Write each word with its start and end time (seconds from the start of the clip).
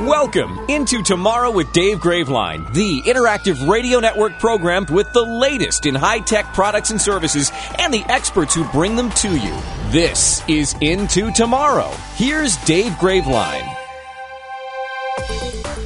Welcome 0.00 0.58
into 0.68 1.02
Tomorrow 1.02 1.52
with 1.52 1.72
Dave 1.72 2.00
Graveline, 2.00 2.70
the 2.74 3.00
interactive 3.00 3.66
radio 3.66 3.98
network 3.98 4.38
program 4.38 4.84
with 4.90 5.10
the 5.14 5.22
latest 5.22 5.86
in 5.86 5.94
high 5.94 6.18
tech 6.18 6.52
products 6.52 6.90
and 6.90 7.00
services 7.00 7.50
and 7.78 7.94
the 7.94 8.04
experts 8.10 8.54
who 8.54 8.64
bring 8.72 8.94
them 8.94 9.08
to 9.12 9.34
you. 9.34 9.58
This 9.88 10.46
is 10.50 10.74
Into 10.82 11.30
Tomorrow. 11.32 11.90
Here's 12.16 12.58
Dave 12.66 12.92
Graveline. 12.92 13.74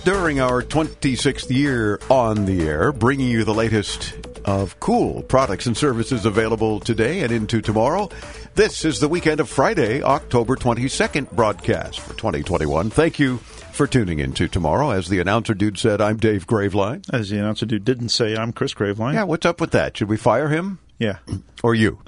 During 0.04 0.40
our 0.40 0.64
26th 0.64 1.48
year 1.48 2.00
on 2.10 2.46
the 2.46 2.66
air, 2.66 2.90
bringing 2.90 3.28
you 3.28 3.44
the 3.44 3.54
latest 3.54 4.14
of 4.44 4.80
cool 4.80 5.22
products 5.22 5.66
and 5.66 5.76
services 5.76 6.26
available 6.26 6.80
today 6.80 7.20
and 7.20 7.30
into 7.30 7.60
tomorrow. 7.60 8.08
This 8.56 8.84
is 8.84 8.98
the 8.98 9.08
weekend 9.08 9.38
of 9.38 9.48
Friday, 9.48 10.02
October 10.02 10.56
22nd 10.56 11.30
broadcast 11.30 12.00
for 12.00 12.14
2021. 12.14 12.90
Thank 12.90 13.20
you 13.20 13.38
for 13.72 13.86
tuning 13.86 14.18
in 14.18 14.32
to 14.34 14.48
tomorrow. 14.48 14.90
As 14.90 15.08
the 15.08 15.20
announcer 15.20 15.54
dude 15.54 15.78
said, 15.78 16.00
I'm 16.00 16.16
Dave 16.16 16.46
Graveline. 16.46 17.08
As 17.12 17.30
the 17.30 17.38
announcer 17.38 17.66
dude 17.66 17.84
didn't 17.84 18.10
say, 18.10 18.36
I'm 18.36 18.52
Chris 18.52 18.74
Graveline. 18.74 19.14
Yeah, 19.14 19.24
what's 19.24 19.46
up 19.46 19.60
with 19.60 19.70
that? 19.72 19.96
Should 19.96 20.08
we 20.08 20.16
fire 20.16 20.48
him? 20.48 20.78
Yeah. 20.98 21.18
Or 21.62 21.74
you? 21.74 21.98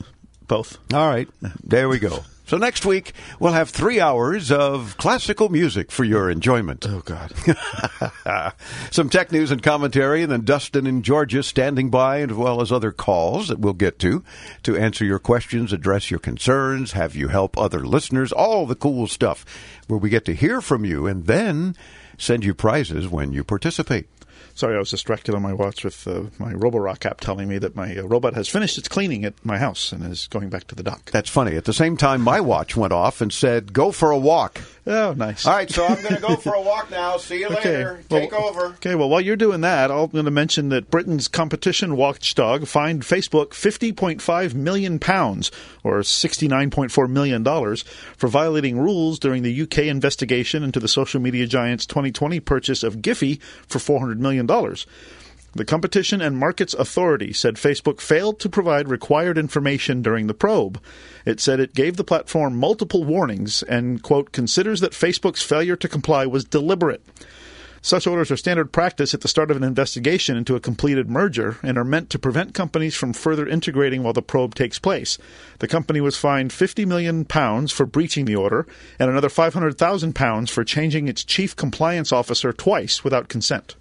Both. 0.46 0.78
All 0.92 1.08
right. 1.08 1.28
There 1.64 1.88
we 1.88 1.98
go. 1.98 2.20
So 2.52 2.58
next 2.58 2.84
week, 2.84 3.14
we'll 3.40 3.54
have 3.54 3.70
three 3.70 3.98
hours 3.98 4.52
of 4.52 4.98
classical 4.98 5.48
music 5.48 5.90
for 5.90 6.04
your 6.04 6.28
enjoyment. 6.28 6.84
Oh, 6.86 7.00
God. 7.00 7.32
Some 8.90 9.08
tech 9.08 9.32
news 9.32 9.50
and 9.50 9.62
commentary, 9.62 10.22
and 10.22 10.30
then 10.30 10.44
Dustin 10.44 10.86
and 10.86 11.02
Georgia 11.02 11.42
standing 11.42 11.88
by, 11.88 12.20
as 12.20 12.34
well 12.34 12.60
as 12.60 12.70
other 12.70 12.92
calls 12.92 13.48
that 13.48 13.58
we'll 13.58 13.72
get 13.72 13.98
to, 14.00 14.22
to 14.64 14.76
answer 14.76 15.02
your 15.02 15.18
questions, 15.18 15.72
address 15.72 16.10
your 16.10 16.20
concerns, 16.20 16.92
have 16.92 17.16
you 17.16 17.28
help 17.28 17.56
other 17.56 17.86
listeners, 17.86 18.32
all 18.32 18.66
the 18.66 18.74
cool 18.74 19.06
stuff 19.06 19.46
where 19.86 19.98
we 19.98 20.10
get 20.10 20.26
to 20.26 20.34
hear 20.34 20.60
from 20.60 20.84
you 20.84 21.06
and 21.06 21.24
then 21.24 21.74
send 22.18 22.44
you 22.44 22.52
prizes 22.52 23.08
when 23.08 23.32
you 23.32 23.44
participate. 23.44 24.10
Sorry, 24.54 24.76
I 24.76 24.78
was 24.78 24.90
distracted 24.90 25.34
on 25.34 25.42
my 25.42 25.52
watch 25.52 25.84
with 25.84 26.06
uh, 26.06 26.24
my 26.38 26.52
Roborock 26.52 27.06
app 27.06 27.20
telling 27.20 27.48
me 27.48 27.58
that 27.58 27.74
my 27.74 27.96
uh, 27.96 28.02
robot 28.02 28.34
has 28.34 28.48
finished 28.48 28.78
its 28.78 28.88
cleaning 28.88 29.24
at 29.24 29.34
my 29.44 29.58
house 29.58 29.92
and 29.92 30.04
is 30.04 30.26
going 30.28 30.48
back 30.50 30.66
to 30.68 30.74
the 30.74 30.82
dock. 30.82 31.10
That's 31.10 31.30
funny. 31.30 31.56
At 31.56 31.64
the 31.64 31.72
same 31.72 31.96
time, 31.96 32.20
my 32.20 32.40
watch 32.40 32.76
went 32.76 32.92
off 32.92 33.20
and 33.20 33.32
said, 33.32 33.72
"Go 33.72 33.92
for 33.92 34.10
a 34.10 34.18
walk." 34.18 34.60
Oh, 34.84 35.14
nice. 35.16 35.46
All 35.46 35.54
right, 35.54 35.70
so 35.70 35.86
I'm 35.86 36.02
going 36.02 36.16
to 36.16 36.20
go 36.20 36.34
for 36.34 36.54
a 36.54 36.60
walk 36.60 36.90
now. 36.90 37.16
See 37.16 37.38
you 37.38 37.48
later. 37.48 38.02
Take 38.08 38.32
well, 38.32 38.46
over. 38.46 38.66
Okay, 38.66 38.96
well, 38.96 39.08
while 39.08 39.20
you're 39.20 39.36
doing 39.36 39.60
that, 39.60 39.92
I'm 39.92 40.08
going 40.08 40.24
to 40.24 40.32
mention 40.32 40.70
that 40.70 40.90
Britain's 40.90 41.28
competition 41.28 41.96
watchdog 41.96 42.66
fined 42.66 43.02
Facebook 43.02 43.50
50.5 43.50 44.54
million 44.54 44.98
pounds, 44.98 45.52
or 45.84 46.00
69.4 46.00 47.08
million 47.08 47.44
dollars, 47.44 47.82
for 48.16 48.26
violating 48.26 48.78
rules 48.78 49.20
during 49.20 49.44
the 49.44 49.62
UK 49.62 49.78
investigation 49.78 50.64
into 50.64 50.80
the 50.80 50.88
social 50.88 51.20
media 51.20 51.46
giant's 51.46 51.86
2020 51.86 52.40
purchase 52.40 52.82
of 52.82 52.96
Giphy 52.96 53.40
for 53.68 53.78
400 53.78 54.20
million 54.20 54.41
The 55.54 55.66
Competition 55.66 56.22
and 56.22 56.38
Markets 56.38 56.72
Authority 56.72 57.34
said 57.34 57.56
Facebook 57.56 58.00
failed 58.00 58.40
to 58.40 58.48
provide 58.48 58.88
required 58.88 59.36
information 59.36 60.00
during 60.00 60.26
the 60.26 60.32
probe. 60.32 60.80
It 61.26 61.40
said 61.40 61.60
it 61.60 61.74
gave 61.74 61.98
the 61.98 62.04
platform 62.04 62.56
multiple 62.56 63.04
warnings 63.04 63.62
and, 63.62 64.02
quote, 64.02 64.32
considers 64.32 64.80
that 64.80 64.92
Facebook's 64.92 65.42
failure 65.42 65.76
to 65.76 65.88
comply 65.88 66.24
was 66.24 66.46
deliberate. 66.46 67.04
Such 67.84 68.06
orders 68.06 68.30
are 68.30 68.36
standard 68.38 68.72
practice 68.72 69.12
at 69.12 69.20
the 69.20 69.28
start 69.28 69.50
of 69.50 69.58
an 69.58 69.62
investigation 69.62 70.38
into 70.38 70.56
a 70.56 70.60
completed 70.60 71.10
merger 71.10 71.58
and 71.62 71.76
are 71.76 71.84
meant 71.84 72.08
to 72.10 72.18
prevent 72.18 72.54
companies 72.54 72.94
from 72.94 73.12
further 73.12 73.46
integrating 73.46 74.02
while 74.02 74.14
the 74.14 74.22
probe 74.22 74.54
takes 74.54 74.78
place. 74.78 75.18
The 75.58 75.68
company 75.68 76.00
was 76.00 76.16
fined 76.16 76.52
50 76.52 76.86
million 76.86 77.26
pounds 77.26 77.72
for 77.72 77.84
breaching 77.84 78.24
the 78.24 78.36
order 78.36 78.66
and 78.98 79.10
another 79.10 79.28
500,000 79.28 80.14
pounds 80.14 80.50
for 80.50 80.64
changing 80.64 81.08
its 81.08 81.24
chief 81.24 81.54
compliance 81.56 82.10
officer 82.10 82.54
twice 82.54 83.04
without 83.04 83.28
consent. 83.28 83.74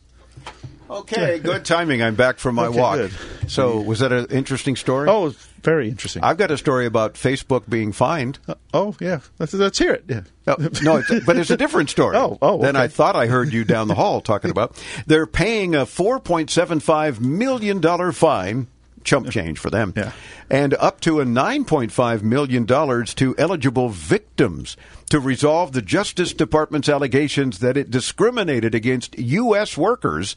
Okay, 0.90 1.40
good 1.40 1.64
timing. 1.64 2.02
I'm 2.04 2.16
back 2.16 2.38
from 2.38 2.56
my 2.56 2.66
Okay, 2.66 2.80
walk. 2.80 2.96
good. 2.98 3.12
So, 3.48 3.80
was 3.80 4.00
that 4.00 4.12
an 4.12 4.26
interesting 4.30 4.76
story? 4.76 5.08
Oh, 5.10 5.34
very 5.64 5.88
interesting. 5.88 6.22
I've 6.22 6.36
got 6.38 6.52
a 6.52 6.58
story 6.58 6.86
about 6.86 7.14
Facebook 7.14 7.70
being 7.70 7.94
fined. 7.94 8.40
Uh, 8.46 8.56
oh, 8.74 8.96
yeah. 9.00 9.20
Let's, 9.40 9.54
let's 9.54 9.78
hear 9.80 9.94
it. 9.94 10.04
Yeah. 10.10 10.24
No, 10.46 10.56
no 10.82 10.98
it's, 10.98 11.26
but 11.26 11.38
it's 11.38 11.50
a 11.50 11.56
different 11.56 11.90
story. 11.90 12.18
Oh, 12.22 12.38
oh, 12.42 12.58
Than 12.62 12.76
okay. 12.76 12.84
I 12.84 12.88
thought 12.90 13.16
I 13.16 13.28
heard 13.28 13.54
you 13.54 13.64
down 13.64 13.88
the 13.88 13.96
hall 13.96 14.20
talking 14.20 14.52
about. 14.52 14.76
They're 15.06 15.28
paying 15.28 15.76
a 15.76 15.86
$4.75 15.86 17.22
million 17.22 18.12
fine, 18.12 18.68
chump 19.04 19.30
change 19.30 19.60
for 19.60 19.70
them, 19.70 19.94
Yeah. 19.96 20.12
and 20.50 20.74
up 20.76 21.02
to 21.02 21.20
a 21.20 21.26
$9.5 21.26 22.22
million 22.24 22.66
to 22.66 23.36
eligible 23.38 23.90
victims 23.90 24.78
to 25.10 25.20
resolve 25.20 25.72
the 25.72 25.82
Justice 25.82 26.34
Department's 26.34 26.90
allegations 26.90 27.60
that 27.60 27.78
it 27.78 27.92
discriminated 27.92 28.74
against 28.76 29.18
U.S. 29.18 29.78
workers 29.78 30.36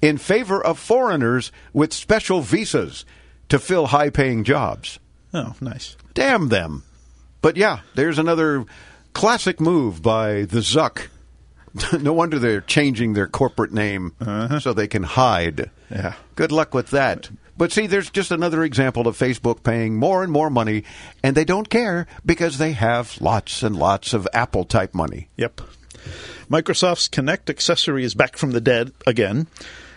in 0.00 0.18
favor 0.18 0.62
of 0.64 0.78
foreigners 0.78 1.52
with 1.72 1.92
special 1.92 2.40
visas 2.40 3.04
to 3.48 3.58
fill 3.58 3.86
high 3.86 4.10
paying 4.10 4.44
jobs. 4.44 4.98
Oh, 5.34 5.54
nice. 5.60 5.96
Damn 6.14 6.48
them. 6.48 6.82
But 7.40 7.56
yeah, 7.56 7.80
there's 7.94 8.18
another 8.18 8.64
classic 9.12 9.60
move 9.60 10.02
by 10.02 10.42
the 10.42 10.60
Zuck. 10.60 11.08
no 12.00 12.12
wonder 12.12 12.38
they're 12.38 12.60
changing 12.60 13.14
their 13.14 13.26
corporate 13.26 13.72
name 13.72 14.12
uh-huh. 14.20 14.60
so 14.60 14.72
they 14.72 14.86
can 14.88 15.02
hide. 15.02 15.70
Yeah. 15.90 16.14
Good 16.36 16.52
luck 16.52 16.74
with 16.74 16.90
that. 16.90 17.30
But 17.62 17.70
see, 17.70 17.86
there's 17.86 18.10
just 18.10 18.32
another 18.32 18.64
example 18.64 19.06
of 19.06 19.16
Facebook 19.16 19.62
paying 19.62 19.94
more 19.94 20.24
and 20.24 20.32
more 20.32 20.50
money, 20.50 20.82
and 21.22 21.36
they 21.36 21.44
don't 21.44 21.70
care 21.70 22.08
because 22.26 22.58
they 22.58 22.72
have 22.72 23.20
lots 23.20 23.62
and 23.62 23.76
lots 23.76 24.12
of 24.12 24.26
Apple 24.34 24.64
type 24.64 24.96
money. 24.96 25.28
Yep. 25.36 25.60
Microsoft's 26.50 27.08
Kinect 27.08 27.48
accessory 27.48 28.02
is 28.02 28.14
back 28.14 28.36
from 28.36 28.50
the 28.50 28.60
dead 28.60 28.90
again. 29.06 29.46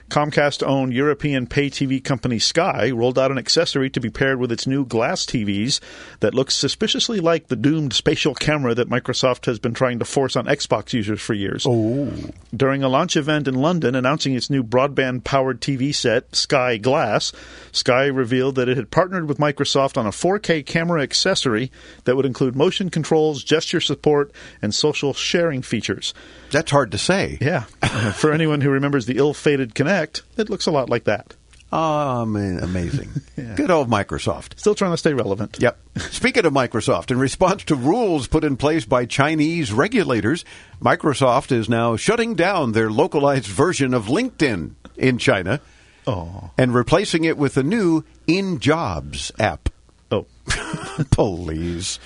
Comcast 0.09 0.65
owned 0.65 0.93
European 0.93 1.47
pay 1.47 1.69
TV 1.69 2.01
company 2.01 2.37
Sky 2.37 2.91
rolled 2.91 3.17
out 3.17 3.31
an 3.31 3.39
accessory 3.39 3.89
to 3.89 3.99
be 3.99 4.09
paired 4.09 4.39
with 4.39 4.51
its 4.51 4.67
new 4.67 4.85
glass 4.85 5.25
TVs 5.25 5.79
that 6.19 6.35
looks 6.35 6.53
suspiciously 6.53 7.19
like 7.19 7.47
the 7.47 7.55
doomed 7.55 7.91
spatial 7.91 8.35
camera 8.35 8.75
that 8.75 8.89
Microsoft 8.89 9.45
has 9.47 9.57
been 9.57 9.73
trying 9.73 9.97
to 9.99 10.05
force 10.05 10.35
on 10.35 10.45
Xbox 10.45 10.93
users 10.93 11.19
for 11.19 11.33
years. 11.33 11.65
Oh. 11.67 12.13
During 12.55 12.83
a 12.83 12.89
launch 12.89 13.17
event 13.17 13.47
in 13.47 13.55
London 13.55 13.95
announcing 13.95 14.35
its 14.35 14.49
new 14.49 14.63
broadband 14.63 15.23
powered 15.23 15.59
TV 15.59 15.93
set, 15.93 16.35
Sky 16.35 16.77
Glass, 16.77 17.33
Sky 17.71 18.05
revealed 18.05 18.55
that 18.55 18.69
it 18.69 18.77
had 18.77 18.91
partnered 18.91 19.27
with 19.27 19.39
Microsoft 19.39 19.97
on 19.97 20.05
a 20.05 20.11
4K 20.11 20.65
camera 20.65 21.01
accessory 21.01 21.71
that 22.03 22.15
would 22.15 22.27
include 22.27 22.55
motion 22.55 22.91
controls, 22.91 23.43
gesture 23.43 23.81
support, 23.81 24.31
and 24.61 24.73
social 24.73 25.13
sharing 25.13 25.63
features. 25.63 26.13
That's 26.51 26.71
hard 26.71 26.91
to 26.91 26.97
say. 26.99 27.39
Yeah. 27.41 27.61
For 28.13 28.31
anyone 28.31 28.61
who 28.61 28.69
remembers 28.69 29.07
the 29.07 29.17
ill 29.17 29.33
fated 29.33 29.73
Kinect, 29.73 29.94
it 30.37 30.49
looks 30.49 30.65
a 30.67 30.71
lot 30.71 30.89
like 30.89 31.05
that. 31.05 31.35
Oh, 31.71 32.25
man, 32.25 32.59
amazing. 32.59 33.09
Good 33.55 33.71
old 33.71 33.89
Microsoft. 33.89 34.57
Still 34.59 34.75
trying 34.75 34.91
to 34.91 34.97
stay 34.97 35.13
relevant. 35.13 35.57
Yep. 35.59 35.77
Speaking 35.97 36.45
of 36.45 36.53
Microsoft, 36.53 37.11
in 37.11 37.19
response 37.19 37.63
to 37.65 37.75
rules 37.75 38.27
put 38.27 38.43
in 38.45 38.55
place 38.55 38.85
by 38.85 39.05
Chinese 39.05 39.73
regulators, 39.73 40.45
Microsoft 40.81 41.51
is 41.51 41.67
now 41.67 41.95
shutting 41.97 42.35
down 42.35 42.71
their 42.71 42.89
localized 42.89 43.47
version 43.47 43.93
of 43.93 44.05
LinkedIn 44.05 44.71
in 44.95 45.17
China 45.17 45.59
Oh. 46.07 46.51
and 46.57 46.73
replacing 46.73 47.23
it 47.25 47.35
with 47.37 47.57
a 47.57 47.63
new 47.63 48.03
In 48.27 48.59
Jobs 48.59 49.31
app. 49.39 49.67
Oh. 50.11 50.27
Please. 51.11 51.99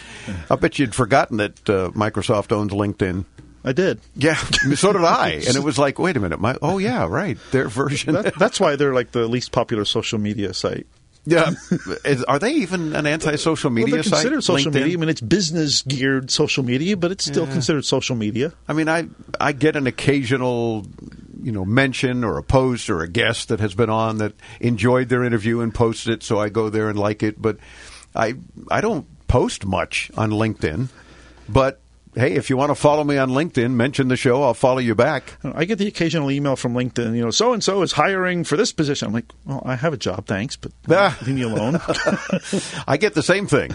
I 0.50 0.56
bet 0.56 0.80
you'd 0.80 0.96
forgotten 0.96 1.38
that 1.38 1.70
uh, 1.70 1.90
Microsoft 1.92 2.52
owns 2.52 2.72
LinkedIn. 2.72 3.26
I 3.64 3.74
did. 3.74 4.00
Yeah, 4.16 4.36
so 4.76 4.94
did 4.94 5.04
I. 5.04 5.42
And 5.48 5.56
it 5.56 5.64
was 5.64 5.78
like, 5.78 6.00
wait 6.00 6.16
a 6.18 6.20
minute. 6.20 6.40
My, 6.40 6.56
oh, 6.62 6.78
yeah, 6.78 7.06
right. 7.08 7.38
Their 7.52 7.68
version. 7.68 8.14
That, 8.14 8.36
that's 8.40 8.60
why 8.60 8.76
they're 8.76 8.94
like 8.94 9.12
the 9.12 9.28
least 9.28 9.52
popular 9.52 9.86
social 9.86 10.18
media 10.20 10.54
site. 10.54 10.88
yeah. 11.26 11.52
Is, 12.06 12.24
are 12.24 12.40
they 12.40 12.54
even 12.54 12.96
an 12.96 13.06
anti-social 13.06 13.70
media 13.70 13.86
well, 13.86 13.96
they're 13.96 14.04
site? 14.04 14.22
considered 14.22 14.44
social 14.44 14.72
LinkedIn? 14.72 14.76
media. 14.76 14.98
I 14.98 15.00
mean, 15.02 15.10
it's 15.10 15.22
business 15.22 15.82
geared 15.82 16.32
social 16.32 16.64
media, 16.64 16.96
but 16.96 17.12
it's 17.12 17.26
still 17.26 17.46
considered 17.48 17.84
social 17.86 18.16
media. 18.16 18.54
I 18.68 18.74
mean, 18.74 18.88
I 18.88 19.08
I 19.40 19.52
get 19.52 19.76
an 19.76 19.86
occasional, 19.86 20.86
you 21.44 21.52
know, 21.52 21.66
mention 21.66 22.24
or 22.24 22.38
a 22.38 22.44
post 22.44 22.90
or 22.90 23.02
a 23.02 23.08
guest 23.10 23.50
that 23.50 23.60
has 23.60 23.76
been 23.76 23.90
on 23.90 24.18
that 24.20 24.34
enjoyed 24.62 25.10
their 25.10 25.24
interview 25.24 25.60
and 25.60 25.74
posted 25.76 26.14
it, 26.14 26.24
so 26.24 26.40
I 26.40 26.48
go 26.50 26.70
there 26.70 26.90
and 26.90 26.98
like 26.98 27.22
it. 27.22 27.42
But 27.42 27.58
I 28.16 28.36
I 28.72 28.80
don't 28.82 29.06
post 29.28 29.66
much 29.66 30.10
on 30.16 30.32
LinkedIn, 30.32 30.88
but 31.50 31.82
hey, 32.16 32.34
if 32.34 32.50
you 32.50 32.58
want 32.58 32.70
to 32.72 32.76
follow 32.76 33.04
me 33.04 33.18
on 33.18 33.30
LinkedIn, 33.30 33.72
mention 33.72 34.08
the 34.08 34.18
show. 34.18 34.44
I'll 34.44 34.54
follow 34.54 34.80
you 34.80 34.96
back. 34.96 35.38
I 35.44 35.66
get 35.66 35.78
the 35.78 35.88
occasional 35.88 36.32
email 36.32 36.56
from 36.56 36.74
LinkedIn, 36.74 37.16
you 37.16 37.24
know, 37.24 37.32
so 37.32 37.54
and 37.54 37.64
so 37.64 37.82
is 37.82 37.92
hiring 37.94 38.44
for 38.44 38.58
this 38.58 38.72
position. 38.72 39.08
I'm 39.08 39.14
like, 39.14 39.32
well, 39.46 39.62
I 39.66 39.76
have 39.76 39.94
a 39.94 39.98
job, 39.98 40.26
thanks, 40.26 40.56
but 40.56 40.72
Ah. 40.90 41.18
leave 41.26 41.36
me 41.36 41.42
alone. 41.44 41.80
I 42.88 42.98
get 42.98 43.14
the 43.14 43.24
same 43.24 43.48
thing 43.48 43.72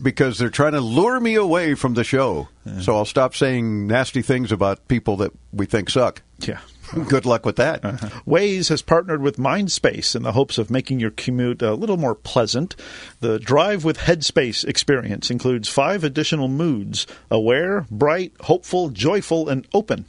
because 0.00 0.38
they're 0.38 0.48
trying 0.50 0.72
to 0.72 0.80
lure 0.80 1.20
me 1.20 1.34
away 1.34 1.74
from 1.74 1.94
the 1.94 2.04
show. 2.04 2.48
So 2.80 2.94
I'll 2.96 3.04
stop 3.04 3.34
saying 3.34 3.86
nasty 3.88 4.22
things 4.22 4.52
about 4.52 4.86
people 4.88 5.16
that 5.18 5.32
we 5.52 5.66
think 5.66 5.90
suck. 5.90 6.22
yeah. 6.40 6.60
Good 7.08 7.24
luck 7.24 7.46
with 7.46 7.56
that. 7.56 7.84
Uh-huh. 7.84 8.08
Waze 8.26 8.68
has 8.68 8.82
partnered 8.82 9.22
with 9.22 9.36
Mindspace 9.36 10.14
in 10.14 10.22
the 10.22 10.32
hopes 10.32 10.58
of 10.58 10.70
making 10.70 11.00
your 11.00 11.10
commute 11.10 11.62
a 11.62 11.74
little 11.74 11.96
more 11.96 12.14
pleasant. 12.14 12.76
The 13.20 13.38
Drive 13.38 13.84
with 13.84 13.98
Headspace 13.98 14.64
experience 14.64 15.30
includes 15.30 15.68
five 15.68 16.04
additional 16.04 16.48
moods 16.48 17.06
aware, 17.30 17.86
bright, 17.90 18.32
hopeful, 18.40 18.90
joyful, 18.90 19.48
and 19.48 19.66
open. 19.72 20.04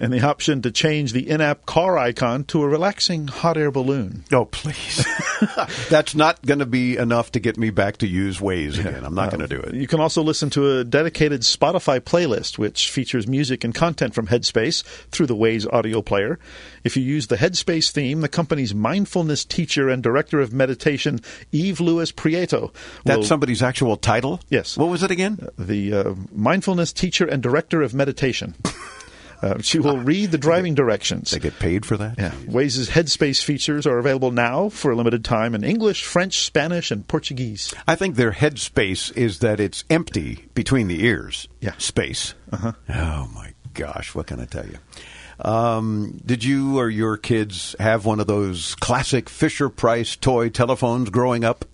And 0.00 0.12
the 0.12 0.26
option 0.26 0.62
to 0.62 0.70
change 0.70 1.12
the 1.12 1.28
in 1.28 1.40
app 1.42 1.66
car 1.66 1.98
icon 1.98 2.44
to 2.44 2.62
a 2.62 2.68
relaxing 2.68 3.28
hot 3.28 3.58
air 3.58 3.70
balloon. 3.70 4.24
Oh, 4.32 4.46
please. 4.46 5.06
That's 5.90 6.14
not 6.14 6.40
going 6.44 6.60
to 6.60 6.66
be 6.66 6.96
enough 6.96 7.32
to 7.32 7.40
get 7.40 7.58
me 7.58 7.68
back 7.68 7.98
to 7.98 8.06
use 8.06 8.38
Waze 8.38 8.78
again. 8.78 9.04
I'm 9.04 9.14
not 9.14 9.30
going 9.30 9.46
to 9.46 9.48
do 9.48 9.60
it. 9.60 9.74
You 9.74 9.86
can 9.86 10.00
also 10.00 10.22
listen 10.22 10.48
to 10.50 10.78
a 10.78 10.84
dedicated 10.84 11.42
Spotify 11.42 12.00
playlist, 12.00 12.56
which 12.56 12.88
features 12.90 13.26
music 13.26 13.62
and 13.62 13.74
content 13.74 14.14
from 14.14 14.26
Headspace 14.28 14.82
through 15.10 15.26
the 15.26 15.36
Waze 15.36 15.70
audio 15.70 16.00
player. 16.00 16.38
If 16.82 16.96
you 16.96 17.02
use 17.02 17.26
the 17.26 17.36
Headspace 17.36 17.90
theme, 17.90 18.22
the 18.22 18.28
company's 18.28 18.74
mindfulness 18.74 19.44
teacher 19.44 19.90
and 19.90 20.02
director 20.02 20.40
of 20.40 20.52
meditation, 20.52 21.20
Eve 21.52 21.78
Lewis 21.80 22.10
Prieto, 22.10 22.72
That's 23.04 23.18
will- 23.18 23.24
somebody's 23.24 23.62
actual 23.62 23.96
title? 23.98 24.40
Yes. 24.48 24.78
What 24.78 24.88
was 24.88 25.02
it 25.02 25.10
again? 25.10 25.46
the 25.58 25.92
uh, 25.92 26.14
mindfulness 26.32 26.92
teacher 26.92 27.26
and 27.26 27.42
director 27.42 27.82
of 27.82 27.92
meditation. 27.92 28.54
Uh, 29.42 29.60
she 29.62 29.78
will 29.78 29.98
read 29.98 30.30
the 30.30 30.38
driving 30.38 30.74
directions. 30.74 31.30
They 31.30 31.38
get 31.38 31.58
paid 31.58 31.86
for 31.86 31.96
that? 31.96 32.18
Yeah. 32.18 32.34
Waze's 32.46 32.90
Headspace 32.90 33.42
features 33.42 33.86
are 33.86 33.98
available 33.98 34.30
now 34.30 34.68
for 34.68 34.90
a 34.90 34.96
limited 34.96 35.24
time 35.24 35.54
in 35.54 35.64
English, 35.64 36.04
French, 36.04 36.40
Spanish, 36.44 36.90
and 36.90 37.08
Portuguese. 37.08 37.72
I 37.88 37.94
think 37.94 38.16
their 38.16 38.32
headspace 38.32 39.16
is 39.16 39.38
that 39.38 39.58
it's 39.58 39.84
empty 39.88 40.46
between 40.54 40.88
the 40.88 41.04
ears. 41.04 41.48
Yeah. 41.60 41.72
Space. 41.78 42.34
Uh-huh. 42.52 42.72
Oh, 42.90 43.30
my 43.34 43.54
gosh. 43.72 44.14
What 44.14 44.26
can 44.26 44.40
I 44.40 44.44
tell 44.44 44.66
you? 44.66 44.78
Um, 45.42 46.20
did 46.26 46.44
you 46.44 46.78
or 46.78 46.90
your 46.90 47.16
kids 47.16 47.74
have 47.80 48.04
one 48.04 48.20
of 48.20 48.26
those 48.26 48.74
classic 48.74 49.30
Fisher 49.30 49.70
Price 49.70 50.16
toy 50.16 50.50
telephones 50.50 51.08
growing 51.08 51.44
up? 51.44 51.64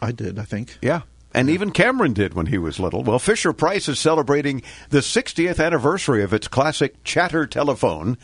I 0.00 0.12
did, 0.12 0.38
I 0.38 0.44
think. 0.44 0.78
Yeah. 0.80 1.02
And 1.34 1.50
even 1.50 1.72
Cameron 1.72 2.12
did 2.12 2.34
when 2.34 2.46
he 2.46 2.58
was 2.58 2.78
little. 2.78 3.02
Well, 3.02 3.18
Fisher 3.18 3.52
Price 3.52 3.88
is 3.88 3.98
celebrating 3.98 4.62
the 4.90 5.00
60th 5.00 5.62
anniversary 5.62 6.22
of 6.22 6.32
its 6.32 6.46
classic 6.46 7.02
chatter 7.02 7.44
telephone 7.44 8.16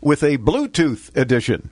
with 0.00 0.22
a 0.22 0.38
Bluetooth 0.38 1.14
edition 1.16 1.70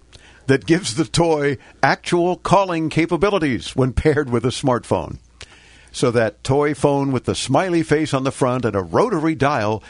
that 0.49 0.67
gives 0.67 0.97
the 0.97 1.05
toy 1.05 1.57
actual 1.85 2.37
calling 2.37 2.89
capabilities 2.91 3.77
when 3.77 3.93
paired 3.93 4.29
with 4.29 4.45
a 4.45 4.49
smartphone. 4.49 5.19
So 5.93 6.11
that 6.11 6.43
toy 6.43 6.75
phone 6.75 7.13
with 7.13 7.25
the 7.27 7.37
smiley 7.37 7.85
face 7.85 8.13
on 8.13 8.25
the 8.25 8.33
front 8.33 8.65
and 8.65 8.75
a 8.75 8.83
rotary 8.83 9.37
dial 9.37 9.85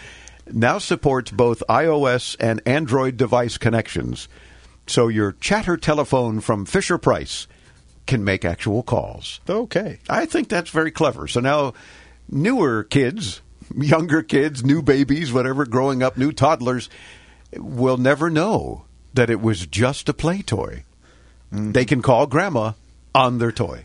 now 0.52 0.76
supports 0.78 1.30
both 1.30 1.62
iOS 1.70 2.36
and 2.38 2.60
Android 2.66 3.16
device 3.16 3.56
connections. 3.56 4.28
So 4.86 5.08
your 5.08 5.32
chatter 5.32 5.78
telephone 5.78 6.40
from 6.40 6.66
Fisher 6.66 6.98
Price 6.98 7.46
can 8.06 8.25
make 8.25 8.44
actual 8.44 8.82
calls. 8.82 9.40
Okay. 9.49 9.99
I 10.08 10.26
think 10.26 10.49
that's 10.49 10.70
very 10.70 10.90
clever. 10.90 11.28
So 11.28 11.40
now, 11.40 11.75
newer 12.28 12.84
kids, 12.84 13.40
younger 13.75 14.22
kids, 14.22 14.64
new 14.64 14.82
babies, 14.82 15.32
whatever, 15.32 15.64
growing 15.64 16.02
up, 16.02 16.16
new 16.16 16.32
toddlers, 16.32 16.90
will 17.56 17.96
never 17.96 18.31
know 18.31 18.84
that 19.14 19.31
it 19.31 19.40
was 19.40 19.66
just 19.66 20.08
a 20.08 20.14
play 20.14 20.43
toy. 20.43 20.84
Mm-hmm. 21.52 21.72
They 21.72 21.84
can 21.84 22.02
call 22.02 22.26
grandma 22.26 22.72
on 23.14 23.38
their 23.38 23.52
toy. 23.52 23.84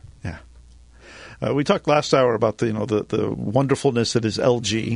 Uh, 1.46 1.54
we 1.54 1.64
talked 1.64 1.88
last 1.88 2.14
hour 2.14 2.34
about 2.34 2.58
the 2.58 2.68
you 2.68 2.74
know 2.74 2.86
the, 2.86 3.04
the 3.04 3.32
wonderfulness 3.32 4.14
that 4.14 4.26
is 4.26 4.38
LG. 4.38 4.94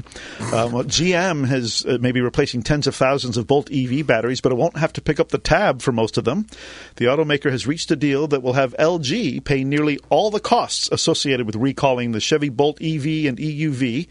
Um, 0.53 0.71
GM 0.87 1.47
has 1.47 1.85
uh, 1.85 1.97
maybe 2.01 2.21
replacing 2.21 2.63
tens 2.63 2.87
of 2.87 2.95
thousands 2.95 3.37
of 3.37 3.47
Bolt 3.47 3.69
EV 3.71 4.05
batteries, 4.05 4.41
but 4.41 4.51
it 4.51 4.55
won't 4.55 4.77
have 4.77 4.93
to 4.93 5.01
pick 5.01 5.19
up 5.19 5.29
the 5.29 5.37
tab 5.37 5.81
for 5.81 5.91
most 5.91 6.17
of 6.17 6.23
them. 6.23 6.47
The 6.95 7.05
automaker 7.05 7.51
has 7.51 7.67
reached 7.67 7.91
a 7.91 7.95
deal 7.95 8.27
that 8.27 8.41
will 8.41 8.53
have 8.53 8.75
LG 8.77 9.43
pay 9.43 9.63
nearly 9.63 9.99
all 10.09 10.31
the 10.31 10.39
costs 10.39 10.89
associated 10.91 11.45
with 11.45 11.55
recalling 11.55 12.11
the 12.11 12.19
Chevy 12.19 12.49
Bolt 12.49 12.81
EV 12.81 13.27
and 13.27 13.37
EUV, 13.37 14.07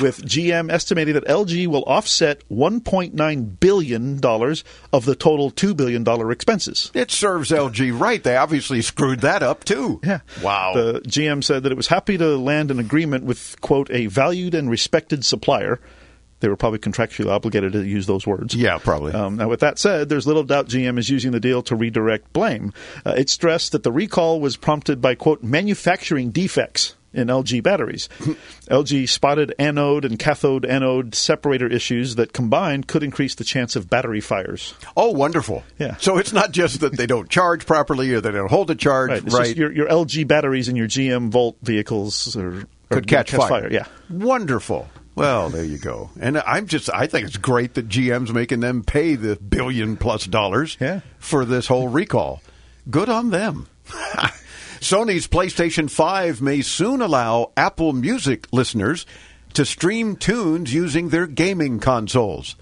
with 0.02 0.24
GM 0.24 0.70
estimating 0.72 1.14
that 1.14 1.26
LG 1.26 1.66
will 1.68 1.84
offset 1.84 2.42
1.9 2.48 3.60
billion 3.60 4.18
dollars 4.18 4.64
of 4.92 5.04
the 5.04 5.14
total 5.14 5.50
two 5.50 5.74
billion 5.74 6.02
dollar 6.02 6.32
expenses. 6.32 6.90
It 6.94 7.10
serves 7.10 7.50
LG 7.50 7.98
right. 7.98 8.22
They 8.22 8.36
obviously 8.36 8.82
screwed 8.82 9.20
that 9.20 9.42
up 9.42 9.64
too. 9.64 10.00
Yeah. 10.02 10.20
Wow. 10.42 10.74
The 10.74 11.00
GM 11.00 11.44
said 11.60 11.64
that 11.64 11.72
it 11.72 11.76
was 11.76 11.88
happy 11.88 12.16
to 12.16 12.38
land 12.38 12.70
an 12.70 12.78
agreement 12.78 13.24
with, 13.24 13.60
quote, 13.60 13.90
a 13.90 14.06
valued 14.06 14.54
and 14.54 14.70
respected 14.70 15.26
supplier. 15.26 15.78
They 16.40 16.48
were 16.48 16.56
probably 16.56 16.78
contractually 16.78 17.30
obligated 17.30 17.74
to 17.74 17.84
use 17.84 18.06
those 18.06 18.26
words. 18.26 18.54
Yeah, 18.54 18.78
probably. 18.78 19.12
Um, 19.12 19.36
now, 19.36 19.50
with 19.50 19.60
that 19.60 19.78
said, 19.78 20.08
there's 20.08 20.26
little 20.26 20.42
doubt 20.42 20.68
GM 20.68 20.98
is 20.98 21.10
using 21.10 21.32
the 21.32 21.40
deal 21.40 21.60
to 21.64 21.76
redirect 21.76 22.32
blame. 22.32 22.72
Uh, 23.04 23.10
it 23.10 23.28
stressed 23.28 23.72
that 23.72 23.82
the 23.82 23.92
recall 23.92 24.40
was 24.40 24.56
prompted 24.56 25.02
by, 25.02 25.14
quote, 25.14 25.42
manufacturing 25.42 26.30
defects 26.30 26.94
in 27.12 27.28
LG 27.28 27.62
batteries. 27.62 28.08
LG 28.70 29.08
spotted 29.08 29.54
anode 29.58 30.04
and 30.04 30.18
cathode 30.18 30.64
anode 30.64 31.14
separator 31.14 31.66
issues 31.66 32.14
that 32.16 32.32
combined 32.32 32.86
could 32.86 33.02
increase 33.02 33.34
the 33.34 33.44
chance 33.44 33.74
of 33.76 33.90
battery 33.90 34.20
fires. 34.20 34.74
oh, 34.96 35.10
wonderful. 35.10 35.62
Yeah. 35.78 35.96
So 35.96 36.18
it's 36.18 36.32
not 36.32 36.52
just 36.52 36.80
that 36.80 36.96
they 36.96 37.06
don't 37.06 37.28
charge 37.28 37.66
properly 37.66 38.12
or 38.14 38.20
they 38.20 38.30
don't 38.30 38.50
hold 38.50 38.70
a 38.70 38.74
charge 38.74 39.10
Right. 39.10 39.24
It's 39.24 39.34
right. 39.34 39.44
just 39.46 39.56
your, 39.56 39.72
your 39.72 39.88
LG 39.88 40.28
batteries 40.28 40.68
in 40.68 40.76
your 40.76 40.86
GM 40.86 41.30
Volt 41.30 41.56
vehicles 41.62 42.36
are, 42.36 42.64
could 42.90 43.06
catch, 43.06 43.30
fire. 43.32 43.68
Yeah. 43.70 43.86
Wonderful. 44.08 44.88
Well, 45.16 45.50
there 45.50 45.64
you 45.64 45.78
go. 45.78 46.10
And 46.20 46.38
I'm 46.38 46.66
just, 46.66 46.88
I 46.92 47.06
think 47.06 47.26
it's 47.26 47.36
great 47.36 47.74
that 47.74 47.88
GM's 47.88 48.32
making 48.32 48.60
them 48.60 48.82
pay 48.84 49.16
the 49.16 49.36
billion 49.36 49.96
plus 49.96 50.24
dollars 50.26 50.76
Yeah. 50.80 51.00
for 51.18 51.44
this 51.44 51.66
whole 51.66 51.88
recall. 51.88 52.40
Good 52.88 53.08
on 53.08 53.30
them. 53.30 53.66
Sony's 54.80 55.28
PlayStation 55.28 55.90
5 55.90 56.40
may 56.40 56.62
soon 56.62 57.02
allow 57.02 57.52
Apple 57.54 57.92
Music 57.92 58.46
listeners 58.50 59.04
to 59.52 59.66
stream 59.66 60.16
tunes 60.16 60.72
using 60.72 61.10
their 61.10 61.26
gaming 61.26 61.80
consoles. 61.80 62.56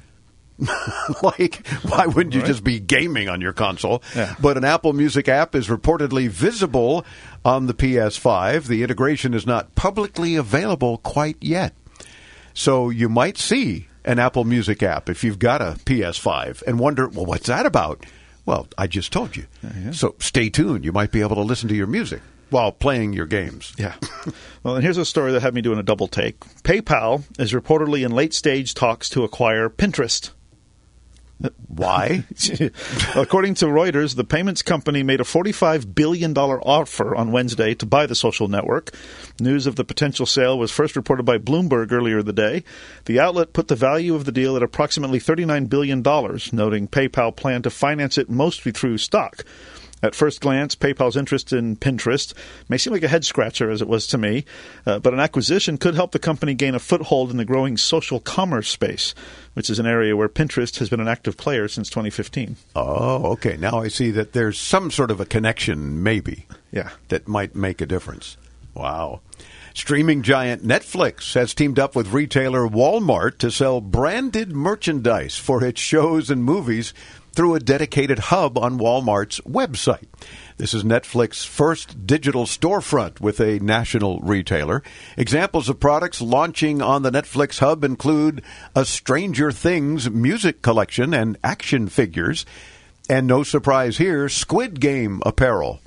like, 1.22 1.64
why 1.88 2.06
wouldn't 2.06 2.34
you 2.34 2.42
just 2.42 2.64
be 2.64 2.80
gaming 2.80 3.28
on 3.28 3.40
your 3.40 3.52
console? 3.52 4.02
Yeah. 4.16 4.34
But 4.40 4.56
an 4.56 4.64
Apple 4.64 4.92
Music 4.94 5.28
app 5.28 5.54
is 5.54 5.68
reportedly 5.68 6.28
visible 6.28 7.06
on 7.44 7.66
the 7.66 7.74
PS5. 7.74 8.64
The 8.64 8.82
integration 8.82 9.32
is 9.32 9.46
not 9.46 9.76
publicly 9.76 10.34
available 10.34 10.98
quite 10.98 11.36
yet. 11.40 11.72
So 12.52 12.90
you 12.90 13.08
might 13.08 13.38
see 13.38 13.86
an 14.04 14.18
Apple 14.18 14.42
Music 14.42 14.82
app 14.82 15.08
if 15.08 15.22
you've 15.22 15.38
got 15.38 15.62
a 15.62 15.76
PS5 15.84 16.62
and 16.62 16.80
wonder, 16.80 17.06
well, 17.06 17.26
what's 17.26 17.46
that 17.46 17.64
about? 17.64 18.04
Well, 18.48 18.66
I 18.78 18.86
just 18.86 19.12
told 19.12 19.36
you. 19.36 19.44
So 19.92 20.14
stay 20.20 20.48
tuned. 20.48 20.82
You 20.82 20.90
might 20.90 21.12
be 21.12 21.20
able 21.20 21.36
to 21.36 21.42
listen 21.42 21.68
to 21.68 21.74
your 21.74 21.86
music 21.86 22.22
while 22.48 22.72
playing 22.72 23.12
your 23.12 23.26
games. 23.26 23.74
Yeah. 23.76 23.92
well, 24.62 24.76
and 24.76 24.82
here's 24.82 24.96
a 24.96 25.04
story 25.04 25.32
that 25.32 25.42
had 25.42 25.52
me 25.52 25.60
doing 25.60 25.78
a 25.78 25.82
double 25.82 26.08
take. 26.08 26.40
PayPal 26.62 27.24
is 27.38 27.52
reportedly 27.52 28.06
in 28.06 28.12
late 28.12 28.32
stage 28.32 28.72
talks 28.72 29.10
to 29.10 29.22
acquire 29.22 29.68
Pinterest. 29.68 30.30
Why? 31.68 32.24
According 33.14 33.54
to 33.54 33.66
Reuters, 33.66 34.16
the 34.16 34.24
payments 34.24 34.62
company 34.62 35.04
made 35.04 35.20
a 35.20 35.24
$45 35.24 35.94
billion 35.94 36.36
offer 36.36 37.14
on 37.14 37.30
Wednesday 37.30 37.74
to 37.74 37.86
buy 37.86 38.06
the 38.06 38.16
social 38.16 38.48
network. 38.48 38.92
News 39.38 39.66
of 39.66 39.76
the 39.76 39.84
potential 39.84 40.26
sale 40.26 40.58
was 40.58 40.72
first 40.72 40.96
reported 40.96 41.22
by 41.22 41.38
Bloomberg 41.38 41.92
earlier 41.92 42.22
the 42.22 42.32
day. 42.32 42.64
The 43.04 43.20
outlet 43.20 43.52
put 43.52 43.68
the 43.68 43.76
value 43.76 44.16
of 44.16 44.24
the 44.24 44.32
deal 44.32 44.56
at 44.56 44.64
approximately 44.64 45.20
$39 45.20 45.68
billion, 45.68 46.02
noting 46.02 46.88
PayPal 46.88 47.36
planned 47.36 47.64
to 47.64 47.70
finance 47.70 48.18
it 48.18 48.28
mostly 48.28 48.72
through 48.72 48.98
stock. 48.98 49.44
At 50.02 50.14
first 50.14 50.40
glance, 50.40 50.74
PayPal's 50.74 51.16
interest 51.16 51.52
in 51.52 51.76
Pinterest 51.76 52.32
may 52.68 52.78
seem 52.78 52.92
like 52.92 53.02
a 53.02 53.08
head 53.08 53.24
scratcher, 53.24 53.70
as 53.70 53.82
it 53.82 53.88
was 53.88 54.06
to 54.08 54.18
me, 54.18 54.44
uh, 54.86 54.98
but 55.00 55.12
an 55.12 55.20
acquisition 55.20 55.76
could 55.76 55.94
help 55.94 56.12
the 56.12 56.18
company 56.18 56.54
gain 56.54 56.74
a 56.74 56.78
foothold 56.78 57.30
in 57.30 57.36
the 57.36 57.44
growing 57.44 57.76
social 57.76 58.20
commerce 58.20 58.68
space, 58.68 59.14
which 59.54 59.68
is 59.68 59.78
an 59.78 59.86
area 59.86 60.16
where 60.16 60.28
Pinterest 60.28 60.78
has 60.78 60.88
been 60.88 61.00
an 61.00 61.08
active 61.08 61.36
player 61.36 61.66
since 61.66 61.88
2015. 61.90 62.56
Oh, 62.76 63.32
okay. 63.32 63.56
Now 63.56 63.80
I 63.80 63.88
see 63.88 64.10
that 64.12 64.32
there's 64.32 64.58
some 64.58 64.90
sort 64.90 65.10
of 65.10 65.20
a 65.20 65.26
connection, 65.26 66.02
maybe. 66.02 66.46
Yeah. 66.70 66.90
That 67.08 67.26
might 67.26 67.56
make 67.56 67.80
a 67.80 67.86
difference. 67.86 68.36
Wow. 68.74 69.20
Streaming 69.74 70.22
giant 70.22 70.64
Netflix 70.64 71.34
has 71.34 71.54
teamed 71.54 71.78
up 71.78 71.94
with 71.94 72.12
retailer 72.12 72.66
Walmart 72.66 73.38
to 73.38 73.50
sell 73.50 73.80
branded 73.80 74.52
merchandise 74.52 75.36
for 75.36 75.62
its 75.62 75.80
shows 75.80 76.30
and 76.30 76.42
movies 76.42 76.92
through 77.38 77.54
a 77.54 77.60
dedicated 77.60 78.18
hub 78.18 78.58
on 78.58 78.80
Walmart's 78.80 79.38
website. 79.42 80.08
This 80.56 80.74
is 80.74 80.82
Netflix's 80.82 81.44
first 81.44 82.04
digital 82.04 82.46
storefront 82.46 83.20
with 83.20 83.38
a 83.38 83.60
national 83.60 84.18
retailer. 84.18 84.82
Examples 85.16 85.68
of 85.68 85.78
products 85.78 86.20
launching 86.20 86.82
on 86.82 87.02
the 87.02 87.12
Netflix 87.12 87.60
hub 87.60 87.84
include 87.84 88.42
a 88.74 88.84
Stranger 88.84 89.52
Things 89.52 90.10
music 90.10 90.62
collection 90.62 91.14
and 91.14 91.38
action 91.44 91.88
figures. 91.88 92.44
And 93.08 93.28
no 93.28 93.44
surprise 93.44 93.98
here, 93.98 94.28
Squid 94.28 94.80
Game 94.80 95.22
apparel. 95.24 95.78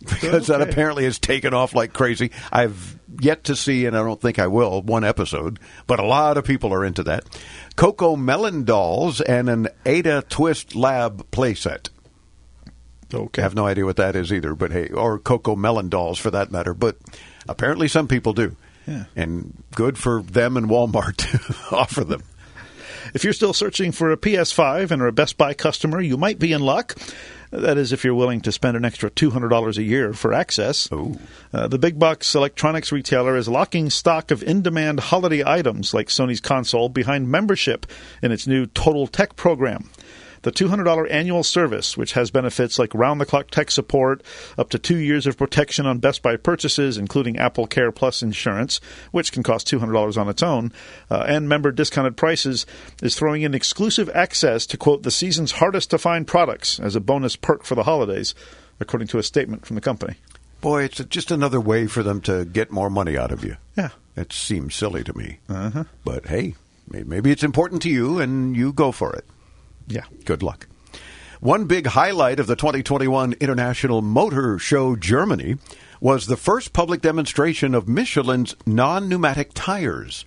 Because 0.00 0.46
that 0.46 0.60
apparently 0.60 1.04
has 1.04 1.18
taken 1.18 1.52
off 1.52 1.74
like 1.74 1.92
crazy. 1.92 2.30
I've 2.52 2.98
yet 3.20 3.44
to 3.44 3.56
see, 3.56 3.86
and 3.86 3.96
I 3.96 4.02
don't 4.02 4.20
think 4.20 4.38
I 4.38 4.46
will, 4.46 4.82
one 4.82 5.04
episode, 5.04 5.58
but 5.86 5.98
a 5.98 6.06
lot 6.06 6.36
of 6.36 6.44
people 6.44 6.72
are 6.72 6.84
into 6.84 7.02
that. 7.04 7.24
CoComelon 7.76 8.64
dolls 8.64 9.20
and 9.20 9.48
an 9.48 9.68
Ada 9.84 10.24
Twist 10.28 10.76
Lab 10.76 11.30
playset. 11.30 11.88
Okay. 13.12 13.42
I 13.42 13.44
have 13.44 13.54
no 13.54 13.66
idea 13.66 13.84
what 13.84 13.96
that 13.96 14.16
is 14.16 14.32
either, 14.32 14.54
but 14.54 14.70
hey, 14.70 14.88
or 14.90 15.18
CoComelon 15.18 15.90
dolls 15.90 16.18
for 16.18 16.30
that 16.30 16.52
matter. 16.52 16.74
But 16.74 16.96
apparently 17.48 17.88
some 17.88 18.06
people 18.08 18.34
do. 18.34 18.54
Yeah. 18.86 19.04
And 19.16 19.62
good 19.74 19.98
for 19.98 20.22
them 20.22 20.56
and 20.56 20.68
Walmart 20.68 21.16
to 21.70 21.76
offer 21.76 22.04
them. 22.04 22.22
If 23.14 23.24
you're 23.24 23.32
still 23.32 23.54
searching 23.54 23.92
for 23.92 24.12
a 24.12 24.16
PS5 24.16 24.90
and 24.90 25.00
are 25.00 25.06
a 25.06 25.12
Best 25.12 25.38
Buy 25.38 25.54
customer, 25.54 26.00
you 26.00 26.16
might 26.16 26.38
be 26.38 26.52
in 26.52 26.60
luck. 26.60 26.96
That 27.50 27.78
is, 27.78 27.92
if 27.92 28.04
you're 28.04 28.14
willing 28.14 28.40
to 28.42 28.52
spend 28.52 28.76
an 28.76 28.84
extra 28.84 29.10
$200 29.10 29.76
a 29.76 29.82
year 29.82 30.12
for 30.12 30.32
access. 30.34 30.88
Uh, 31.52 31.66
the 31.68 31.78
big 31.78 31.98
box 31.98 32.34
electronics 32.34 32.92
retailer 32.92 33.36
is 33.36 33.48
locking 33.48 33.90
stock 33.90 34.30
of 34.30 34.42
in 34.42 34.62
demand 34.62 35.00
holiday 35.00 35.42
items 35.44 35.94
like 35.94 36.08
Sony's 36.08 36.40
console 36.40 36.88
behind 36.88 37.28
membership 37.28 37.86
in 38.22 38.32
its 38.32 38.46
new 38.46 38.66
Total 38.66 39.06
Tech 39.06 39.36
program. 39.36 39.90
The 40.42 40.52
$200 40.52 41.10
annual 41.10 41.42
service, 41.42 41.96
which 41.96 42.12
has 42.12 42.30
benefits 42.30 42.78
like 42.78 42.94
round 42.94 43.20
the 43.20 43.26
clock 43.26 43.50
tech 43.50 43.70
support, 43.70 44.22
up 44.56 44.70
to 44.70 44.78
two 44.78 44.96
years 44.96 45.26
of 45.26 45.36
protection 45.36 45.86
on 45.86 45.98
Best 45.98 46.22
Buy 46.22 46.36
purchases, 46.36 46.96
including 46.96 47.38
Apple 47.38 47.66
Care 47.66 47.92
Plus 47.92 48.22
insurance, 48.22 48.80
which 49.10 49.32
can 49.32 49.42
cost 49.42 49.68
$200 49.68 50.16
on 50.16 50.28
its 50.28 50.42
own, 50.42 50.72
uh, 51.10 51.24
and 51.26 51.48
member 51.48 51.70
discounted 51.70 52.16
prices, 52.16 52.66
is 53.02 53.16
throwing 53.16 53.42
in 53.42 53.54
exclusive 53.54 54.10
access 54.14 54.66
to, 54.66 54.76
quote, 54.76 55.02
the 55.02 55.10
season's 55.10 55.52
hardest 55.52 55.90
to 55.90 55.98
find 55.98 56.26
products 56.26 56.78
as 56.78 56.96
a 56.96 57.00
bonus 57.00 57.36
perk 57.36 57.64
for 57.64 57.74
the 57.74 57.84
holidays, 57.84 58.34
according 58.80 59.08
to 59.08 59.18
a 59.18 59.22
statement 59.22 59.66
from 59.66 59.74
the 59.74 59.80
company. 59.80 60.16
Boy, 60.60 60.84
it's 60.84 61.02
just 61.04 61.30
another 61.30 61.60
way 61.60 61.86
for 61.86 62.02
them 62.02 62.20
to 62.22 62.44
get 62.44 62.72
more 62.72 62.90
money 62.90 63.16
out 63.16 63.30
of 63.30 63.44
you. 63.44 63.56
Yeah. 63.76 63.90
It 64.16 64.32
seems 64.32 64.74
silly 64.74 65.04
to 65.04 65.16
me. 65.16 65.38
Uh-huh. 65.48 65.84
But 66.04 66.26
hey, 66.26 66.54
maybe 66.90 67.30
it's 67.30 67.44
important 67.44 67.82
to 67.82 67.90
you 67.90 68.18
and 68.18 68.56
you 68.56 68.72
go 68.72 68.90
for 68.90 69.14
it. 69.14 69.24
Yeah. 69.88 70.04
Good 70.24 70.42
luck. 70.42 70.66
One 71.40 71.66
big 71.66 71.86
highlight 71.86 72.40
of 72.40 72.46
the 72.46 72.56
2021 72.56 73.34
International 73.34 74.02
Motor 74.02 74.58
Show 74.58 74.96
Germany 74.96 75.56
was 76.00 76.26
the 76.26 76.36
first 76.36 76.72
public 76.72 77.00
demonstration 77.00 77.74
of 77.74 77.88
Michelin's 77.88 78.56
non 78.66 79.08
pneumatic 79.08 79.52
tires. 79.54 80.24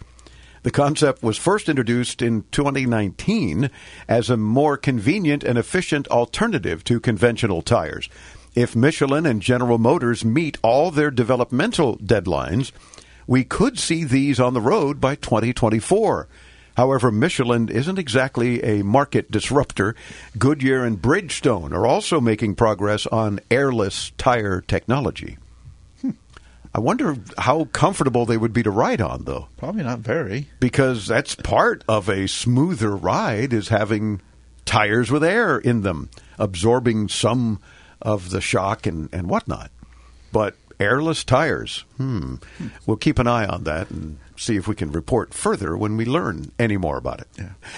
The 0.64 0.72
concept 0.72 1.24
was 1.24 1.38
first 1.38 1.70
introduced 1.70 2.22
in 2.22 2.44
2019 2.52 3.72
as 4.08 4.30
a 4.30 4.38
more 4.38 4.78
convenient 4.78 5.44
and 5.44 5.58
efficient 5.58 6.08
alternative 6.10 6.84
to 6.86 7.00
conventional 7.00 7.62
tires. 7.62 8.10
If 8.54 8.76
Michelin 8.76 9.26
and 9.26 9.42
General 9.42 9.80
Motors 9.80 10.24
meet 10.24 10.58
all 10.62 10.92
their 10.92 11.10
developmental 11.10 11.98
deadlines, 11.98 12.72
we 13.26 13.44
could 13.44 13.80
see 13.80 14.04
these 14.04 14.40
on 14.40 14.54
the 14.54 14.62
road 14.62 15.02
by 15.02 15.16
2024. 15.16 16.28
However, 16.78 17.12
Michelin 17.12 17.70
isn't 17.70 18.00
exactly 18.00 18.64
a 18.64 18.84
market 18.84 19.30
disruptor. 19.30 19.96
Goodyear 20.38 20.84
and 20.86 21.02
Bridgestone 21.02 21.74
are 21.74 21.86
also 21.86 22.22
making 22.22 22.56
progress 22.56 23.06
on 23.08 23.40
airless 23.50 24.12
tire 24.18 24.62
technology. 24.62 25.38
Hmm. 26.02 26.12
I 26.74 26.80
wonder 26.80 27.18
how 27.38 27.66
comfortable 27.66 28.26
they 28.26 28.38
would 28.38 28.54
be 28.54 28.64
to 28.64 28.72
ride 28.72 29.02
on, 29.02 29.26
though, 29.26 29.48
Probably 29.58 29.84
not 29.84 30.00
very. 30.00 30.48
because 30.60 31.08
that's 31.08 31.36
part 31.36 31.84
of 31.88 32.08
a 32.10 32.28
smoother 32.28 32.96
ride 32.96 33.52
is 33.54 33.68
having 33.68 34.22
tires 34.66 35.12
with 35.12 35.24
air 35.24 35.58
in 35.58 35.82
them, 35.82 36.10
absorbing 36.40 37.10
some 37.10 37.60
of 38.02 38.30
the 38.30 38.42
shock 38.42 38.86
and, 38.88 39.10
and 39.12 39.28
whatnot. 39.30 39.70
But 40.32 40.56
airless 40.82 41.24
tires, 41.24 41.86
hmm. 41.98 42.36
We'll 42.86 42.98
keep 42.98 43.20
an 43.20 43.28
eye 43.28 43.46
on 43.46 43.64
that 43.66 43.92
and 43.92 44.18
see 44.36 44.58
if 44.58 44.68
we 44.68 44.76
can 44.76 44.92
report 44.92 45.34
further 45.34 45.78
when 45.78 45.96
we 45.96 46.06
learn 46.06 46.52
any 46.58 46.76
more 46.76 46.98
about 46.98 47.22
it. 47.22 47.28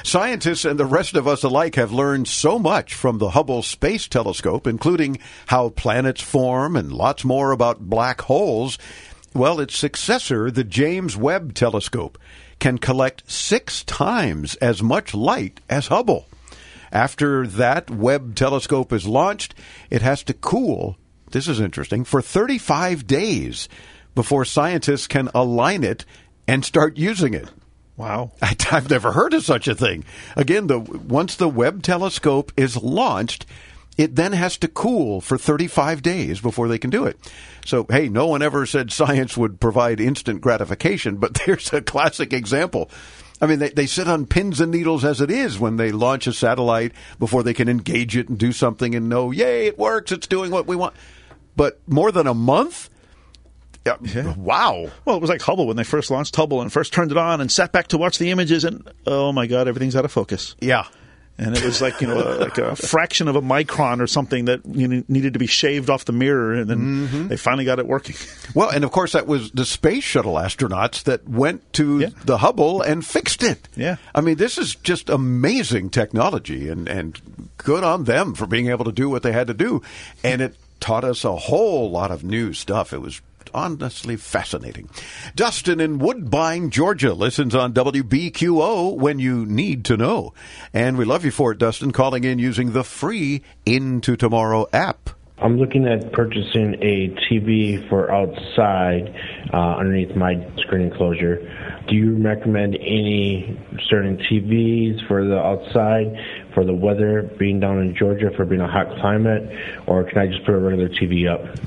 Scientists 0.03 0.63
and 0.65 0.79
the 0.79 0.85
rest 0.85 1.13
of 1.13 1.27
us 1.27 1.43
alike 1.43 1.75
have 1.75 1.91
learned 1.91 2.27
so 2.27 2.57
much 2.57 2.93
from 2.93 3.17
the 3.17 3.31
Hubble 3.31 3.61
Space 3.61 4.07
Telescope, 4.07 4.65
including 4.65 5.19
how 5.47 5.69
planets 5.69 6.21
form 6.21 6.75
and 6.75 6.93
lots 6.93 7.25
more 7.25 7.51
about 7.51 7.89
black 7.89 8.21
holes. 8.21 8.79
Well, 9.33 9.59
its 9.59 9.77
successor, 9.77 10.49
the 10.49 10.63
James 10.63 11.17
Webb 11.17 11.53
Telescope, 11.53 12.17
can 12.59 12.77
collect 12.77 13.29
six 13.29 13.83
times 13.83 14.55
as 14.55 14.81
much 14.81 15.13
light 15.13 15.59
as 15.69 15.87
Hubble. 15.87 16.27
After 16.93 17.47
that 17.47 17.89
Webb 17.89 18.35
telescope 18.35 18.93
is 18.93 19.07
launched, 19.07 19.55
it 19.89 20.03
has 20.03 20.21
to 20.25 20.33
cool, 20.33 20.95
this 21.33 21.47
is 21.47 21.59
interesting, 21.59 22.03
for 22.05 22.21
35 22.21 23.05
days 23.05 23.67
before 24.15 24.45
scientists 24.45 25.07
can 25.07 25.29
align 25.35 25.83
it 25.83 26.05
and 26.47 26.63
start 26.63 26.97
using 26.97 27.33
it. 27.33 27.49
Wow. 27.97 28.31
I, 28.41 28.55
I've 28.71 28.89
never 28.89 29.11
heard 29.11 29.33
of 29.33 29.43
such 29.43 29.67
a 29.67 29.75
thing. 29.75 30.05
Again, 30.35 30.67
the 30.67 30.79
once 30.79 31.35
the 31.35 31.49
Webb 31.49 31.83
telescope 31.83 32.51
is 32.57 32.77
launched, 32.77 33.45
it 33.97 34.15
then 34.15 34.33
has 34.33 34.57
to 34.57 34.67
cool 34.67 35.21
for 35.21 35.37
35 35.37 36.01
days 36.01 36.41
before 36.41 36.67
they 36.67 36.79
can 36.79 36.89
do 36.89 37.05
it. 37.05 37.19
So, 37.65 37.85
hey, 37.89 38.09
no 38.09 38.27
one 38.27 38.41
ever 38.41 38.65
said 38.65 38.91
science 38.91 39.37
would 39.37 39.59
provide 39.59 39.99
instant 39.99 40.41
gratification, 40.41 41.17
but 41.17 41.33
there's 41.45 41.71
a 41.73 41.81
classic 41.81 42.33
example. 42.33 42.89
I 43.41 43.45
mean, 43.45 43.59
they, 43.59 43.69
they 43.69 43.87
sit 43.87 44.07
on 44.07 44.25
pins 44.25 44.61
and 44.61 44.71
needles 44.71 45.03
as 45.03 45.19
it 45.19 45.29
is 45.29 45.59
when 45.59 45.75
they 45.75 45.91
launch 45.91 46.27
a 46.27 46.33
satellite 46.33 46.93
before 47.19 47.43
they 47.43 47.53
can 47.53 47.67
engage 47.67 48.15
it 48.15 48.29
and 48.29 48.37
do 48.37 48.51
something 48.51 48.95
and 48.95 49.09
know, 49.09 49.31
yay, 49.31 49.67
it 49.67 49.77
works, 49.77 50.11
it's 50.11 50.27
doing 50.27 50.49
what 50.49 50.65
we 50.65 50.75
want. 50.75 50.95
But 51.55 51.79
more 51.87 52.11
than 52.11 52.27
a 52.27 52.33
month? 52.33 52.89
Yeah. 53.85 54.33
Wow. 54.35 54.89
Well, 55.03 55.17
it 55.17 55.21
was 55.21 55.29
like 55.29 55.41
Hubble 55.41 55.67
when 55.67 55.75
they 55.75 55.83
first 55.83 56.09
launched 56.09 56.35
Hubble 56.37 56.61
and 56.61 56.71
first 56.71 56.93
turned 56.93 57.11
it 57.11 57.17
on 57.17 57.41
and 57.41 57.51
sat 57.51 57.73
back 57.73 57.89
to 57.89 57.97
watch 57.97 58.17
the 58.17 58.31
images, 58.31 58.63
and 58.63 58.89
oh 59.05 59.33
my 59.33 59.45
God, 59.45 59.67
everything's 59.67 59.95
out 59.95 60.05
of 60.05 60.11
focus. 60.11 60.55
Yeah. 60.61 60.85
And 61.37 61.57
it 61.57 61.63
was 61.65 61.81
like 61.81 61.99
you 61.99 62.05
know, 62.07 62.17
a, 62.21 62.37
like 62.45 62.57
a 62.59 62.75
fraction 62.77 63.27
of 63.27 63.35
a 63.35 63.41
micron 63.41 63.99
or 63.99 64.07
something 64.07 64.45
that 64.45 64.61
you 64.67 64.87
know, 64.87 65.03
needed 65.09 65.33
to 65.33 65.39
be 65.39 65.47
shaved 65.47 65.89
off 65.89 66.05
the 66.05 66.13
mirror, 66.13 66.53
and 66.53 66.69
then 66.69 66.79
Mm-hmm. 66.79 67.27
they 67.27 67.35
finally 67.37 67.65
got 67.65 67.79
it 67.79 67.87
working. 67.87 68.15
Well, 68.55 68.69
and 68.69 68.83
of 68.85 68.91
course, 68.91 69.13
that 69.13 69.25
was 69.27 69.49
the 69.51 69.65
space 69.65 70.03
shuttle 70.03 70.35
astronauts 70.35 71.03
that 71.03 71.27
went 71.27 71.73
to 71.73 71.99
Yeah. 72.01 72.09
the 72.23 72.37
Hubble 72.37 72.81
and 72.83 73.03
fixed 73.05 73.41
it. 73.43 73.67
Yeah. 73.75 73.95
I 74.15 74.21
mean, 74.21 74.35
this 74.37 74.57
is 74.59 74.75
just 74.75 75.09
amazing 75.09 75.89
technology, 75.89 76.69
and, 76.69 76.87
and 76.87 77.19
good 77.57 77.83
on 77.83 78.03
them 78.05 78.33
for 78.35 78.45
being 78.45 78.67
able 78.69 78.85
to 78.85 78.91
do 78.93 79.09
what 79.09 79.23
they 79.23 79.31
had 79.33 79.47
to 79.47 79.53
do. 79.55 79.81
And 80.23 80.39
it 80.41 80.55
taught 80.83 81.05
us 81.05 81.23
a 81.23 81.33
whole 81.33 81.89
lot 81.89 82.11
of 82.11 82.25
new 82.25 82.51
stuff. 82.51 82.91
It 82.91 82.97
was 82.99 83.21
honestly 83.53 84.17
fascinating. 84.17 84.89
Dustin 85.33 85.79
in 85.79 85.97
Woodbine, 85.97 86.71
Georgia, 86.71 87.13
listens 87.13 87.55
on 87.55 87.73
WBQO 87.73 88.93
when 88.97 89.17
you 89.17 89.45
need 89.45 89.85
to 89.85 89.95
know. 89.95 90.33
And 90.73 90.97
we 90.97 91.05
love 91.05 91.23
you 91.23 91.31
for 91.31 91.53
it, 91.53 91.57
Dustin, 91.57 91.93
calling 91.93 92.25
in 92.25 92.37
using 92.37 92.73
the 92.73 92.83
free 92.83 93.43
Into 93.65 94.17
Tomorrow 94.17 94.67
app. 94.73 95.11
I'm 95.37 95.57
looking 95.57 95.87
at 95.87 96.13
purchasing 96.13 96.75
a 96.81 97.09
TV 97.29 97.89
for 97.89 98.11
outside 98.11 99.13
uh, 99.53 99.75
underneath 99.77 100.15
my 100.15 100.35
screen 100.57 100.83
enclosure. 100.83 101.37
Do 101.89 101.95
you 101.95 102.15
recommend 102.15 102.75
any 102.75 103.59
certain 103.89 104.17
TVs 104.17 105.05
for 105.07 105.25
the 105.25 105.37
outside, 105.37 106.15
for 106.53 106.63
the 106.63 106.73
weather, 106.73 107.23
being 107.37 107.59
down 107.59 107.79
in 107.79 107.95
Georgia, 107.95 108.31
for 108.35 108.45
being 108.45 108.61
a 108.61 108.71
hot 108.71 108.87
climate, 108.99 109.49
or 109.87 110.03
can 110.03 110.17
I 110.17 110.27
just 110.27 110.45
put 110.45 110.53
a 110.53 110.59
regular 110.59 110.89
TV 110.89 111.31
up? 111.31 111.57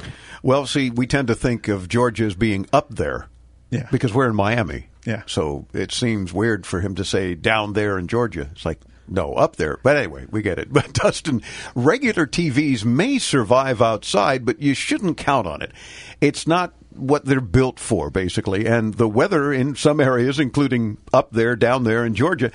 Well, 0.43 0.67
see, 0.67 0.91
we 0.91 1.07
tend 1.07 1.29
to 1.29 1.35
think 1.35 1.69
of 1.69 1.89
Georgia 1.89 2.25
as 2.25 2.35
being 2.35 2.67
up 2.73 2.95
there. 2.95 3.29
Yeah. 3.71 3.89
Because 3.91 4.15
we're 4.15 4.29
in 4.29 4.37
Miami. 4.37 4.87
Yeah. 5.05 5.23
So 5.27 5.67
it 5.73 5.93
seems 5.93 6.33
weird 6.33 6.67
for 6.67 6.81
him 6.81 6.95
to 6.97 7.05
say 7.05 7.35
down 7.35 7.73
there 7.73 7.99
in 7.99 8.07
Georgia. 8.07 8.49
It's 8.53 8.65
like, 8.65 8.81
no, 9.09 9.35
up 9.35 9.57
there. 9.57 9.79
But 9.83 9.97
anyway, 9.97 10.27
we 10.31 10.43
get 10.43 10.59
it. 10.59 10.69
But 10.73 10.93
Dustin, 10.93 11.43
regular 11.75 12.27
TVs 12.27 12.85
may 12.85 13.19
survive 13.19 13.81
outside, 13.81 14.45
but 14.45 14.61
you 14.61 14.75
shouldn't 14.75 15.17
count 15.17 15.47
on 15.47 15.63
it. 15.63 15.73
It's 16.21 16.47
not 16.47 16.75
what 16.91 17.25
they're 17.25 17.41
built 17.41 17.79
for, 17.79 18.11
basically. 18.11 18.67
And 18.67 18.95
the 18.95 19.09
weather 19.09 19.53
in 19.53 19.75
some 19.75 20.01
areas, 20.01 20.39
including 20.39 20.99
up 21.13 21.31
there, 21.33 21.57
down 21.57 21.85
there 21.85 22.05
in 22.05 22.15
Georgia, 22.15 22.51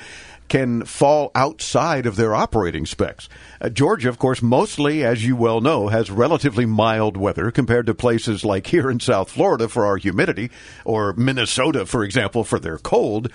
can 0.51 0.83
fall 0.83 1.31
outside 1.33 2.05
of 2.05 2.17
their 2.17 2.35
operating 2.35 2.85
specs. 2.85 3.29
Uh, 3.61 3.69
Georgia, 3.69 4.09
of 4.09 4.19
course, 4.19 4.41
mostly, 4.41 5.01
as 5.01 5.25
you 5.25 5.33
well 5.33 5.61
know, 5.61 5.87
has 5.87 6.11
relatively 6.11 6.65
mild 6.65 7.15
weather 7.15 7.51
compared 7.51 7.85
to 7.85 7.93
places 7.93 8.43
like 8.43 8.67
here 8.67 8.91
in 8.91 8.99
South 8.99 9.31
Florida 9.31 9.69
for 9.69 9.85
our 9.85 9.95
humidity, 9.95 10.51
or 10.83 11.13
Minnesota, 11.13 11.85
for 11.85 12.03
example, 12.03 12.43
for 12.43 12.59
their 12.59 12.77
cold. 12.77 13.31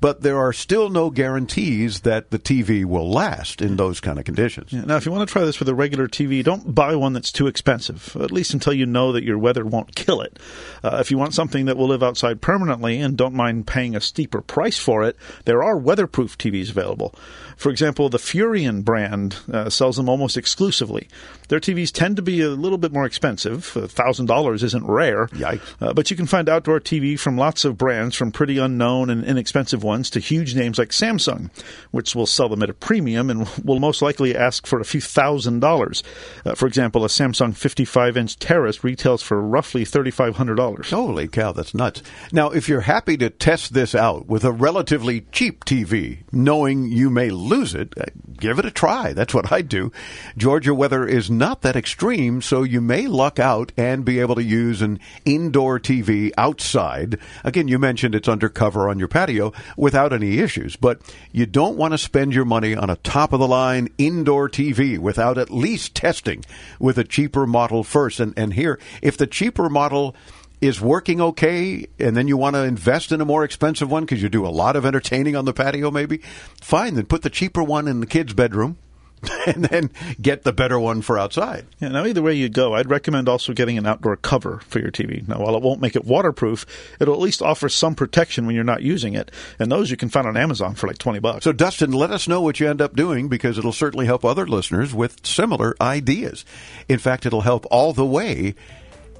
But 0.00 0.22
there 0.22 0.38
are 0.38 0.52
still 0.52 0.88
no 0.88 1.10
guarantees 1.10 2.00
that 2.00 2.30
the 2.30 2.38
TV 2.38 2.86
will 2.86 3.10
last 3.10 3.60
in 3.60 3.76
those 3.76 4.00
kind 4.00 4.18
of 4.18 4.24
conditions. 4.24 4.72
Yeah, 4.72 4.82
now, 4.82 4.96
if 4.96 5.04
you 5.04 5.12
want 5.12 5.28
to 5.28 5.32
try 5.32 5.44
this 5.44 5.58
with 5.58 5.68
a 5.68 5.74
regular 5.74 6.08
TV, 6.08 6.42
don't 6.42 6.74
buy 6.74 6.96
one 6.96 7.12
that's 7.12 7.30
too 7.30 7.46
expensive, 7.46 8.16
at 8.16 8.32
least 8.32 8.54
until 8.54 8.72
you 8.72 8.86
know 8.86 9.12
that 9.12 9.24
your 9.24 9.38
weather 9.38 9.64
won't 9.64 9.94
kill 9.94 10.22
it. 10.22 10.38
Uh, 10.82 10.98
if 11.00 11.10
you 11.10 11.18
want 11.18 11.34
something 11.34 11.66
that 11.66 11.76
will 11.76 11.88
live 11.88 12.02
outside 12.02 12.40
permanently 12.40 12.98
and 12.98 13.18
don't 13.18 13.34
mind 13.34 13.66
paying 13.66 13.94
a 13.94 14.00
steeper 14.00 14.40
price 14.40 14.78
for 14.78 15.04
it, 15.04 15.16
there 15.44 15.62
are 15.62 15.76
weatherproof 15.76 16.38
TVs 16.38 16.70
available. 16.70 17.14
For 17.58 17.68
example, 17.68 18.08
the 18.08 18.18
Furrion 18.18 18.82
brand 18.82 19.36
uh, 19.52 19.68
sells 19.68 19.98
them 19.98 20.08
almost 20.08 20.38
exclusively. 20.38 21.08
Their 21.48 21.60
TVs 21.60 21.92
tend 21.92 22.16
to 22.16 22.22
be 22.22 22.40
a 22.40 22.48
little 22.48 22.78
bit 22.78 22.92
more 22.92 23.04
expensive. 23.04 23.72
$1,000 23.74 24.62
isn't 24.62 24.86
rare. 24.86 25.26
Yikes. 25.26 25.60
Uh, 25.78 25.92
but 25.92 26.10
you 26.10 26.16
can 26.16 26.26
find 26.26 26.48
outdoor 26.48 26.80
TV 26.80 27.18
from 27.18 27.36
lots 27.36 27.66
of 27.66 27.76
brands, 27.76 28.16
from 28.16 28.32
pretty 28.32 28.56
unknown 28.56 29.10
and 29.10 29.24
inexpensive 29.24 29.82
ones 29.84 29.89
to 30.10 30.20
huge 30.20 30.54
names 30.54 30.78
like 30.78 30.90
Samsung, 30.90 31.50
which 31.90 32.14
will 32.14 32.26
sell 32.26 32.48
them 32.48 32.62
at 32.62 32.70
a 32.70 32.74
premium 32.74 33.30
and 33.30 33.48
will 33.64 33.80
most 33.80 34.02
likely 34.02 34.36
ask 34.36 34.66
for 34.66 34.80
a 34.80 34.84
few 34.84 35.00
thousand 35.00 35.60
dollars. 35.60 36.02
Uh, 36.44 36.54
for 36.54 36.66
example, 36.66 37.04
a 37.04 37.08
Samsung 37.08 37.54
55 37.54 38.16
inch 38.16 38.38
Terrace 38.38 38.84
retails 38.84 39.22
for 39.22 39.40
roughly 39.40 39.84
$3,500. 39.84 40.90
Holy 40.90 41.28
cow, 41.28 41.52
that's 41.52 41.74
nuts. 41.74 42.02
Now, 42.32 42.50
if 42.50 42.68
you're 42.68 42.82
happy 42.82 43.16
to 43.18 43.30
test 43.30 43.74
this 43.74 43.94
out 43.94 44.26
with 44.26 44.44
a 44.44 44.52
relatively 44.52 45.22
cheap 45.32 45.64
TV, 45.64 46.18
knowing 46.32 46.84
you 46.84 47.10
may 47.10 47.30
lose 47.30 47.74
it, 47.74 47.94
uh, 47.98 48.04
give 48.38 48.58
it 48.58 48.64
a 48.64 48.70
try. 48.70 49.12
That's 49.12 49.34
what 49.34 49.52
I 49.52 49.62
do. 49.62 49.92
Georgia 50.36 50.74
weather 50.74 51.06
is 51.06 51.30
not 51.30 51.62
that 51.62 51.76
extreme, 51.76 52.42
so 52.42 52.62
you 52.62 52.80
may 52.80 53.06
luck 53.06 53.38
out 53.38 53.72
and 53.76 54.04
be 54.04 54.20
able 54.20 54.34
to 54.36 54.42
use 54.42 54.82
an 54.82 55.00
indoor 55.24 55.78
TV 55.78 56.32
outside. 56.36 57.18
Again, 57.44 57.68
you 57.68 57.78
mentioned 57.78 58.14
it's 58.14 58.28
undercover 58.28 58.88
on 58.88 58.98
your 58.98 59.08
patio 59.08 59.52
without 59.80 60.12
any 60.12 60.38
issues, 60.38 60.76
but 60.76 61.00
you 61.32 61.46
don't 61.46 61.76
want 61.76 61.92
to 61.92 61.98
spend 61.98 62.34
your 62.34 62.44
money 62.44 62.76
on 62.76 62.90
a 62.90 62.96
top 62.96 63.32
of 63.32 63.40
the 63.40 63.48
line 63.48 63.88
indoor 63.96 64.48
TV 64.48 64.98
without 64.98 65.38
at 65.38 65.50
least 65.50 65.94
testing 65.94 66.44
with 66.78 66.98
a 66.98 67.04
cheaper 67.04 67.46
model 67.46 67.82
first. 67.82 68.20
And, 68.20 68.34
and 68.36 68.52
here, 68.52 68.78
if 69.00 69.16
the 69.16 69.26
cheaper 69.26 69.70
model 69.70 70.14
is 70.60 70.80
working 70.80 71.22
okay 71.22 71.86
and 71.98 72.14
then 72.14 72.28
you 72.28 72.36
want 72.36 72.54
to 72.54 72.62
invest 72.62 73.10
in 73.10 73.22
a 73.22 73.24
more 73.24 73.42
expensive 73.42 73.90
one 73.90 74.04
because 74.04 74.22
you 74.22 74.28
do 74.28 74.46
a 74.46 74.48
lot 74.48 74.76
of 74.76 74.84
entertaining 74.84 75.34
on 75.34 75.46
the 75.46 75.54
patio 75.54 75.90
maybe 75.90 76.18
fine 76.60 76.96
then 76.96 77.06
put 77.06 77.22
the 77.22 77.30
cheaper 77.30 77.62
one 77.62 77.88
in 77.88 78.00
the 78.00 78.06
kids 78.06 78.34
bedroom 78.34 78.76
and 79.46 79.64
then 79.66 79.90
get 80.20 80.44
the 80.44 80.52
better 80.52 80.78
one 80.78 81.02
for 81.02 81.18
outside 81.18 81.66
Yeah, 81.78 81.88
now 81.88 82.06
either 82.06 82.22
way 82.22 82.34
you 82.34 82.48
go, 82.48 82.74
I'd 82.74 82.88
recommend 82.88 83.28
also 83.28 83.52
getting 83.52 83.76
an 83.76 83.86
outdoor 83.86 84.16
cover 84.16 84.60
for 84.66 84.78
your 84.78 84.90
TV. 84.90 85.26
Now, 85.28 85.40
while 85.40 85.56
it 85.56 85.62
won't 85.62 85.80
make 85.80 85.94
it 85.94 86.04
waterproof, 86.04 86.64
it'll 86.98 87.14
at 87.14 87.20
least 87.20 87.42
offer 87.42 87.68
some 87.68 87.94
protection 87.94 88.46
when 88.46 88.54
you're 88.54 88.64
not 88.64 88.82
using 88.82 89.14
it. 89.14 89.30
And 89.58 89.70
those 89.70 89.90
you 89.90 89.96
can 89.96 90.08
find 90.08 90.26
on 90.26 90.36
Amazon 90.36 90.74
for 90.74 90.86
like 90.86 90.98
20 90.98 91.18
bucks. 91.18 91.44
so 91.44 91.52
dustin 91.52 91.92
let 91.92 92.10
us 92.10 92.28
know 92.28 92.40
what 92.40 92.60
you 92.60 92.68
end 92.68 92.80
up 92.80 92.96
doing 92.96 93.28
because 93.28 93.58
it'll 93.58 93.72
certainly 93.72 94.06
help 94.06 94.24
other 94.24 94.46
listeners 94.46 94.94
with 94.94 95.26
similar 95.26 95.74
ideas 95.80 96.44
in 96.88 96.98
fact 96.98 97.26
it'll 97.26 97.42
help 97.42 97.66
all 97.70 97.92
the 97.92 98.06
way 98.06 98.54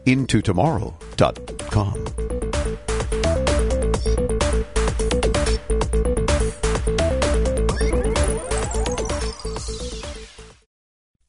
into 0.06 0.40
tomorrow.com 0.40 2.39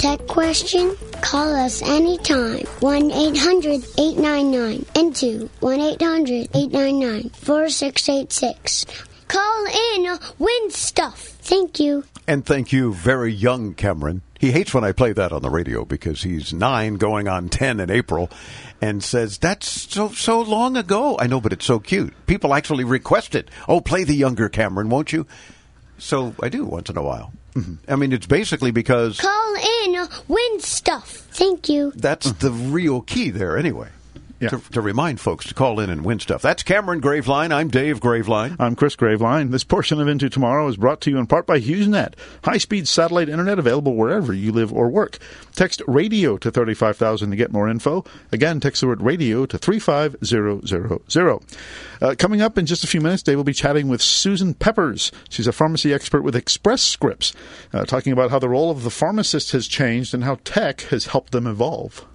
Tech 0.00 0.26
question? 0.26 0.96
Call 1.20 1.54
us 1.54 1.82
anytime. 1.82 2.64
1 2.80 3.10
800 3.10 3.84
899 3.98 4.86
into 4.94 5.50
1 5.60 5.80
800 5.80 6.48
899 6.54 7.28
4686. 7.28 8.86
Call 9.28 9.66
in, 9.66 10.18
win 10.38 10.70
stuff. 10.70 11.18
Thank 11.42 11.78
you. 11.78 12.04
And 12.26 12.46
thank 12.46 12.72
you, 12.72 12.94
very 12.94 13.30
young 13.30 13.74
Cameron. 13.74 14.22
He 14.38 14.52
hates 14.52 14.72
when 14.72 14.84
I 14.84 14.92
play 14.92 15.12
that 15.12 15.32
on 15.32 15.42
the 15.42 15.50
radio 15.50 15.84
because 15.84 16.22
he's 16.22 16.54
nine, 16.54 16.94
going 16.94 17.28
on 17.28 17.50
ten 17.50 17.78
in 17.78 17.90
April, 17.90 18.30
and 18.80 19.04
says 19.04 19.36
that's 19.36 19.68
so 19.68 20.08
so 20.12 20.40
long 20.40 20.78
ago. 20.78 21.18
I 21.18 21.26
know, 21.26 21.42
but 21.42 21.52
it's 21.52 21.66
so 21.66 21.78
cute. 21.78 22.14
People 22.26 22.54
actually 22.54 22.84
request 22.84 23.34
it. 23.34 23.50
Oh, 23.68 23.82
play 23.82 24.04
the 24.04 24.14
younger 24.14 24.48
Cameron, 24.48 24.88
won't 24.88 25.12
you? 25.12 25.26
So 25.98 26.34
I 26.42 26.48
do 26.48 26.64
once 26.64 26.88
in 26.88 26.96
a 26.96 27.02
while. 27.02 27.32
I 27.88 27.96
mean, 27.96 28.12
it's 28.12 28.26
basically 28.26 28.70
because 28.70 29.18
Call 29.20 29.54
in, 29.84 30.08
win 30.28 30.60
stuff. 30.60 31.26
Thank 31.32 31.68
you. 31.68 31.92
that's 31.96 32.32
the 32.32 32.50
real 32.50 33.00
key 33.00 33.30
there, 33.30 33.56
anyway. 33.56 33.88
Yeah. 34.40 34.48
To, 34.48 34.60
to 34.72 34.80
remind 34.80 35.20
folks 35.20 35.46
to 35.48 35.54
call 35.54 35.80
in 35.80 35.90
and 35.90 36.02
win 36.02 36.18
stuff. 36.18 36.40
That's 36.40 36.62
Cameron 36.62 37.02
Graveline. 37.02 37.52
I'm 37.52 37.68
Dave 37.68 38.00
Graveline. 38.00 38.56
I'm 38.58 38.74
Chris 38.74 38.96
Graveline. 38.96 39.50
This 39.50 39.64
portion 39.64 40.00
of 40.00 40.08
Into 40.08 40.30
Tomorrow 40.30 40.66
is 40.68 40.78
brought 40.78 41.02
to 41.02 41.10
you 41.10 41.18
in 41.18 41.26
part 41.26 41.46
by 41.46 41.60
HughesNet, 41.60 42.14
high-speed 42.42 42.88
satellite 42.88 43.28
internet 43.28 43.58
available 43.58 43.94
wherever 43.94 44.32
you 44.32 44.50
live 44.50 44.72
or 44.72 44.88
work. 44.88 45.18
Text 45.54 45.82
radio 45.86 46.38
to 46.38 46.50
35000 46.50 47.30
to 47.30 47.36
get 47.36 47.52
more 47.52 47.68
info. 47.68 48.02
Again, 48.32 48.60
text 48.60 48.80
the 48.80 48.86
word 48.86 49.02
radio 49.02 49.44
to 49.44 49.58
35000. 49.58 51.68
Uh, 52.00 52.14
coming 52.18 52.40
up 52.40 52.56
in 52.56 52.64
just 52.64 52.82
a 52.82 52.86
few 52.86 53.02
minutes, 53.02 53.22
Dave 53.22 53.36
will 53.36 53.44
be 53.44 53.52
chatting 53.52 53.88
with 53.88 54.00
Susan 54.00 54.54
Peppers. 54.54 55.12
She's 55.28 55.48
a 55.48 55.52
pharmacy 55.52 55.92
expert 55.92 56.22
with 56.22 56.34
Express 56.34 56.80
Scripts, 56.80 57.34
uh, 57.74 57.84
talking 57.84 58.14
about 58.14 58.30
how 58.30 58.38
the 58.38 58.48
role 58.48 58.70
of 58.70 58.84
the 58.84 58.90
pharmacist 58.90 59.52
has 59.52 59.68
changed 59.68 60.14
and 60.14 60.24
how 60.24 60.38
tech 60.44 60.80
has 60.82 61.06
helped 61.06 61.32
them 61.32 61.46
evolve. 61.46 62.06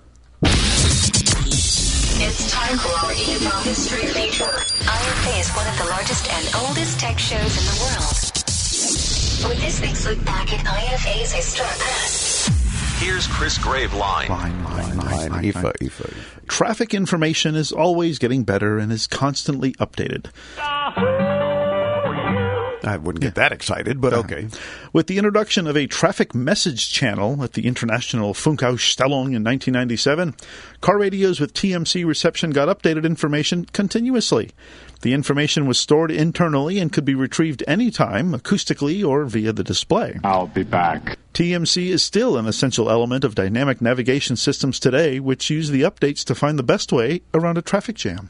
It's 2.18 2.50
time 2.50 2.78
for 2.78 2.88
our 2.88 3.12
EFO 3.12 3.64
History 3.66 4.08
Feature. 4.08 4.46
IFA 4.46 5.40
is 5.40 5.50
one 5.52 5.68
of 5.68 5.78
the 5.78 5.84
largest 5.90 6.32
and 6.32 6.66
oldest 6.66 6.98
tech 6.98 7.20
shows 7.20 7.40
in 7.40 7.66
the 7.66 7.78
world. 7.84 9.50
With 9.50 9.62
this 9.62 9.82
week's 9.82 10.06
look 10.08 10.24
back 10.24 10.54
at 10.54 10.66
IFA's 10.66 11.34
historic 11.34 11.78
past. 11.78 12.50
Here's 13.04 13.28
Chris 13.28 13.58
Graveline. 13.58 14.30
Line, 14.30 14.64
line, 14.64 14.98
line, 14.98 15.30
line, 15.30 15.44
Ifa, 15.44 15.64
line. 15.64 15.74
Ifa. 15.82 16.14
Traffic 16.48 16.94
information 16.94 17.54
is 17.56 17.74
always 17.74 18.18
getting 18.18 18.44
better 18.44 18.78
and 18.78 18.94
is 18.94 19.08
constantly 19.08 19.74
updated. 19.74 20.28
I 22.86 22.98
wouldn't 22.98 23.22
get 23.22 23.36
that 23.36 23.52
excited, 23.52 24.00
but 24.00 24.14
uh-huh. 24.14 24.22
okay. 24.22 24.48
With 24.94 25.08
the 25.08 25.18
introduction 25.18 25.68
of 25.68 25.76
a 25.76 25.88
traffic 25.88 26.36
message 26.36 26.92
channel 26.92 27.44
at 27.44 27.54
the 27.54 27.68
International 27.68 28.34
Funkausstellung 28.34 29.34
in 29.34 29.44
1997, 29.44 30.36
car 30.82 30.98
radios 30.98 31.40
with 31.40 31.54
TMC 31.54 32.06
reception 32.06 32.52
got 32.52 32.68
updated 32.68 33.06
information 33.06 33.66
continuously. 33.66 34.52
The 35.02 35.14
information 35.14 35.68
was 35.68 35.78
stored 35.78 36.12
internally 36.12 36.80
and 36.80 36.92
could 36.92 37.06
be 37.06 37.16
retrieved 37.16 37.64
anytime, 37.68 38.32
acoustically 38.32 39.08
or 39.08 39.26
via 39.26 39.54
the 39.54 39.64
display. 39.64 40.20
I'll 40.24 40.48
be 40.48 40.64
back. 40.64 41.18
TMC 41.34 41.88
is 41.88 42.02
still 42.02 42.38
an 42.38 42.48
essential 42.48 42.90
element 42.90 43.24
of 43.24 43.36
dynamic 43.36 43.82
navigation 43.82 44.36
systems 44.36 44.80
today, 44.80 45.20
which 45.20 45.50
use 45.50 45.70
the 45.70 45.82
updates 45.82 46.24
to 46.26 46.36
find 46.36 46.58
the 46.58 46.64
best 46.64 46.92
way 46.92 47.22
around 47.34 47.58
a 47.58 47.62
traffic 47.62 47.98
jam. 47.98 48.30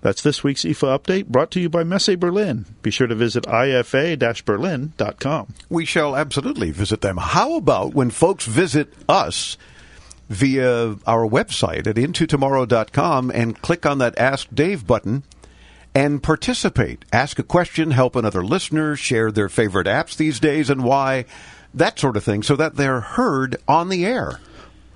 That's 0.00 0.22
this 0.22 0.44
week's 0.44 0.64
IFA 0.64 0.98
update 0.98 1.26
brought 1.26 1.50
to 1.52 1.60
you 1.60 1.68
by 1.68 1.84
Messe 1.84 2.16
Berlin. 2.16 2.66
Be 2.82 2.90
sure 2.90 3.06
to 3.06 3.14
visit 3.14 3.44
ifa-berlin.com. 3.44 5.54
We 5.68 5.84
shall 5.84 6.16
absolutely 6.16 6.70
visit 6.70 7.00
them. 7.00 7.16
How 7.16 7.56
about 7.56 7.94
when 7.94 8.10
folks 8.10 8.46
visit 8.46 8.92
us 9.08 9.56
via 10.28 10.96
our 11.06 11.26
website 11.26 11.86
at 11.86 11.96
intotomorrow.com 11.96 13.30
and 13.30 13.60
click 13.60 13.86
on 13.86 13.98
that 13.98 14.18
Ask 14.18 14.48
Dave 14.54 14.86
button 14.86 15.24
and 15.94 16.22
participate? 16.22 17.04
Ask 17.12 17.40
a 17.40 17.42
question, 17.42 17.90
help 17.90 18.14
another 18.14 18.44
listener, 18.44 18.94
share 18.94 19.32
their 19.32 19.48
favorite 19.48 19.88
apps 19.88 20.16
these 20.16 20.38
days 20.38 20.70
and 20.70 20.84
why, 20.84 21.24
that 21.74 21.98
sort 21.98 22.16
of 22.16 22.22
thing, 22.22 22.44
so 22.44 22.54
that 22.54 22.76
they're 22.76 23.00
heard 23.00 23.56
on 23.66 23.88
the 23.88 24.06
air. 24.06 24.38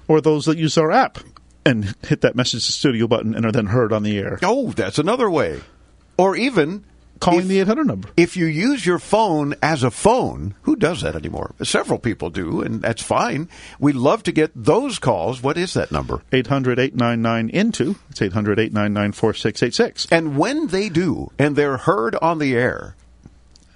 Or 0.07 0.21
those 0.21 0.45
that 0.45 0.59
use 0.59 0.79
our 0.79 0.93
app 0.93 1.19
and 1.65 1.95
hit 2.07 2.21
that 2.23 2.37
message 2.37 2.67
to 2.67 2.73
studio 2.73 3.07
button 3.07 3.35
and 3.35 3.45
are 3.45 3.53
then 3.53 3.67
heard 3.67 3.93
on 3.93 4.03
the 4.03 4.19
air. 4.19 4.39
Oh, 4.43 4.71
that's 4.73 4.99
another 4.99 5.31
way. 5.31 5.61
Or 6.17 6.37
even 6.37 6.85
calling 7.23 7.43
if, 7.43 7.49
the 7.49 7.61
800 7.61 7.87
number. 7.87 8.09
If 8.17 8.37
you 8.37 8.47
use 8.47 8.85
your 8.85 8.99
phone 8.99 9.55
as 9.63 9.83
a 9.83 9.91
phone, 9.91 10.55
who 10.63 10.77
does 10.77 11.03
that 11.03 11.15
anymore? 11.15 11.55
Several 11.63 11.99
people 11.99 12.31
do, 12.31 12.61
and 12.61 12.83
that's 12.83 13.03
fine. 13.03 13.49
We 13.79 13.93
love 13.93 14.23
to 14.25 14.33
get 14.33 14.51
those 14.55 14.99
calls. 14.99 15.43
What 15.43 15.57
is 15.57 15.75
that 15.75 15.93
number? 15.93 16.23
800 16.33 16.79
899 16.79 17.49
INTO. 17.51 17.97
It's 18.11 18.23
800 18.23 18.59
899 18.59 19.13
4686. 19.13 20.07
And 20.11 20.37
when 20.37 20.67
they 20.67 20.89
do, 20.89 21.31
and 21.39 21.57
they're 21.57 21.79
heard 21.79 22.17
on 22.17 22.39
the 22.39 22.55
air, 22.55 22.97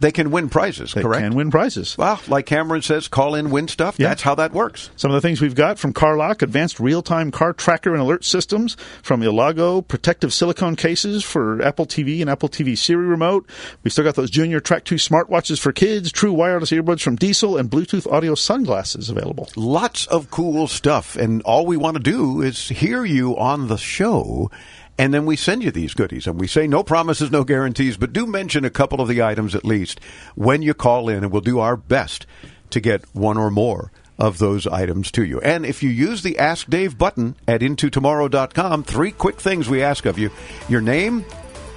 they 0.01 0.13
can 0.13 0.31
win 0.31 0.49
prizes, 0.49 0.93
they 0.93 1.03
correct? 1.03 1.23
can 1.23 1.35
win 1.35 1.51
prizes. 1.51 1.97
Well, 1.97 2.21
like 2.29 2.47
Cameron 2.47 2.83
says, 2.83 3.09
call 3.09 3.35
in, 3.35 3.51
win 3.51 3.69
stuff. 3.69 3.99
Yeah. 3.99 4.09
That's 4.09 4.23
how 4.23 4.35
that 4.37 4.53
works. 4.53 4.91
Some 4.97 5.11
of 5.11 5.15
the 5.15 5.21
things 5.21 5.41
we've 5.41 5.55
got 5.55 5.79
from 5.79 5.93
CarLock, 5.93 6.43
advanced 6.43 6.79
real-time 6.79 7.31
car 7.31 7.53
tracker 7.53 7.93
and 7.93 8.03
alert 8.03 8.25
systems, 8.25 8.77
from 9.03 9.23
elago: 9.23 9.87
protective 9.87 10.33
silicone 10.33 10.77
cases 10.77 11.25
for 11.25 11.63
Apple 11.63 11.87
TV 11.87 12.21
and 12.21 12.29
Apple 12.29 12.49
TV 12.49 12.77
Siri 12.77 13.07
remote. 13.07 13.49
We 13.83 13.91
still 13.91 14.05
got 14.05 14.15
those 14.15 14.31
Junior 14.31 14.61
Track 14.61 14.85
2 14.85 14.97
smartwatches 14.97 15.59
for 15.59 15.73
kids, 15.73 16.13
true 16.13 16.33
wireless 16.33 16.71
earbuds 16.71 17.03
from 17.03 17.17
Diesel, 17.17 17.57
and 17.57 17.71
Bluetooth 17.71 18.11
audio 18.11 18.35
sunglasses 18.35 19.09
available. 19.09 19.49
Lots 19.57 20.07
of 20.07 20.31
cool 20.31 20.67
stuff, 20.67 21.17
and 21.17 21.43
all 21.43 21.67
we 21.67 21.77
want 21.77 21.97
to 21.97 22.03
do 22.03 22.43
is 22.43 22.69
hear 22.69 23.05
you 23.05 23.37
on 23.37 23.69
the 23.69 23.79
show 23.79 24.51
and 24.99 25.13
then 25.13 25.27
we 25.27 25.37
send 25.37 25.63
you 25.63 25.71
these 25.71 25.95
goodies 25.95 26.27
and 26.27 26.41
we 26.41 26.47
say 26.47 26.67
no 26.67 26.83
promises, 26.83 27.31
no 27.31 27.45
guarantees, 27.45 27.97
but 27.97 28.13
do 28.13 28.27
mention 28.27 28.65
a 28.65 28.71
couple 28.71 29.01
of 29.01 29.09
the 29.09 29.23
items 29.23 29.55
at 29.55 29.65
least 29.65 30.01
when 30.35 30.63
you 30.63 30.75
call 30.75 31.09
in 31.09 31.23
and 31.23 31.33
we'll 31.33 31.41
do 31.41 31.59
our 31.59 31.77
best 31.77 32.27
to 32.71 32.81
get 32.81 33.05
one 33.15 33.37
or 33.37 33.51
more 33.51 33.93
of 34.19 34.39
those 34.39 34.67
items 34.67 35.11
to 35.13 35.25
you. 35.25 35.41
And 35.41 35.67
if 35.67 35.83
you 35.83 35.91
use 35.91 36.23
the 36.23 36.39
Ask 36.39 36.69
Dave 36.69 36.97
button 36.97 37.37
at 37.47 37.61
intotomorrow.com, 37.61 38.85
three 38.85 39.13
quick 39.13 39.41
things 39.41 39.69
we 39.69 39.83
ask 39.83 40.07
of 40.07 40.19
you. 40.19 40.31
Your 40.69 40.81
name, 40.81 41.23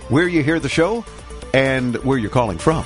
where 0.07 0.27
you 0.27 0.41
hear 0.41 0.59
the 0.59 0.69
show, 0.69 1.03
and 1.53 1.97
where 1.97 2.17
you're 2.17 2.29
calling 2.29 2.57
from. 2.57 2.85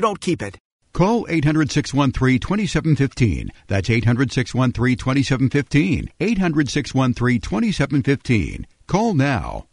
don't 0.00 0.20
keep 0.20 0.42
it. 0.42 0.58
Call 0.92 1.26
800 1.28 1.70
613 1.70 2.40
2715. 2.40 3.50
That's 3.68 3.90
800 3.90 4.32
613 4.32 4.96
2715. 4.96 6.10
800 6.18 6.68
613 6.68 7.40
2715. 7.40 8.66
Call 8.86 9.14
now. 9.14 9.66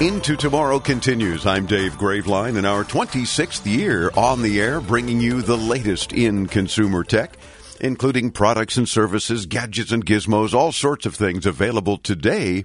Into 0.00 0.34
Tomorrow 0.36 0.80
continues. 0.80 1.46
I'm 1.46 1.66
Dave 1.66 1.92
Graveline 1.92 2.58
in 2.58 2.64
our 2.64 2.82
26th 2.82 3.64
year 3.64 4.10
on 4.16 4.42
the 4.42 4.60
air, 4.60 4.80
bringing 4.80 5.20
you 5.20 5.40
the 5.40 5.56
latest 5.56 6.12
in 6.12 6.48
consumer 6.48 7.04
tech, 7.04 7.38
including 7.80 8.30
products 8.30 8.76
and 8.76 8.88
services, 8.88 9.46
gadgets 9.46 9.92
and 9.92 10.04
gizmos, 10.04 10.54
all 10.54 10.72
sorts 10.72 11.06
of 11.06 11.14
things 11.14 11.46
available 11.46 11.98
today 11.98 12.64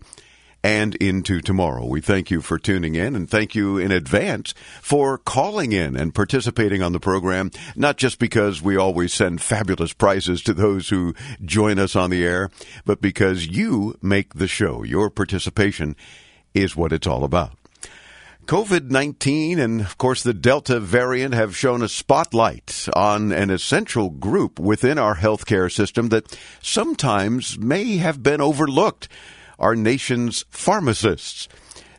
and 0.63 0.95
into 0.95 1.41
tomorrow. 1.41 1.85
We 1.85 2.01
thank 2.01 2.29
you 2.29 2.41
for 2.41 2.59
tuning 2.59 2.95
in 2.95 3.15
and 3.15 3.29
thank 3.29 3.55
you 3.55 3.77
in 3.77 3.91
advance 3.91 4.53
for 4.81 5.17
calling 5.17 5.71
in 5.71 5.95
and 5.95 6.13
participating 6.13 6.81
on 6.81 6.91
the 6.91 6.99
program, 6.99 7.51
not 7.75 7.97
just 7.97 8.19
because 8.19 8.61
we 8.61 8.75
always 8.75 9.13
send 9.13 9.41
fabulous 9.41 9.93
prizes 9.93 10.41
to 10.43 10.53
those 10.53 10.89
who 10.89 11.15
join 11.43 11.79
us 11.79 11.95
on 11.95 12.09
the 12.09 12.25
air, 12.25 12.49
but 12.85 13.01
because 13.01 13.47
you 13.47 13.97
make 14.01 14.33
the 14.33 14.47
show. 14.47 14.83
Your 14.83 15.09
participation 15.09 15.95
is 16.53 16.75
what 16.75 16.91
it's 16.91 17.07
all 17.07 17.23
about. 17.23 17.58
COVID 18.49 18.89
19 18.89 19.59
and, 19.59 19.79
of 19.79 19.99
course, 19.99 20.23
the 20.23 20.33
Delta 20.33 20.79
variant 20.79 21.35
have 21.35 21.55
shown 21.55 21.83
a 21.83 21.87
spotlight 21.87 22.89
on 22.95 23.31
an 23.31 23.51
essential 23.51 24.09
group 24.09 24.59
within 24.59 24.97
our 24.97 25.17
healthcare 25.17 25.71
system 25.71 26.09
that 26.09 26.35
sometimes 26.59 27.59
may 27.59 27.97
have 27.97 28.23
been 28.23 28.41
overlooked 28.41 29.07
our 29.59 29.75
nation's 29.75 30.45
pharmacists. 30.49 31.47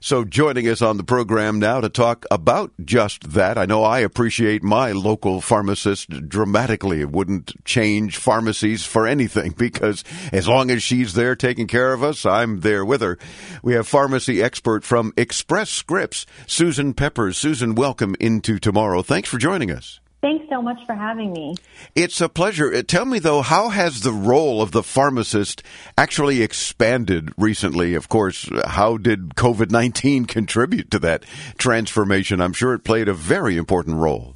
So, 0.02 0.24
joining 0.24 0.66
us 0.66 0.80
on 0.80 0.96
the 0.96 1.04
program 1.04 1.58
now 1.58 1.82
to 1.82 1.90
talk 1.90 2.24
about 2.30 2.72
just 2.82 3.32
that, 3.32 3.58
I 3.58 3.66
know 3.66 3.84
I 3.84 3.98
appreciate 3.98 4.62
my 4.62 4.92
local 4.92 5.42
pharmacist 5.42 6.26
dramatically. 6.26 7.02
It 7.02 7.10
wouldn't 7.10 7.62
change 7.66 8.16
pharmacies 8.16 8.82
for 8.82 9.06
anything 9.06 9.50
because 9.58 10.02
as 10.32 10.48
long 10.48 10.70
as 10.70 10.82
she's 10.82 11.12
there 11.12 11.36
taking 11.36 11.66
care 11.66 11.92
of 11.92 12.02
us, 12.02 12.24
I'm 12.24 12.60
there 12.60 12.82
with 12.82 13.02
her. 13.02 13.18
We 13.62 13.74
have 13.74 13.86
pharmacy 13.86 14.42
expert 14.42 14.84
from 14.84 15.12
Express 15.18 15.68
Scripts, 15.68 16.24
Susan 16.46 16.94
Peppers. 16.94 17.36
Susan, 17.36 17.74
welcome 17.74 18.16
into 18.18 18.58
tomorrow. 18.58 19.02
Thanks 19.02 19.28
for 19.28 19.36
joining 19.36 19.70
us. 19.70 20.00
Thanks 20.20 20.46
so 20.50 20.61
much 20.61 20.78
for 20.87 20.94
having 20.94 21.33
me. 21.33 21.56
It's 21.94 22.20
a 22.20 22.28
pleasure. 22.28 22.72
Uh, 22.74 22.83
tell 22.83 23.06
me, 23.06 23.18
though, 23.18 23.40
how 23.40 23.70
has 23.70 24.02
the 24.02 24.12
role 24.12 24.61
of 24.61 24.72
the 24.72 24.83
pharmacist 24.83 25.62
actually 25.96 26.42
expanded 26.42 27.33
recently? 27.38 27.94
Of 27.94 28.11
course, 28.11 28.48
how 28.66 28.98
did 28.98 29.35
COVID 29.37 29.70
19 29.70 30.24
contribute 30.26 30.90
to 30.90 30.98
that 30.98 31.24
transformation? 31.56 32.40
I'm 32.40 32.52
sure 32.52 32.74
it 32.74 32.85
played 32.85 33.09
a 33.09 33.14
very 33.14 33.56
important 33.56 33.96
role. 33.96 34.35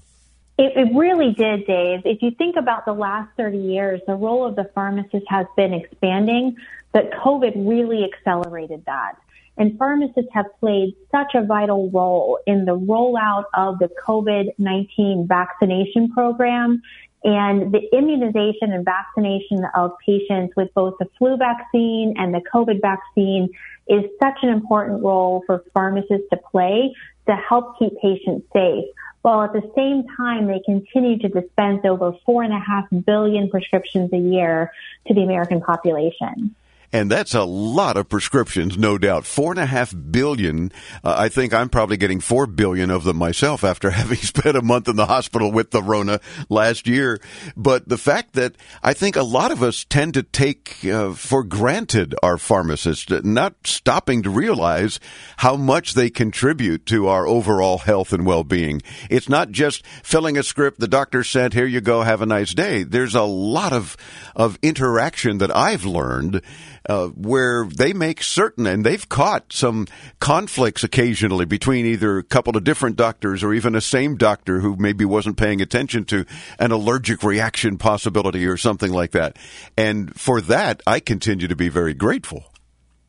It, 0.57 0.73
it, 0.77 0.94
really 0.97 1.33
did, 1.33 1.66
Dave. 1.66 2.03
If 2.05 2.23
you 2.23 2.31
think 2.31 2.57
about 2.57 2.87
the 2.87 2.92
last 2.92 3.29
30 3.37 3.59
years, 3.59 4.01
the 4.07 4.14
role 4.14 4.47
of 4.47 4.55
the 4.55 4.70
pharmacist 4.73 5.27
has 5.29 5.47
been 5.57 5.75
expanding, 5.75 6.57
but 6.92 7.11
COVID 7.11 7.68
really 7.68 8.05
accelerated 8.05 8.85
that. 8.87 9.16
And 9.57 9.79
pharmacists 9.79 10.31
have 10.33 10.47
played 10.59 10.95
such 11.12 11.35
a 11.35 11.45
vital 11.45 11.90
role 11.90 12.40
in 12.47 12.64
the 12.64 12.77
rollout 12.77 13.45
of 13.55 13.79
the 13.79 13.88
COVID-19 14.07 15.29
vaccination 15.29 16.11
program 16.11 16.83
and 17.25 17.73
the 17.73 17.81
immunization 17.97 18.73
and 18.73 18.85
vaccination 18.85 19.64
of 19.75 19.93
patients 20.05 20.55
with 20.57 20.73
both 20.75 20.95
the 20.99 21.07
flu 21.17 21.37
vaccine 21.37 22.14
and 22.19 22.35
the 22.35 22.43
COVID 22.53 22.83
vaccine 22.83 23.49
is 23.88 24.05
such 24.23 24.38
an 24.43 24.51
important 24.51 25.03
role 25.03 25.43
for 25.47 25.64
pharmacists 25.73 26.27
to 26.31 26.37
play 26.51 26.95
to 27.27 27.35
help 27.35 27.79
keep 27.79 27.93
patients 28.01 28.47
safe. 28.53 28.85
While 29.23 29.43
at 29.43 29.55
the 29.55 29.62
same 29.75 30.05
time, 30.19 30.47
they 30.47 30.61
continue 30.67 31.19
to 31.21 31.29
dispense 31.29 31.81
over 31.85 32.12
four 32.27 32.43
and 32.43 32.53
a 32.53 32.59
half 32.59 32.85
billion 33.07 33.49
prescriptions 33.49 34.12
a 34.12 34.19
year 34.19 34.71
to 35.07 35.14
the 35.14 35.23
American 35.23 35.62
population. 35.62 36.55
And 36.95 37.11
that's 37.11 37.35
a 37.35 37.43
lot 37.43 37.97
of 37.97 38.09
prescriptions, 38.09 38.79
no 38.79 38.99
doubt. 38.99 39.27
Four 39.27 39.51
and 39.51 39.59
a 39.59 39.67
half 39.67 39.93
billion. 40.13 40.71
Uh, 41.03 41.17
I 41.19 41.29
think 41.29 41.53
I'm 41.53 41.69
probably 41.69 41.97
getting 41.97 42.21
four 42.21 42.47
billion 42.47 42.89
of 42.89 43.03
them 43.03 43.17
myself 43.17 43.65
after 43.73 43.91
having 43.91 44.19
spent 44.23 44.57
a 44.57 44.63
month 44.63 44.87
in 44.87 44.95
the 44.95 45.07
hospital 45.07 45.51
with 45.51 45.73
the 45.73 45.83
Rona 45.83 46.21
last 46.49 46.87
year. 46.87 47.21
But 47.57 47.89
the 47.89 47.99
fact 47.99 48.35
that 48.35 48.55
I 48.81 48.93
think 48.93 49.17
a 49.17 49.25
lot 49.25 49.51
of 49.51 49.61
us 49.61 49.85
tend 49.85 50.15
to 50.15 50.23
take 50.23 50.85
uh, 50.85 51.15
for 51.15 51.43
granted 51.43 52.15
our 52.23 52.39
pharmacists, 52.39 53.11
not 53.25 53.55
stopping 53.65 54.23
to 54.23 54.31
realize 54.31 55.01
how 55.39 55.57
much 55.57 55.95
they 55.95 56.11
contribute 56.11 56.87
to 56.87 57.09
our 57.09 57.27
overall 57.27 57.79
health 57.79 58.13
and 58.13 58.25
well-being. 58.25 58.83
It's 59.11 59.29
not 59.29 59.51
just 59.51 59.85
filling 60.05 60.39
a 60.39 60.45
script 60.45 60.79
the 60.79 60.87
doctor 60.87 61.25
sent, 61.25 61.55
here 61.55 61.67
you 61.67 61.81
go, 61.81 62.03
have 62.03 62.23
a 62.23 62.27
nice 62.27 62.55
day. 62.55 62.85
There's 62.85 63.17
a 63.17 63.23
lot 63.23 63.73
of, 63.73 63.97
of 64.37 64.61
interaction 64.63 65.39
that 65.39 65.55
I've 65.57 65.85
learned 65.85 66.41
uh, 66.88 67.09
where 67.09 67.66
they 67.66 67.92
make 67.92 68.23
certain, 68.23 68.66
and 68.66 68.85
they've 68.85 69.09
caught 69.09 69.53
some 69.53 69.87
conflicts 70.20 70.85
occasionally 70.85 71.44
between 71.44 71.87
either 71.87 72.18
a 72.18 72.23
couple 72.23 72.57
of 72.57 72.64
different 72.64 72.97
doctors 72.97 73.42
or 73.42 73.55
even 73.55 73.75
a 73.75 73.81
same 73.81 74.16
doctor 74.16 74.61
who 74.61 74.77
maybe 74.77 75.05
wasn't 75.05 75.37
paying 75.37 75.61
attention 75.61 76.05
to 76.05 76.25
an 76.59 76.70
allergic 76.73 77.23
reaction 77.23 77.79
possibility 77.79 78.47
or 78.47 78.57
something 78.57 78.92
like 78.92 79.12
that. 79.12 79.37
And 79.77 80.14
for 80.18 80.40
that, 80.42 80.83
I 80.87 81.01
continue 81.01 81.49
to 81.49 81.57
be 81.57 81.68
very 81.68 81.94
grateful. 81.94 82.44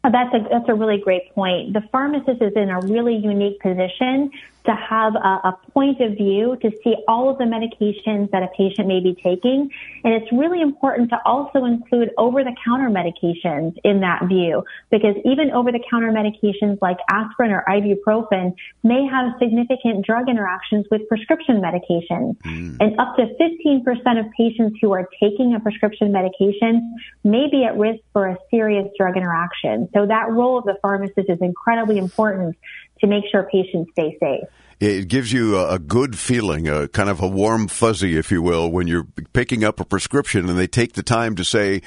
That's 0.03 0.33
a 0.35 0.47
that's 0.51 0.69
a 0.69 0.75
really 0.75 1.01
great 1.03 1.33
point. 1.33 1.73
The 1.73 1.81
pharmacist 1.91 2.39
is 2.39 2.53
in 2.55 2.69
a 2.69 2.79
really 2.79 3.15
unique 3.15 3.59
position 3.59 4.31
to 4.65 4.75
have 4.75 5.15
a, 5.15 5.49
a, 5.49 5.57
point 5.71 5.99
of 6.01 6.13
view 6.13 6.57
to 6.61 6.71
see 6.83 6.95
all 7.07 7.29
of 7.29 7.37
the 7.37 7.43
medications 7.43 8.31
that 8.31 8.43
a 8.43 8.47
patient 8.57 8.87
may 8.87 8.99
be 8.99 9.13
taking. 9.21 9.69
And 10.03 10.13
it's 10.13 10.31
really 10.31 10.61
important 10.61 11.09
to 11.09 11.19
also 11.25 11.65
include 11.65 12.11
over 12.17 12.43
the 12.43 12.55
counter 12.63 12.89
medications 12.89 13.75
in 13.83 13.99
that 14.01 14.25
view 14.27 14.63
because 14.89 15.15
even 15.25 15.51
over 15.51 15.71
the 15.71 15.83
counter 15.89 16.11
medications 16.11 16.77
like 16.81 16.97
aspirin 17.09 17.51
or 17.51 17.63
ibuprofen 17.67 18.55
may 18.83 19.05
have 19.05 19.33
significant 19.39 20.05
drug 20.05 20.29
interactions 20.29 20.85
with 20.89 21.07
prescription 21.09 21.61
medications. 21.61 22.37
Mm. 22.43 22.77
And 22.79 22.99
up 22.99 23.15
to 23.17 23.25
15% 23.39 24.19
of 24.19 24.31
patients 24.31 24.77
who 24.81 24.93
are 24.93 25.07
taking 25.21 25.55
a 25.55 25.59
prescription 25.59 26.11
medication 26.11 26.95
may 27.23 27.47
be 27.51 27.65
at 27.65 27.77
risk 27.77 27.99
for 28.13 28.27
a 28.27 28.37
serious 28.49 28.87
drug 28.97 29.17
interaction. 29.17 29.89
So 29.93 30.05
that 30.05 30.29
role 30.29 30.57
of 30.57 30.65
the 30.65 30.77
pharmacist 30.81 31.29
is 31.29 31.39
incredibly 31.41 31.97
important 31.97 32.55
to 32.99 33.07
make 33.07 33.23
sure 33.31 33.47
patients 33.51 33.91
stay 33.91 34.17
safe 34.19 34.43
it 34.79 35.07
gives 35.07 35.31
you 35.31 35.57
a, 35.57 35.79
good 35.79 36.17
feeling, 36.17 36.67
a 36.67 36.87
kind 36.87 37.09
of 37.09 37.21
a 37.21 37.27
warm 37.27 37.67
fuzzy, 37.67 38.17
if 38.17 38.31
you 38.31 38.41
will, 38.41 38.71
when 38.71 38.87
you're 38.87 39.07
picking 39.33 39.63
up 39.63 39.79
a 39.79 39.85
prescription 39.85 40.49
and 40.49 40.59
they 40.59 40.67
take 40.67 40.93
the 40.93 41.03
time 41.03 41.35
to 41.35 41.43
say, 41.43 41.81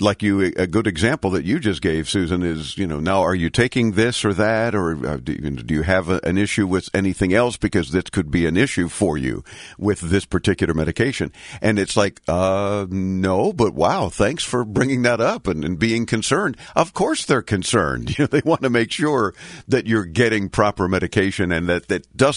like 0.00 0.22
you, 0.22 0.40
a 0.56 0.66
good 0.66 0.86
example 0.86 1.30
that 1.30 1.44
you 1.44 1.60
just 1.60 1.82
gave, 1.82 2.08
Susan, 2.08 2.42
is, 2.42 2.76
you 2.76 2.86
know, 2.86 2.98
now 2.98 3.22
are 3.22 3.34
you 3.34 3.50
taking 3.50 3.92
this 3.92 4.24
or 4.24 4.32
that, 4.34 4.74
or 4.74 5.06
uh, 5.06 5.16
do, 5.18 5.34
you 5.68 5.82
have 5.82 6.08
an 6.08 6.38
issue 6.38 6.66
with 6.66 6.88
anything 6.94 7.32
else? 7.32 7.56
Because 7.56 7.90
this 7.90 8.04
could 8.04 8.30
be 8.30 8.46
an 8.46 8.56
issue 8.56 8.88
for 8.88 9.16
you 9.16 9.44
with 9.78 10.00
this 10.00 10.24
particular 10.24 10.74
medication. 10.74 11.32
And 11.60 11.78
it's 11.78 11.96
like, 11.96 12.20
uh, 12.26 12.86
no, 12.90 13.52
but 13.52 13.74
wow, 13.74 14.08
thanks 14.08 14.42
for 14.42 14.64
bringing 14.64 15.02
that 15.02 15.20
up 15.20 15.46
and, 15.46 15.64
and 15.64 15.78
being 15.78 16.06
concerned. 16.06 16.56
Of 16.74 16.92
course 16.94 17.24
they're 17.24 17.42
concerned. 17.42 18.12
You 18.22 18.24
know, 18.24 18.26
they 18.26 18.42
want 18.44 18.60
to 18.62 18.70
make 18.70 18.92
sure 18.92 19.32
that 19.68 19.86
you're 19.86 20.04
getting 20.04 20.50
proper 20.50 20.86
medication 20.86 21.50
and 21.50 21.66
that 21.68 21.88
that 21.88 22.14
doesn't 22.14 22.31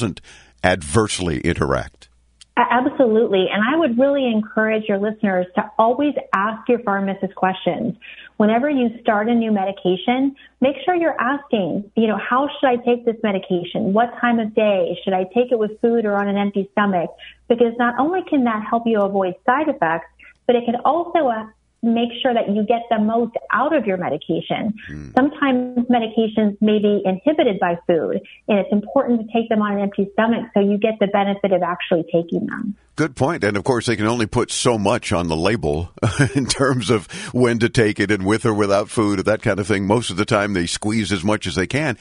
adversely 0.63 1.39
interact. 1.41 2.09
Absolutely. 2.57 3.47
And 3.51 3.61
I 3.61 3.77
would 3.77 3.99
really 3.99 4.31
encourage 4.31 4.85
your 4.87 4.97
listeners 4.97 5.45
to 5.55 5.69
always 5.77 6.13
ask 6.33 6.67
your 6.69 6.79
pharmacist 6.79 7.35
questions. 7.35 7.97
Whenever 8.37 8.69
you 8.69 8.97
start 9.01 9.27
a 9.27 9.35
new 9.35 9.51
medication, 9.51 10.35
make 10.61 10.75
sure 10.85 10.95
you're 10.95 11.19
asking, 11.19 11.91
you 11.95 12.07
know, 12.07 12.17
how 12.17 12.47
should 12.47 12.67
I 12.67 12.77
take 12.77 13.03
this 13.05 13.17
medication? 13.23 13.91
What 13.91 14.09
time 14.21 14.39
of 14.39 14.55
day? 14.55 14.97
Should 15.03 15.13
I 15.13 15.23
take 15.33 15.51
it 15.51 15.59
with 15.59 15.79
food 15.81 16.05
or 16.05 16.15
on 16.15 16.29
an 16.29 16.37
empty 16.37 16.69
stomach? 16.71 17.09
Because 17.49 17.73
not 17.77 17.99
only 17.99 18.21
can 18.29 18.45
that 18.45 18.63
help 18.69 18.83
you 18.85 19.01
avoid 19.01 19.35
side 19.45 19.67
effects, 19.67 20.07
but 20.47 20.55
it 20.55 20.63
can 20.65 20.75
also 20.85 21.27
uh, 21.27 21.47
make 21.85 22.09
sure 22.21 22.33
that 22.33 22.49
you 22.49 22.63
get 22.63 22.83
the 22.89 22.99
most 22.99 23.35
out 23.51 23.75
of 23.75 23.85
your 23.85 23.97
medication. 23.97 24.73
Mm. 24.89 25.13
Sometimes 25.15 25.87
medications 25.87 26.57
may 26.61 26.79
be 26.79 27.01
inhibited 27.05 27.59
by 27.59 27.77
food, 27.87 28.21
and 28.47 28.59
it's 28.59 28.71
important 28.71 29.21
to 29.21 29.27
take 29.33 29.49
them 29.49 29.61
on 29.61 29.73
an 29.73 29.79
empty 29.79 30.09
stomach 30.13 30.47
so 30.53 30.59
you 30.59 30.77
get 30.77 30.95
the 30.99 31.07
benefit 31.07 31.51
of 31.51 31.61
actually 31.61 32.03
taking 32.11 32.45
them. 32.47 32.75
Good 32.95 33.17
point. 33.17 33.43
And 33.43 33.57
of 33.57 33.65
course, 33.65 33.87
they 33.87 33.97
can 33.97 34.07
only 34.07 34.25
put 34.25 34.49
so 34.49 34.77
much 34.77 35.11
on 35.11 35.27
the 35.27 35.35
label 35.35 35.91
in 36.35 36.45
terms 36.45 36.89
of 36.89 37.07
when 37.33 37.59
to 37.59 37.67
take 37.67 37.99
it 37.99 38.09
and 38.09 38.25
with 38.25 38.45
or 38.45 38.53
without 38.53 38.89
food 38.89 39.19
or 39.19 39.23
that 39.23 39.41
kind 39.41 39.59
of 39.59 39.67
thing. 39.67 39.85
Most 39.85 40.11
of 40.11 40.15
the 40.15 40.23
time, 40.23 40.53
they 40.53 40.65
squeeze 40.65 41.11
as 41.11 41.21
much 41.21 41.45
as 41.45 41.55
they 41.55 41.67
can. 41.67 41.97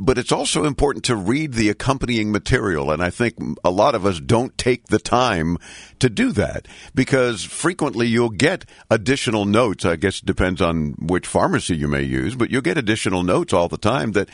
But 0.00 0.16
it's 0.16 0.32
also 0.32 0.64
important 0.64 1.04
to 1.04 1.16
read 1.16 1.52
the 1.52 1.68
accompanying 1.68 2.32
material. 2.32 2.90
And 2.90 3.02
I 3.02 3.10
think 3.10 3.34
a 3.62 3.70
lot 3.70 3.94
of 3.94 4.06
us 4.06 4.20
don't 4.20 4.56
take 4.56 4.86
the 4.86 4.98
time 4.98 5.58
to 5.98 6.08
do 6.08 6.32
that 6.32 6.66
because 6.94 7.44
frequently 7.44 8.06
you'll 8.06 8.30
get 8.30 8.64
additional 8.90 9.44
notes. 9.44 9.84
I 9.84 9.96
guess 9.96 10.20
it 10.20 10.24
depends 10.24 10.62
on 10.62 10.94
which 10.98 11.26
pharmacy 11.26 11.76
you 11.76 11.88
may 11.88 12.02
use, 12.02 12.34
but 12.34 12.50
you'll 12.50 12.62
get 12.62 12.78
additional 12.78 13.22
notes 13.22 13.52
all 13.52 13.68
the 13.68 13.76
time 13.76 14.12
that 14.12 14.30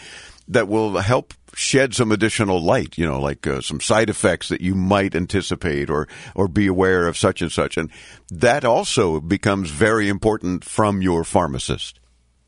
that 0.46 0.68
will 0.68 0.98
help 0.98 1.34
shed 1.56 1.94
some 1.94 2.12
additional 2.12 2.60
light, 2.62 2.98
you 2.98 3.06
know, 3.06 3.20
like 3.20 3.46
uh, 3.46 3.60
some 3.60 3.80
side 3.80 4.10
effects 4.10 4.48
that 4.48 4.60
you 4.60 4.74
might 4.74 5.14
anticipate 5.14 5.90
or 5.90 6.08
or 6.34 6.48
be 6.48 6.66
aware 6.66 7.06
of 7.06 7.16
such 7.16 7.42
and 7.42 7.52
such, 7.52 7.76
and 7.76 7.90
that 8.30 8.64
also 8.64 9.20
becomes 9.20 9.70
very 9.70 10.08
important 10.08 10.64
from 10.64 11.02
your 11.02 11.24
pharmacist. 11.24 12.00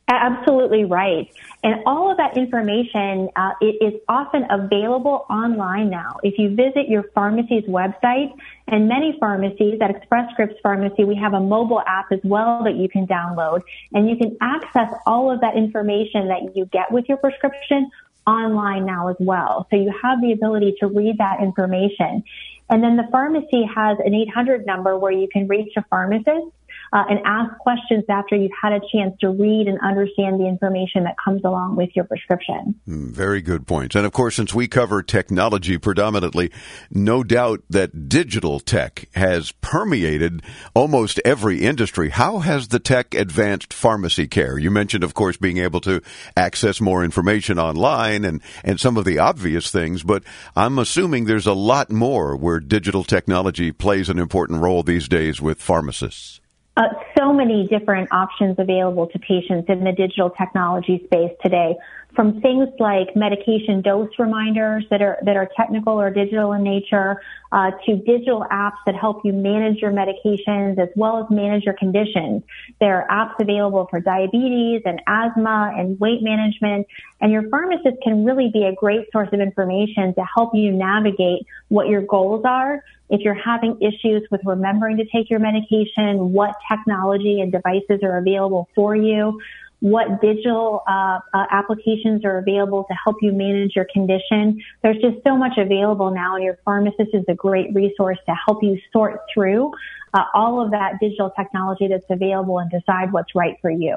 Absolutely 0.09 0.85
right. 0.85 1.29
And 1.65 1.83
all 1.85 2.13
of 2.13 2.19
that 2.19 2.37
information 2.37 3.29
uh, 3.35 3.51
is 3.61 3.95
often 4.09 4.47
available 4.49 5.27
online 5.29 5.91
now. 5.91 6.19
If 6.23 6.39
you 6.39 6.51
visit 6.51 6.89
your 6.89 7.03
pharmacy's 7.13 7.65
website, 7.65 8.33
and 8.69 8.89
many 8.89 9.17
pharmacies, 9.19 9.81
at 9.81 9.91
Express 9.91 10.31
Scripts 10.31 10.61
Pharmacy, 10.63 11.03
we 11.03 11.17
have 11.17 11.35
a 11.35 11.41
mobile 11.41 11.83
app 11.85 12.13
as 12.13 12.21
well 12.23 12.63
that 12.63 12.77
you 12.77 12.89
can 12.89 13.09
download, 13.09 13.63
and 13.93 14.09
you 14.09 14.17
can 14.17 14.37
access 14.41 14.95
all 15.07 15.33
of 15.33 15.41
that 15.41 15.57
information 15.57 16.29
that 16.29 16.55
you 16.55 16.67
get 16.67 16.93
with 16.93 17.09
your 17.09 17.19
prescription 17.19 17.91
online 18.27 18.85
now 18.87 19.09
as 19.09 19.17
well. 19.21 19.67
So 19.71 19.77
you 19.77 19.93
have 20.03 20.21
the 20.21 20.33
ability 20.33 20.77
to 20.81 20.87
read 20.87 21.19
that 21.19 21.41
information. 21.41 22.25
And 22.69 22.83
then 22.83 22.97
the 22.97 23.07
pharmacy 23.13 23.63
has 23.75 23.99
an 24.05 24.15
800 24.15 24.67
number 24.67 24.99
where 24.99 25.13
you 25.13 25.29
can 25.29 25.47
reach 25.47 25.73
a 25.77 25.85
pharmacist 25.89 26.49
uh, 26.93 27.05
and 27.09 27.21
ask 27.25 27.57
questions 27.59 28.05
after 28.09 28.37
you've 28.37 28.53
had 28.61 28.73
a 28.73 28.81
chance 28.93 29.15
to 29.21 29.31
read 29.31 29.67
and 29.67 29.79
understand 29.81 30.41
the 30.41 30.47
information 30.47 31.05
that 31.05 31.17
comes 31.23 31.43
along 31.45 31.77
with 31.77 31.91
your 31.95 32.05
prescription. 32.05 32.75
Mm, 32.89 33.11
very 33.11 33.43
good 33.43 33.67
points. 33.67 33.95
And 33.95 34.07
of 34.07 34.13
course, 34.13 34.37
since 34.37 34.55
we 34.55 34.69
cover 34.69 35.03
technology 35.03 35.79
predominantly, 35.79 36.53
no 36.91 37.23
doubt 37.23 37.63
that 37.71 38.09
digital 38.09 38.61
tech 38.61 39.09
has 39.15 39.53
permeated 39.53 40.43
almost 40.75 41.21
every 41.25 41.63
industry. 41.63 42.11
How 42.11 42.39
has 42.39 42.69
the 42.69 42.79
tech 42.79 43.15
advanced 43.15 43.73
pharmacy 43.73 44.27
care? 44.27 44.59
You 44.59 44.71
mentioned, 44.71 45.05
of 45.05 45.15
course, 45.15 45.37
being 45.37 45.59
able 45.59 45.81
to 45.83 46.03
access 46.37 46.81
more 46.81 47.05
information 47.05 47.59
online 47.59 48.25
and, 48.25 48.41
and 48.65 48.79
some 48.79 48.97
of 48.97 49.05
the 49.05 49.19
obvious 49.19 49.71
things, 49.71 50.03
but 50.03 50.23
I'm 50.55 50.79
assuming 50.79 51.25
there's 51.25 51.47
a 51.47 51.53
lot 51.53 51.91
more 51.91 52.37
where 52.37 52.61
digital 52.61 53.05
technology 53.05 53.73
plays 53.73 54.09
an 54.09 54.19
important 54.19 54.61
role 54.61 54.83
these 54.83 55.09
days 55.09 55.41
with 55.41 55.61
pharmacists 55.61 56.41
uh, 56.77 56.89
so 57.19 57.33
many 57.33 57.67
different 57.69 58.13
options 58.13 58.57
available 58.59 59.07
to 59.07 59.19
patients 59.19 59.67
in 59.69 59.85
the 59.85 59.93
digital 59.93 60.31
technology 60.31 61.03
space 61.07 61.33
today 61.43 61.75
from 62.17 62.41
things 62.41 62.69
like 62.81 63.15
medication 63.15 63.83
dose 63.83 64.09
reminders 64.19 64.85
that 64.91 65.03
are 65.03 65.19
that 65.23 65.37
are 65.37 65.49
technical 65.55 66.01
or 66.01 66.11
digital 66.11 66.53
in 66.53 66.63
nature, 66.63 67.21
uh, 67.53 67.71
to 67.85 67.97
digital 67.99 68.45
apps 68.51 68.79
that 68.87 68.97
help 68.97 69.21
you 69.23 69.35
manage 69.35 69.79
your 69.83 69.93
medications 69.93 70.79
as 70.79 70.89
well 70.97 71.19
as 71.19 71.27
manage 71.31 71.65
your 71.65 71.75
conditions. 71.75 72.43
There 72.81 73.03
are 73.03 73.09
apps 73.09 73.39
available 73.39 73.87
for 73.91 74.01
diabetes 74.01 74.83
and 74.87 75.01
asthma 75.07 75.75
and 75.77 76.01
weight 76.01 76.23
management, 76.23 76.87
and 77.21 77.31
your 77.31 77.49
pharmacist 77.51 77.99
can 78.03 78.25
really 78.25 78.51
be 78.51 78.65
a 78.65 78.75
great 78.75 79.07
source 79.13 79.29
of 79.33 79.41
information 79.41 80.15
to 80.15 80.25
help 80.35 80.55
you 80.55 80.73
navigate 80.73 81.47
what 81.69 81.87
your 81.87 82.01
goals 82.01 82.45
are. 82.47 82.83
If 83.09 83.21
you're 83.21 83.35
having 83.35 83.79
issues 83.81 84.27
with 84.33 84.41
remembering 84.45 84.97
to 84.97 85.05
take 85.05 85.31
your 85.31 85.39
medication, 85.39 86.33
what 86.33 86.57
technology 86.69 87.41
and 87.41 87.53
devices 87.53 88.01
are 88.03 88.17
available 88.17 88.69
for 88.75 88.97
you 88.97 89.39
what 89.87 90.21
digital 90.21 90.83
uh, 90.89 91.21
uh, 91.33 91.45
applications 91.53 92.25
are 92.25 92.39
available 92.39 92.85
to 92.91 92.95
help 93.05 93.19
you 93.23 93.31
manage 93.33 93.77
your 93.77 93.87
condition. 93.93 94.61
There's 94.83 95.01
just 95.01 95.23
so 95.25 95.37
much 95.37 95.53
available 95.59 96.11
now, 96.11 96.35
and 96.35 96.43
your 96.43 96.59
pharmacist 96.65 97.11
is 97.13 97.25
a 97.29 97.35
great 97.35 97.73
resource 97.73 98.19
to 98.27 98.35
help 98.47 98.65
you 98.65 98.81
sort 98.93 99.21
through 99.33 99.71
uh, 100.13 100.25
all 100.35 100.65
of 100.65 100.73
that 100.73 100.95
digital 101.01 101.31
technology 101.31 101.87
that's 101.87 102.05
available 102.11 102.59
and 102.59 102.69
decide 102.69 103.13
what's 103.13 103.35
right 103.37 103.57
for 103.61 103.71
you. 103.71 103.97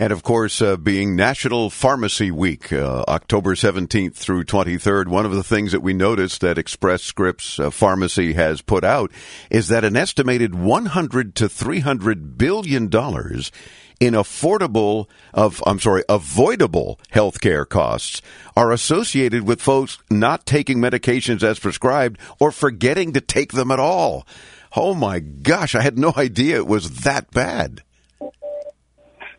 And 0.00 0.12
of 0.12 0.24
course, 0.24 0.60
uh, 0.60 0.76
being 0.76 1.14
National 1.14 1.70
Pharmacy 1.70 2.32
Week, 2.32 2.72
uh, 2.72 3.04
October 3.06 3.54
17th 3.54 4.14
through 4.14 4.44
23rd, 4.44 5.06
one 5.06 5.26
of 5.26 5.32
the 5.32 5.44
things 5.44 5.70
that 5.70 5.80
we 5.80 5.92
noticed 5.92 6.40
that 6.40 6.58
Express 6.58 7.04
Scripts 7.04 7.60
uh, 7.60 7.70
Pharmacy 7.70 8.32
has 8.32 8.62
put 8.62 8.82
out 8.82 9.12
is 9.48 9.68
that 9.68 9.84
an 9.84 9.96
estimated 9.96 10.56
100 10.56 11.36
to 11.36 11.48
300 11.48 12.36
billion 12.36 12.88
dollars 12.88 13.52
in 14.00 14.14
affordable 14.14 15.08
of 15.32 15.62
I'm 15.66 15.78
sorry, 15.78 16.02
avoidable 16.08 16.98
healthcare 17.12 17.68
costs 17.68 18.22
are 18.56 18.72
associated 18.72 19.46
with 19.46 19.60
folks 19.60 19.98
not 20.10 20.46
taking 20.46 20.78
medications 20.78 21.42
as 21.42 21.58
prescribed 21.58 22.18
or 22.40 22.50
forgetting 22.50 23.12
to 23.12 23.20
take 23.20 23.52
them 23.52 23.70
at 23.70 23.78
all. 23.78 24.26
Oh 24.74 24.94
my 24.94 25.20
gosh, 25.20 25.74
I 25.74 25.82
had 25.82 25.98
no 25.98 26.14
idea 26.16 26.56
it 26.56 26.66
was 26.66 27.02
that 27.02 27.30
bad. 27.30 27.82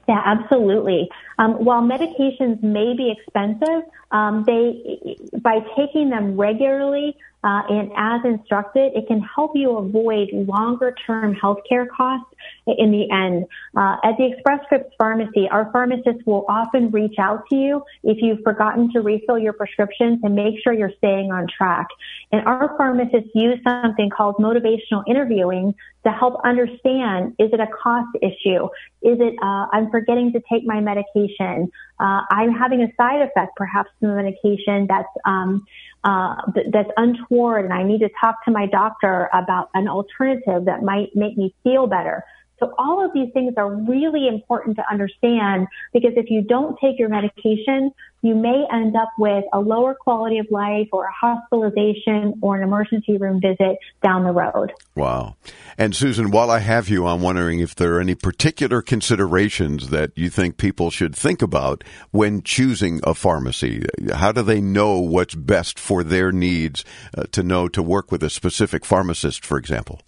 Yeah, 0.07 0.21
absolutely. 0.25 1.09
Um, 1.39 1.63
while 1.63 1.81
medications 1.81 2.61
may 2.61 2.93
be 2.95 3.15
expensive, 3.17 3.83
um, 4.11 4.43
they 4.45 5.17
by 5.39 5.59
taking 5.75 6.09
them 6.09 6.37
regularly 6.37 7.15
uh, 7.43 7.61
and 7.69 7.91
as 7.97 8.21
instructed, 8.23 8.91
it 8.95 9.07
can 9.07 9.21
help 9.21 9.51
you 9.55 9.77
avoid 9.77 10.29
longer 10.31 10.95
term 11.07 11.35
healthcare 11.35 11.87
costs 11.87 12.33
in 12.67 12.91
the 12.91 13.09
end. 13.11 13.45
Uh, 13.75 13.97
at 14.03 14.17
the 14.17 14.31
Express 14.31 14.63
Scripts 14.65 14.93
pharmacy, 14.97 15.47
our 15.49 15.71
pharmacists 15.71 16.21
will 16.25 16.45
often 16.47 16.91
reach 16.91 17.15
out 17.19 17.43
to 17.49 17.55
you 17.55 17.83
if 18.03 18.17
you've 18.21 18.41
forgotten 18.43 18.91
to 18.93 19.01
refill 19.01 19.39
your 19.39 19.53
prescriptions 19.53 20.19
and 20.23 20.35
make 20.35 20.55
sure 20.63 20.73
you're 20.73 20.93
staying 20.97 21.31
on 21.31 21.47
track. 21.47 21.87
And 22.31 22.45
our 22.45 22.75
pharmacists 22.77 23.31
use 23.33 23.59
something 23.67 24.09
called 24.09 24.35
motivational 24.35 25.03
interviewing 25.07 25.73
to 26.03 26.11
help 26.11 26.41
understand, 26.43 27.35
is 27.37 27.51
it 27.53 27.59
a 27.59 27.67
cost 27.67 28.09
issue? 28.21 28.65
Is 29.03 29.19
it, 29.19 29.35
uh, 29.41 29.67
I'm 29.71 29.89
forgetting 29.91 30.31
to 30.33 30.41
take 30.51 30.65
my 30.65 30.79
medication? 30.79 31.71
Uh, 31.99 32.21
I'm 32.31 32.53
having 32.53 32.81
a 32.81 32.87
side 32.95 33.21
effect 33.21 33.55
perhaps 33.55 33.89
from 33.99 34.09
the 34.09 34.15
medication 34.15 34.87
that's, 34.87 35.09
um, 35.25 35.65
uh, 36.03 36.35
that's 36.71 36.89
untoward 36.97 37.65
and 37.65 37.73
I 37.73 37.83
need 37.83 37.99
to 37.99 38.09
talk 38.19 38.43
to 38.45 38.51
my 38.51 38.65
doctor 38.65 39.29
about 39.33 39.69
an 39.73 39.87
alternative 39.87 40.65
that 40.65 40.81
might 40.81 41.09
make 41.15 41.37
me 41.37 41.53
feel 41.63 41.87
better. 41.87 42.23
So 42.61 42.75
all 42.77 43.03
of 43.03 43.11
these 43.11 43.33
things 43.33 43.55
are 43.57 43.73
really 43.73 44.27
important 44.27 44.75
to 44.75 44.83
understand 44.89 45.67
because 45.93 46.11
if 46.15 46.29
you 46.29 46.43
don't 46.43 46.77
take 46.79 46.99
your 46.99 47.09
medication, 47.09 47.91
you 48.21 48.35
may 48.35 48.67
end 48.71 48.95
up 48.95 49.09
with 49.17 49.43
a 49.51 49.59
lower 49.59 49.95
quality 49.95 50.37
of 50.37 50.45
life 50.51 50.87
or 50.91 51.05
a 51.05 51.11
hospitalization 51.11 52.35
or 52.39 52.55
an 52.55 52.61
emergency 52.61 53.17
room 53.17 53.41
visit 53.41 53.79
down 54.03 54.23
the 54.25 54.31
road. 54.31 54.73
Wow. 54.95 55.37
And 55.75 55.95
Susan, 55.95 56.29
while 56.29 56.51
I 56.51 56.59
have 56.59 56.87
you, 56.87 57.07
I'm 57.07 57.21
wondering 57.21 57.61
if 57.61 57.73
there 57.73 57.95
are 57.95 57.99
any 57.99 58.13
particular 58.13 58.83
considerations 58.83 59.89
that 59.89 60.11
you 60.15 60.29
think 60.29 60.57
people 60.57 60.91
should 60.91 61.15
think 61.15 61.41
about 61.41 61.83
when 62.11 62.43
choosing 62.43 62.99
a 63.03 63.15
pharmacy. 63.15 63.87
How 64.13 64.31
do 64.31 64.43
they 64.43 64.61
know 64.61 64.99
what's 64.99 65.33
best 65.33 65.79
for 65.79 66.03
their 66.03 66.31
needs 66.31 66.85
uh, 67.17 67.23
to 67.31 67.41
know 67.41 67.67
to 67.69 67.81
work 67.81 68.11
with 68.11 68.21
a 68.21 68.29
specific 68.29 68.85
pharmacist, 68.85 69.43
for 69.43 69.57
example? 69.57 69.99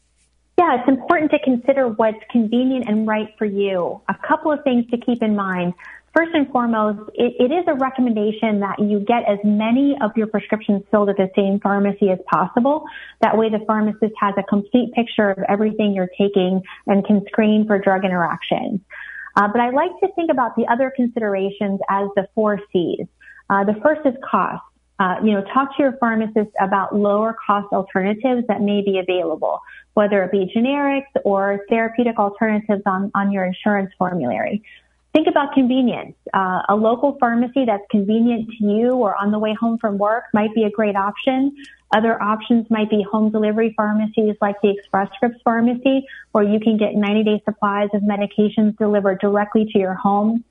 Yeah, 0.57 0.79
it's 0.79 0.87
important 0.87 1.31
to 1.31 1.39
consider 1.43 1.87
what's 1.87 2.19
convenient 2.29 2.87
and 2.87 3.07
right 3.07 3.29
for 3.37 3.45
you. 3.45 4.01
A 4.07 4.15
couple 4.27 4.51
of 4.51 4.63
things 4.63 4.85
to 4.91 4.97
keep 4.97 5.23
in 5.23 5.35
mind. 5.35 5.73
First 6.15 6.29
and 6.35 6.47
foremost, 6.51 7.09
it, 7.15 7.33
it 7.39 7.51
is 7.51 7.65
a 7.67 7.73
recommendation 7.73 8.59
that 8.59 8.77
you 8.77 8.99
get 8.99 9.23
as 9.27 9.39
many 9.43 9.97
of 9.99 10.11
your 10.15 10.27
prescriptions 10.27 10.83
filled 10.91 11.09
at 11.09 11.17
the 11.17 11.31
same 11.35 11.59
pharmacy 11.59 12.11
as 12.11 12.19
possible. 12.31 12.85
That 13.21 13.35
way 13.35 13.49
the 13.49 13.65
pharmacist 13.65 14.13
has 14.19 14.35
a 14.37 14.43
complete 14.43 14.93
picture 14.93 15.31
of 15.31 15.39
everything 15.49 15.93
you're 15.93 16.11
taking 16.19 16.61
and 16.85 17.03
can 17.03 17.25
screen 17.25 17.65
for 17.65 17.79
drug 17.79 18.05
interactions. 18.05 18.81
Uh, 19.35 19.47
but 19.47 19.59
I 19.59 19.71
like 19.71 19.89
to 20.01 20.09
think 20.15 20.29
about 20.29 20.55
the 20.55 20.67
other 20.71 20.93
considerations 20.95 21.79
as 21.89 22.09
the 22.15 22.27
four 22.35 22.59
C's. 22.71 23.07
Uh, 23.49 23.63
the 23.63 23.73
first 23.81 24.01
is 24.05 24.13
cost. 24.29 24.61
Uh, 24.99 25.15
you 25.23 25.31
know, 25.31 25.43
talk 25.53 25.75
to 25.75 25.81
your 25.81 25.97
pharmacist 25.99 26.51
about 26.61 26.95
lower 26.95 27.35
cost 27.45 27.73
alternatives 27.73 28.45
that 28.47 28.61
may 28.61 28.83
be 28.83 28.99
available, 28.99 29.59
whether 29.93 30.23
it 30.23 30.31
be 30.31 30.51
generics 30.55 31.11
or 31.23 31.61
therapeutic 31.69 32.17
alternatives 32.17 32.81
on, 32.85 33.11
on 33.15 33.31
your 33.31 33.45
insurance 33.45 33.91
formulary. 33.97 34.63
Think 35.13 35.27
about 35.27 35.53
convenience. 35.53 36.15
Uh, 36.33 36.63
a 36.69 36.75
local 36.75 37.17
pharmacy 37.19 37.65
that's 37.65 37.83
convenient 37.91 38.49
to 38.57 38.65
you 38.65 38.93
or 38.93 39.15
on 39.15 39.29
the 39.29 39.37
way 39.37 39.53
home 39.53 39.77
from 39.77 39.99
work 39.99 40.23
might 40.33 40.53
be 40.55 40.63
a 40.63 40.71
great 40.71 40.95
option. 40.95 41.55
Other 41.95 42.19
options 42.21 42.65
might 42.71 42.89
be 42.89 43.03
home 43.03 43.29
delivery 43.29 43.75
pharmacies 43.77 44.35
like 44.41 44.55
the 44.63 44.71
Express 44.71 45.09
Scripts 45.15 45.39
pharmacy, 45.43 46.07
where 46.31 46.43
you 46.43 46.59
can 46.59 46.77
get 46.77 46.95
90 46.95 47.23
day 47.23 47.43
supplies 47.45 47.89
of 47.93 48.01
medications 48.01 48.75
delivered 48.79 49.19
directly 49.19 49.65
to 49.71 49.77
your 49.77 49.93
home. 49.93 50.43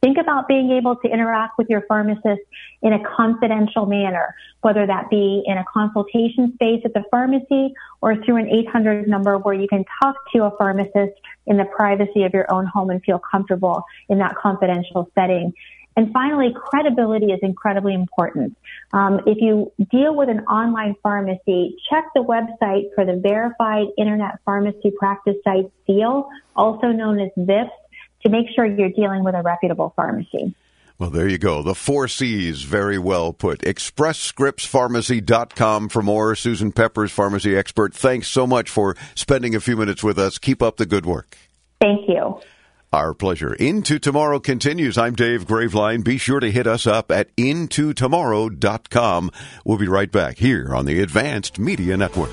Think 0.00 0.16
about 0.16 0.46
being 0.46 0.70
able 0.70 0.96
to 0.96 1.08
interact 1.08 1.58
with 1.58 1.68
your 1.68 1.82
pharmacist 1.88 2.42
in 2.82 2.92
a 2.92 3.00
confidential 3.16 3.86
manner, 3.86 4.34
whether 4.60 4.86
that 4.86 5.10
be 5.10 5.42
in 5.44 5.58
a 5.58 5.64
consultation 5.72 6.52
space 6.54 6.82
at 6.84 6.94
the 6.94 7.02
pharmacy 7.10 7.74
or 8.00 8.16
through 8.24 8.36
an 8.36 8.48
800 8.48 9.08
number 9.08 9.38
where 9.38 9.54
you 9.54 9.66
can 9.66 9.84
talk 10.00 10.14
to 10.34 10.44
a 10.44 10.56
pharmacist 10.56 11.18
in 11.46 11.56
the 11.56 11.64
privacy 11.64 12.22
of 12.22 12.32
your 12.32 12.50
own 12.52 12.66
home 12.66 12.90
and 12.90 13.02
feel 13.02 13.18
comfortable 13.18 13.82
in 14.08 14.18
that 14.18 14.36
confidential 14.36 15.10
setting. 15.16 15.52
And 15.96 16.12
finally, 16.12 16.54
credibility 16.54 17.32
is 17.32 17.40
incredibly 17.42 17.92
important. 17.92 18.56
Um, 18.92 19.20
if 19.26 19.38
you 19.40 19.72
deal 19.90 20.14
with 20.14 20.28
an 20.28 20.44
online 20.46 20.94
pharmacy, 21.02 21.76
check 21.90 22.04
the 22.14 22.22
website 22.22 22.94
for 22.94 23.04
the 23.04 23.16
Verified 23.20 23.88
Internet 23.98 24.38
Pharmacy 24.44 24.92
Practice 24.96 25.34
Site 25.42 25.72
seal, 25.88 26.28
also 26.54 26.92
known 26.92 27.18
as 27.18 27.30
VIPPS 27.36 27.70
to 28.22 28.28
make 28.28 28.46
sure 28.54 28.66
you're 28.66 28.90
dealing 28.90 29.24
with 29.24 29.34
a 29.34 29.42
reputable 29.42 29.92
pharmacy. 29.96 30.54
Well, 30.98 31.10
there 31.10 31.28
you 31.28 31.38
go. 31.38 31.62
The 31.62 31.76
four 31.76 32.08
C's, 32.08 32.62
very 32.62 32.98
well 32.98 33.32
put. 33.32 33.60
ExpressScriptsPharmacy.com 33.60 35.90
for 35.90 36.02
more. 36.02 36.34
Susan 36.34 36.72
Peppers, 36.72 37.12
pharmacy 37.12 37.56
expert. 37.56 37.94
Thanks 37.94 38.26
so 38.26 38.48
much 38.48 38.68
for 38.68 38.96
spending 39.14 39.54
a 39.54 39.60
few 39.60 39.76
minutes 39.76 40.02
with 40.02 40.18
us. 40.18 40.38
Keep 40.38 40.60
up 40.60 40.76
the 40.76 40.86
good 40.86 41.06
work. 41.06 41.38
Thank 41.80 42.08
you. 42.08 42.40
Our 42.92 43.14
pleasure. 43.14 43.54
Into 43.54 44.00
Tomorrow 44.00 44.40
continues. 44.40 44.98
I'm 44.98 45.14
Dave 45.14 45.46
Graveline. 45.46 46.02
Be 46.02 46.18
sure 46.18 46.40
to 46.40 46.50
hit 46.50 46.66
us 46.66 46.84
up 46.86 47.12
at 47.12 47.34
intotomorrow.com. 47.36 49.30
We'll 49.64 49.78
be 49.78 49.88
right 49.88 50.10
back 50.10 50.38
here 50.38 50.74
on 50.74 50.86
the 50.86 51.00
Advanced 51.00 51.60
Media 51.60 51.96
Network. 51.96 52.32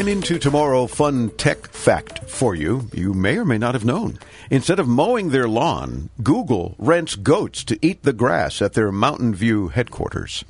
And 0.00 0.08
into 0.08 0.38
tomorrow, 0.38 0.86
fun 0.86 1.28
tech 1.36 1.68
fact 1.68 2.24
for 2.24 2.54
you, 2.54 2.88
you 2.94 3.12
may 3.12 3.36
or 3.36 3.44
may 3.44 3.58
not 3.58 3.74
have 3.74 3.84
known. 3.84 4.18
Instead 4.48 4.78
of 4.78 4.88
mowing 4.88 5.28
their 5.28 5.46
lawn, 5.46 6.08
Google 6.22 6.74
rents 6.78 7.16
goats 7.16 7.62
to 7.64 7.78
eat 7.82 8.02
the 8.02 8.14
grass 8.14 8.62
at 8.62 8.72
their 8.72 8.90
Mountain 8.90 9.34
View 9.34 9.68
headquarters. 9.68 10.42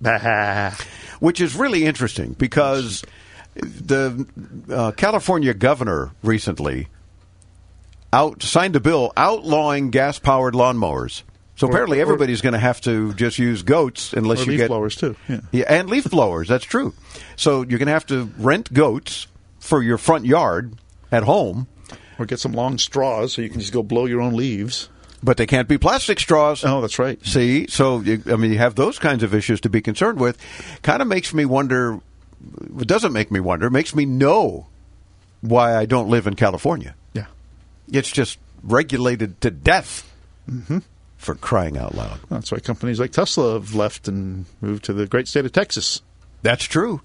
Which 1.20 1.40
is 1.40 1.54
really 1.54 1.84
interesting 1.84 2.32
because 2.32 3.04
the 3.54 4.26
uh, 4.72 4.90
California 4.96 5.54
governor 5.54 6.10
recently 6.24 6.88
out 8.12 8.42
signed 8.42 8.74
a 8.74 8.80
bill 8.80 9.12
outlawing 9.16 9.90
gas 9.90 10.18
powered 10.18 10.54
lawnmowers. 10.54 11.22
So 11.56 11.66
Or- 11.66 11.70
apparently 11.70 12.00
everybody's 12.00 12.42
going 12.42 12.52
to 12.52 12.58
have 12.58 12.80
to 12.82 13.12
just 13.14 13.38
use 13.38 13.62
goats 13.62 14.12
unless 14.12 14.40
you 14.46 14.52
leaf 14.52 14.58
get 14.60 14.68
blowers, 14.68 14.94
too, 14.94 15.16
yeah. 15.28 15.40
yeah, 15.52 15.64
and 15.68 15.88
leaf 15.88 16.04
blowers. 16.10 16.48
That's 16.48 16.64
true. 16.64 16.92
So 17.36 17.62
you're 17.62 17.78
going 17.78 17.86
to 17.86 17.92
have 17.92 18.06
to 18.06 18.30
rent 18.38 18.72
goats 18.72 19.26
for 19.58 19.82
your 19.82 19.96
front 19.98 20.26
yard 20.26 20.74
at 21.10 21.22
home, 21.24 21.66
or 22.18 22.26
get 22.26 22.40
some 22.40 22.52
long 22.52 22.78
straws 22.78 23.32
so 23.32 23.42
you 23.42 23.48
can 23.48 23.60
just 23.60 23.72
go 23.72 23.82
blow 23.82 24.04
your 24.06 24.20
own 24.20 24.34
leaves. 24.36 24.88
but 25.22 25.38
they 25.38 25.46
can't 25.46 25.66
be 25.66 25.78
plastic 25.78 26.20
straws. 26.20 26.62
Oh, 26.64 26.80
that's 26.82 26.98
right. 26.98 27.18
See, 27.26 27.66
so 27.68 28.00
you, 28.00 28.22
I 28.30 28.36
mean, 28.36 28.52
you 28.52 28.58
have 28.58 28.74
those 28.74 28.98
kinds 28.98 29.22
of 29.22 29.34
issues 29.34 29.60
to 29.62 29.70
be 29.70 29.80
concerned 29.80 30.20
with. 30.20 30.36
Kind 30.82 31.00
of 31.02 31.08
makes 31.08 31.32
me 31.34 31.44
wonder. 31.46 32.00
It 32.78 32.86
doesn't 32.86 33.12
make 33.14 33.30
me 33.30 33.40
wonder. 33.40 33.66
It 33.66 33.72
makes 33.72 33.94
me 33.94 34.04
know 34.04 34.66
why 35.40 35.74
I 35.74 35.86
don't 35.86 36.08
live 36.10 36.26
in 36.26 36.34
California. 36.36 36.94
Yeah. 37.14 37.26
It's 37.90 38.10
just 38.10 38.38
regulated 38.62 39.40
to 39.40 39.50
death. 39.50 40.08
Mm-hmm. 40.48 40.78
For 41.26 41.34
crying 41.34 41.76
out 41.76 41.96
loud. 41.96 42.20
That's 42.30 42.52
why 42.52 42.60
companies 42.60 43.00
like 43.00 43.10
Tesla 43.10 43.54
have 43.54 43.74
left 43.74 44.06
and 44.06 44.44
moved 44.60 44.84
to 44.84 44.92
the 44.92 45.06
great 45.08 45.26
state 45.26 45.44
of 45.44 45.50
Texas. 45.50 46.00
That's 46.42 46.62
true. 46.64 47.00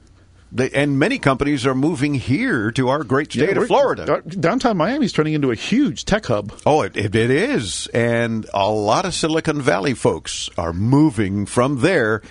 They, 0.51 0.69
and 0.69 0.99
many 0.99 1.17
companies 1.17 1.65
are 1.65 1.73
moving 1.73 2.13
here 2.13 2.69
to 2.73 2.89
our 2.89 3.03
great 3.03 3.31
state 3.31 3.49
Yeah, 3.55 3.61
of 3.61 3.67
Florida. 3.67 4.03
uh, 4.17 4.21
Downtown 4.27 4.77
Miami 4.77 5.05
is 5.07 5.11
turning 5.13 5.33
into 5.33 5.49
a 5.49 5.55
huge 5.55 6.05
tech 6.05 6.27
hub. 6.27 6.53
Oh, 6.67 6.83
it, 6.83 6.95
it, 6.95 7.15
is. 7.15 7.87
And 7.95 8.45
a 8.53 8.69
lot 8.69 9.05
of 9.05 9.15
Silicon 9.15 9.59
Valley 9.59 9.95
folks 9.95 10.49
are 10.55 10.71
moving 10.71 11.47
from 11.47 11.79
there 11.79 12.21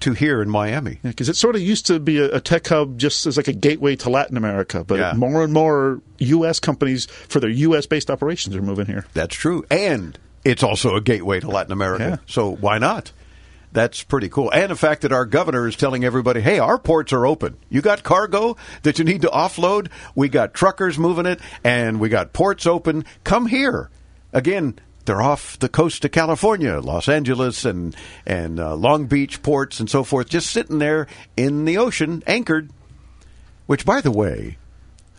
to 0.00 0.12
here 0.12 0.40
in 0.42 0.50
Miami. 0.50 1.00
Because 1.02 1.28
it 1.28 1.34
sort 1.36 1.56
of 1.56 1.62
used 1.62 1.86
to 1.86 1.98
be 1.98 2.18
a, 2.18 2.36
a 2.36 2.40
tech 2.40 2.68
hub 2.68 2.96
just 2.96 3.26
as 3.26 3.36
like 3.36 3.48
a 3.48 3.52
gateway 3.52 3.96
to 3.96 4.08
Latin 4.10 4.36
America, 4.36 4.84
but 4.84 5.00
Yeah. 5.00 5.14
more 5.14 5.42
and 5.42 5.52
more 5.52 6.00
U.S. 6.18 6.60
companies 6.60 7.06
for 7.06 7.40
their 7.40 7.50
U.S. 7.50 7.86
based 7.86 8.08
operations 8.08 8.54
are 8.54 8.62
moving 8.62 8.86
here. 8.86 9.04
That's 9.14 9.34
true. 9.34 9.64
And 9.70 10.16
it's 10.44 10.62
also 10.62 10.96
a 10.96 11.00
gateway 11.00 11.40
to 11.40 11.48
Latin 11.48 11.72
America. 11.72 12.18
Yeah. 12.20 12.24
So 12.26 12.54
why 12.54 12.78
not? 12.78 13.12
That's 13.72 14.02
pretty 14.02 14.28
cool. 14.28 14.50
And 14.52 14.70
the 14.70 14.76
fact 14.76 15.02
that 15.02 15.12
our 15.12 15.24
governor 15.24 15.68
is 15.68 15.76
telling 15.76 16.04
everybody, 16.04 16.40
hey, 16.40 16.58
our 16.58 16.78
ports 16.78 17.12
are 17.12 17.26
open. 17.26 17.56
You 17.68 17.82
got 17.82 18.02
cargo 18.02 18.56
that 18.82 18.98
you 18.98 19.04
need 19.04 19.22
to 19.22 19.28
offload. 19.28 19.88
We 20.14 20.28
got 20.28 20.54
truckers 20.54 20.98
moving 20.98 21.26
it, 21.26 21.40
and 21.62 22.00
we 22.00 22.08
got 22.08 22.32
ports 22.32 22.66
open. 22.66 23.04
Come 23.22 23.46
here. 23.46 23.88
Again, 24.32 24.78
they're 25.04 25.22
off 25.22 25.58
the 25.58 25.68
coast 25.68 26.04
of 26.04 26.10
California, 26.10 26.80
Los 26.80 27.08
Angeles 27.08 27.64
and, 27.64 27.94
and 28.26 28.58
uh, 28.58 28.74
Long 28.74 29.06
Beach 29.06 29.40
ports 29.40 29.78
and 29.78 29.88
so 29.88 30.02
forth, 30.02 30.28
just 30.28 30.50
sitting 30.50 30.78
there 30.78 31.06
in 31.36 31.64
the 31.64 31.78
ocean, 31.78 32.24
anchored. 32.26 32.70
Which, 33.66 33.86
by 33.86 34.00
the 34.00 34.10
way, 34.10 34.58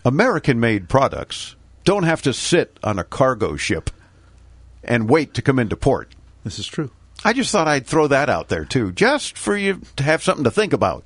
American 0.04 0.60
made 0.60 0.90
products 0.90 1.56
don't 1.86 2.04
have 2.04 2.22
to 2.24 2.34
sit 2.34 2.78
on 2.84 3.00
a 3.00 3.04
cargo 3.06 3.56
ship 3.56 3.90
and 4.84 5.10
wait 5.10 5.34
to 5.34 5.42
come 5.42 5.60
into 5.60 5.76
port. 5.76 6.14
This 6.44 6.60
is 6.60 6.68
true. 6.68 6.92
I 7.24 7.34
just 7.34 7.52
thought 7.52 7.68
I'd 7.68 7.86
throw 7.86 8.08
that 8.08 8.30
out 8.30 8.50
there 8.50 8.66
too, 8.66 8.92
just 8.92 9.38
for 9.38 9.56
you 9.56 9.82
to 9.96 10.04
have 10.04 10.24
something 10.24 10.44
to 10.44 10.52
think 10.52 10.74
about. 10.74 11.04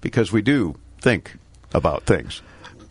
Because 0.00 0.30
we 0.30 0.42
do 0.42 0.76
think 1.00 1.36
about 1.74 2.04
things. 2.04 2.40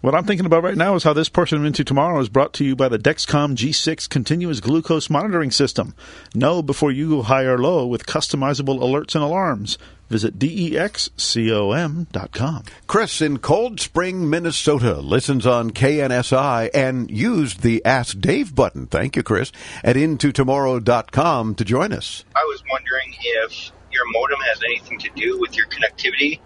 What 0.02 0.14
I'm 0.14 0.26
thinking 0.26 0.46
about 0.46 0.64
right 0.64 0.78
now 0.78 0.96
is 0.96 1.04
how 1.04 1.14
this 1.14 1.30
portion 1.30 1.58
of 1.58 1.66
Into 1.66 1.84
Tomorrow 1.84 2.20
is 2.20 2.30
brought 2.30 2.54
to 2.54 2.66
you 2.66 2.76
by 2.76 2.88
the 2.88 3.00
Dexcom 3.00 3.56
G6 3.56 4.08
continuous 4.08 4.60
glucose 4.60 5.10
monitoring 5.10 5.52
system. 5.52 5.96
Know 6.36 6.62
before 6.62 6.92
you 6.92 7.10
go 7.10 7.22
high 7.24 7.44
or 7.44 7.58
low 7.58 7.88
with 7.88 8.06
customizable 8.06 8.80
alerts 8.80 9.16
and 9.16 9.24
alarms. 9.24 9.78
Visit 10.10 10.42
E 10.44 10.72
dexcom.com. 10.72 12.64
Chris 12.88 13.22
in 13.22 13.40
Cold 13.40 13.80
Spring, 13.80 14.30
Minnesota 14.30 14.96
listens 15.02 15.46
on 15.46 15.72
KNSI 15.72 16.70
and 16.74 17.12
used 17.12 17.62
the 17.62 17.84
Ask 17.86 18.20
Dave 18.20 18.56
button. 18.56 18.88
Thank 18.88 19.16
you, 19.16 19.24
Chris, 19.24 19.52
at 19.84 19.96
intotomorrow.com 19.96 21.56
to 21.56 21.66
join 21.66 21.94
us. 21.94 22.24
I 22.36 22.44
was 22.44 22.64
wondering 22.72 23.16
if 23.20 23.72
your 23.92 24.04
modem 24.12 24.40
has 24.40 24.62
anything 24.64 25.00
to 25.00 25.10
do 25.16 25.40
with 25.40 25.56
your 25.56 25.68
connectivity 25.68 26.40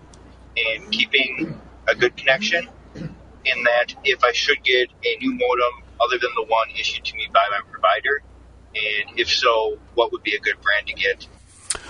and 0.58 0.92
keeping 0.92 1.60
a 1.88 1.96
good 1.96 2.16
connection. 2.16 2.68
In 2.96 3.64
that, 3.64 3.96
if 4.04 4.24
I 4.24 4.32
should 4.34 4.64
get 4.64 4.90
a 5.04 5.18
new 5.18 5.34
modem 5.34 5.84
other 6.00 6.18
than 6.20 6.30
the 6.36 6.44
one 6.44 6.70
issued 6.80 7.04
to 7.06 7.16
me 7.16 7.28
by 7.34 7.46
my 7.50 7.60
provider, 7.72 8.22
and 8.76 9.20
if 9.20 9.30
so, 9.30 9.78
what 9.96 10.12
would 10.12 10.24
be 10.24 10.36
a 10.36 10.40
good 10.40 10.62
brand 10.62 10.88
to 10.88 10.94
get? 10.94 11.28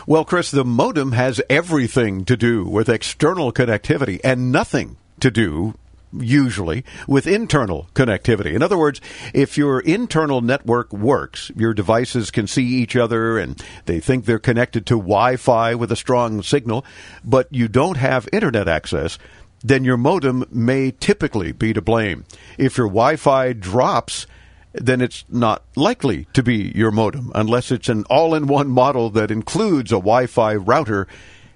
Well, 0.07 0.25
Chris, 0.25 0.49
the 0.49 0.65
modem 0.65 1.11
has 1.11 1.41
everything 1.49 2.25
to 2.25 2.35
do 2.35 2.65
with 2.65 2.89
external 2.89 3.53
connectivity 3.53 4.19
and 4.23 4.51
nothing 4.51 4.97
to 5.19 5.29
do 5.29 5.75
usually 6.13 6.83
with 7.07 7.27
internal 7.27 7.87
connectivity. 7.93 8.53
In 8.53 8.63
other 8.63 8.77
words, 8.77 8.99
if 9.33 9.57
your 9.57 9.79
internal 9.79 10.41
network 10.41 10.91
works, 10.91 11.51
your 11.55 11.73
devices 11.73 12.31
can 12.31 12.47
see 12.47 12.65
each 12.65 12.95
other 12.95 13.37
and 13.37 13.63
they 13.85 13.99
think 13.99 14.25
they're 14.25 14.39
connected 14.39 14.85
to 14.87 14.95
Wi-Fi 14.97 15.75
with 15.75 15.91
a 15.91 15.95
strong 15.95 16.41
signal, 16.41 16.83
but 17.23 17.47
you 17.51 17.67
don't 17.67 17.97
have 17.97 18.27
internet 18.33 18.67
access, 18.67 19.17
then 19.63 19.83
your 19.83 19.97
modem 19.97 20.43
may 20.51 20.91
typically 20.91 21.51
be 21.51 21.73
to 21.73 21.81
blame. 21.81 22.25
If 22.57 22.77
your 22.77 22.87
Wi-Fi 22.87 23.53
drops, 23.53 24.25
then 24.73 25.01
it's 25.01 25.25
not 25.29 25.63
likely 25.75 26.27
to 26.33 26.43
be 26.43 26.71
your 26.75 26.91
modem 26.91 27.31
unless 27.35 27.71
it's 27.71 27.89
an 27.89 28.03
all-in-one 28.09 28.69
model 28.69 29.09
that 29.09 29.31
includes 29.31 29.91
a 29.91 29.95
Wi-Fi 29.95 30.55
router 30.55 31.07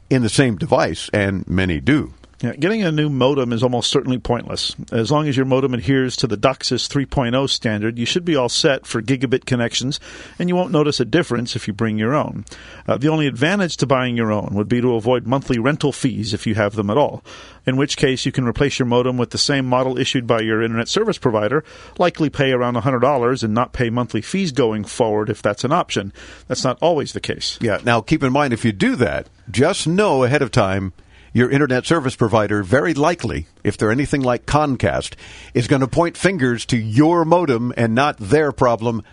in 0.10 0.22
the 0.22 0.30
same 0.30 0.58
device, 0.58 1.10
and 1.14 1.48
many 1.48 1.80
do. 1.80 2.14
Yeah, 2.46 2.54
getting 2.54 2.84
a 2.84 2.92
new 2.92 3.10
modem 3.10 3.52
is 3.54 3.64
almost 3.64 3.90
certainly 3.90 4.20
pointless. 4.20 4.76
As 4.92 5.12
long 5.12 5.28
as 5.28 5.36
your 5.36 5.48
modem 5.48 5.74
adheres 5.74 6.16
to 6.18 6.28
the 6.28 6.38
DOCSIS 6.38 6.88
3.0 6.88 7.50
standard, 7.50 7.98
you 7.98 8.06
should 8.06 8.24
be 8.24 8.36
all 8.36 8.50
set 8.50 8.86
for 8.86 9.02
gigabit 9.02 9.46
connections, 9.46 10.00
and 10.38 10.48
you 10.48 10.56
won't 10.56 10.72
notice 10.72 11.00
a 11.00 11.06
difference 11.06 11.56
if 11.56 11.68
you 11.68 11.74
bring 11.74 11.98
your 11.98 12.14
own. 12.14 12.46
Uh, 12.88 12.98
the 12.98 13.08
only 13.08 13.26
advantage 13.26 13.78
to 13.78 13.88
buying 13.88 14.16
your 14.16 14.32
own 14.32 14.50
would 14.54 14.70
be 14.70 14.80
to 14.80 14.94
avoid 14.94 15.26
monthly 15.26 15.58
rental 15.58 15.92
fees 15.92 16.36
if 16.36 16.46
you 16.46 16.54
have 16.54 16.76
them 16.76 16.92
at 16.92 16.98
all, 16.98 17.24
in 17.66 17.78
which 17.78 17.98
case 17.98 18.28
you 18.28 18.32
can 18.32 18.46
replace 18.46 18.78
your 18.78 18.86
modem 18.86 19.18
with 19.18 19.32
the 19.32 19.40
same 19.40 19.66
model 19.66 19.98
issued 19.98 20.28
by 20.28 20.40
your 20.40 20.62
internet 20.62 20.88
service 20.88 21.18
provider, 21.18 21.64
likely 21.98 22.30
pay 22.30 22.52
around 22.52 22.76
$100 22.76 23.44
and 23.44 23.56
not 23.56 23.74
pay 23.74 23.90
monthly 23.90 24.22
fees 24.22 24.52
going 24.52 24.84
forward 24.84 25.32
if 25.32 25.42
that's 25.42 25.64
an 25.64 25.72
option. 25.72 26.14
That's 26.48 26.64
not 26.64 26.78
always 26.80 27.14
the 27.14 27.20
case. 27.20 27.58
Yeah, 27.60 27.82
now 27.84 28.02
keep 28.02 28.22
in 28.22 28.32
mind 28.32 28.54
if 28.54 28.64
you 28.64 28.72
do 28.72 28.96
that, 28.98 29.30
just 29.50 29.88
know 29.88 30.24
ahead 30.24 30.44
of 30.44 30.52
time 30.52 30.94
your 31.36 31.52
internet 31.52 31.86
service 31.86 32.16
provider 32.16 32.64
very 32.64 32.94
likely, 32.94 33.46
if 33.62 33.78
they're 33.78 33.92
anything 33.92 34.22
like 34.22 34.46
Comcast, 34.46 35.16
is 35.54 35.68
going 35.68 35.82
to 35.82 35.88
point 35.88 36.16
fingers 36.16 36.66
to 36.66 36.78
your 36.78 37.26
modem 37.26 37.74
and 37.76 37.94
not 37.94 38.16
their 38.18 38.54
problem 38.54 39.04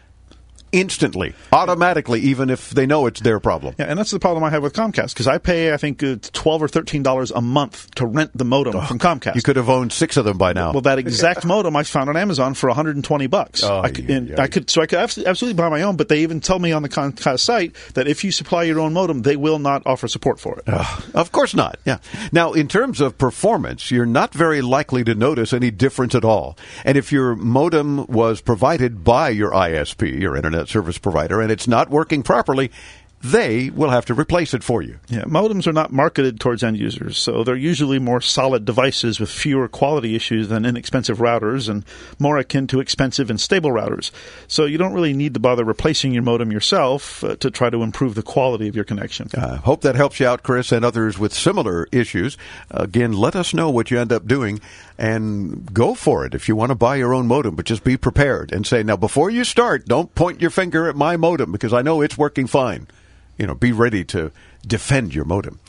instantly, 0.72 1.34
automatically, 1.52 2.20
even 2.20 2.50
if 2.50 2.70
they 2.70 2.86
know 2.86 3.06
it's 3.06 3.20
their 3.20 3.38
problem. 3.38 3.74
Yeah, 3.78 3.86
and 3.86 3.98
that's 3.98 4.10
the 4.10 4.18
problem 4.18 4.42
I 4.42 4.50
have 4.50 4.62
with 4.62 4.72
Comcast 4.72 5.10
because 5.10 5.28
I 5.28 5.38
pay, 5.38 5.72
I 5.72 5.76
think, 5.76 6.02
uh, 6.02 6.16
twelve 6.32 6.62
or 6.62 6.68
thirteen 6.68 7.02
dollars 7.02 7.30
a 7.30 7.40
month 7.40 7.94
to 7.96 8.06
rent 8.06 8.30
the 8.34 8.44
modem 8.44 8.80
from 8.86 8.98
Comcast. 8.98 9.34
You 9.34 9.42
could 9.42 9.56
have 9.56 9.68
owned 9.68 9.92
six 9.92 10.16
of 10.16 10.24
them 10.24 10.38
by 10.38 10.52
now. 10.52 10.72
Well, 10.72 10.82
that 10.82 10.98
exact 10.98 11.44
modem 11.44 11.76
I 11.76 11.82
found 11.82 12.08
on 12.08 12.16
Amazon 12.16 12.54
for 12.54 12.68
120 12.68 13.26
bucks. 13.26 13.62
Oh, 13.62 13.80
I 13.80 13.90
could, 13.90 14.10
and 14.10 14.40
I 14.40 14.46
could, 14.46 14.70
so 14.70 14.82
I 14.82 14.86
could 14.86 14.98
absolutely 14.98 15.54
buy 15.54 15.68
my 15.68 15.82
own. 15.82 15.96
But 15.96 16.08
they 16.08 16.20
even 16.20 16.40
tell 16.40 16.58
me 16.58 16.72
on 16.72 16.82
the 16.82 16.88
Comcast 16.88 17.40
site 17.40 17.74
that 17.94 18.08
if 18.08 18.24
you 18.24 18.32
supply 18.32 18.64
your 18.64 18.80
own 18.80 18.92
modem, 18.92 19.22
they 19.22 19.36
will 19.36 19.58
not 19.58 19.82
offer 19.86 20.08
support 20.08 20.40
for 20.40 20.58
it. 20.58 20.68
Of 21.14 21.32
course 21.32 21.54
not. 21.54 21.78
Yeah. 21.84 21.98
Now, 22.32 22.52
in 22.52 22.68
terms 22.68 23.00
of 23.00 23.18
performance, 23.18 23.90
you're 23.90 24.06
not 24.06 24.32
very 24.32 24.62
likely 24.62 25.04
to 25.04 25.14
notice 25.14 25.52
any 25.52 25.70
difference 25.70 26.14
at 26.14 26.24
all. 26.24 26.56
And 26.84 26.96
if 26.96 27.12
your 27.12 27.34
modem 27.36 28.06
was 28.06 28.40
provided 28.40 29.04
by 29.04 29.30
your 29.30 29.50
ISP, 29.50 30.20
your 30.20 30.36
internet 30.36 30.61
service 30.68 30.98
provider, 30.98 31.40
and 31.40 31.50
it's 31.50 31.68
not 31.68 31.90
working 31.90 32.22
properly, 32.22 32.70
they 33.22 33.70
will 33.70 33.90
have 33.90 34.04
to 34.06 34.14
replace 34.14 34.52
it 34.52 34.64
for 34.64 34.82
you. 34.82 34.98
Yeah, 35.08 35.22
modems 35.22 35.66
are 35.66 35.72
not 35.72 35.92
marketed 35.92 36.40
towards 36.40 36.64
end 36.64 36.76
users, 36.76 37.16
so 37.18 37.44
they're 37.44 37.54
usually 37.54 37.98
more 37.98 38.20
solid 38.20 38.64
devices 38.64 39.20
with 39.20 39.30
fewer 39.30 39.68
quality 39.68 40.16
issues 40.16 40.48
than 40.48 40.64
inexpensive 40.64 41.18
routers 41.18 41.68
and 41.68 41.84
more 42.18 42.38
akin 42.38 42.66
to 42.68 42.80
expensive 42.80 43.30
and 43.30 43.40
stable 43.40 43.70
routers. 43.70 44.10
So 44.48 44.64
you 44.64 44.76
don't 44.76 44.92
really 44.92 45.12
need 45.12 45.34
to 45.34 45.40
bother 45.40 45.64
replacing 45.64 46.12
your 46.12 46.22
modem 46.22 46.50
yourself 46.50 47.22
uh, 47.22 47.36
to 47.36 47.50
try 47.50 47.70
to 47.70 47.82
improve 47.82 48.16
the 48.16 48.22
quality 48.22 48.66
of 48.66 48.74
your 48.74 48.84
connection. 48.84 49.28
Uh, 49.36 49.58
hope 49.58 49.82
that 49.82 49.94
helps 49.94 50.18
you 50.18 50.26
out, 50.26 50.42
Chris, 50.42 50.72
and 50.72 50.84
others 50.84 51.18
with 51.18 51.32
similar 51.32 51.86
issues. 51.92 52.36
Again, 52.72 53.12
let 53.12 53.36
us 53.36 53.54
know 53.54 53.70
what 53.70 53.90
you 53.90 54.00
end 54.00 54.12
up 54.12 54.26
doing 54.26 54.60
and 54.98 55.72
go 55.72 55.94
for 55.94 56.26
it 56.26 56.34
if 56.34 56.48
you 56.48 56.56
want 56.56 56.70
to 56.70 56.76
buy 56.76 56.96
your 56.96 57.14
own 57.14 57.26
modem, 57.26 57.54
but 57.54 57.66
just 57.66 57.84
be 57.84 57.96
prepared 57.96 58.52
and 58.52 58.66
say, 58.66 58.82
now, 58.82 58.96
before 58.96 59.30
you 59.30 59.44
start, 59.44 59.86
don't 59.86 60.14
point 60.14 60.40
your 60.40 60.50
finger 60.50 60.88
at 60.88 60.96
my 60.96 61.16
modem 61.16 61.52
because 61.52 61.72
I 61.72 61.82
know 61.82 62.00
it's 62.00 62.18
working 62.18 62.46
fine. 62.46 62.88
You 63.38 63.46
know, 63.46 63.54
be 63.54 63.72
ready 63.72 64.04
to 64.06 64.30
defend 64.66 65.14
your 65.14 65.24
modem. 65.24 65.60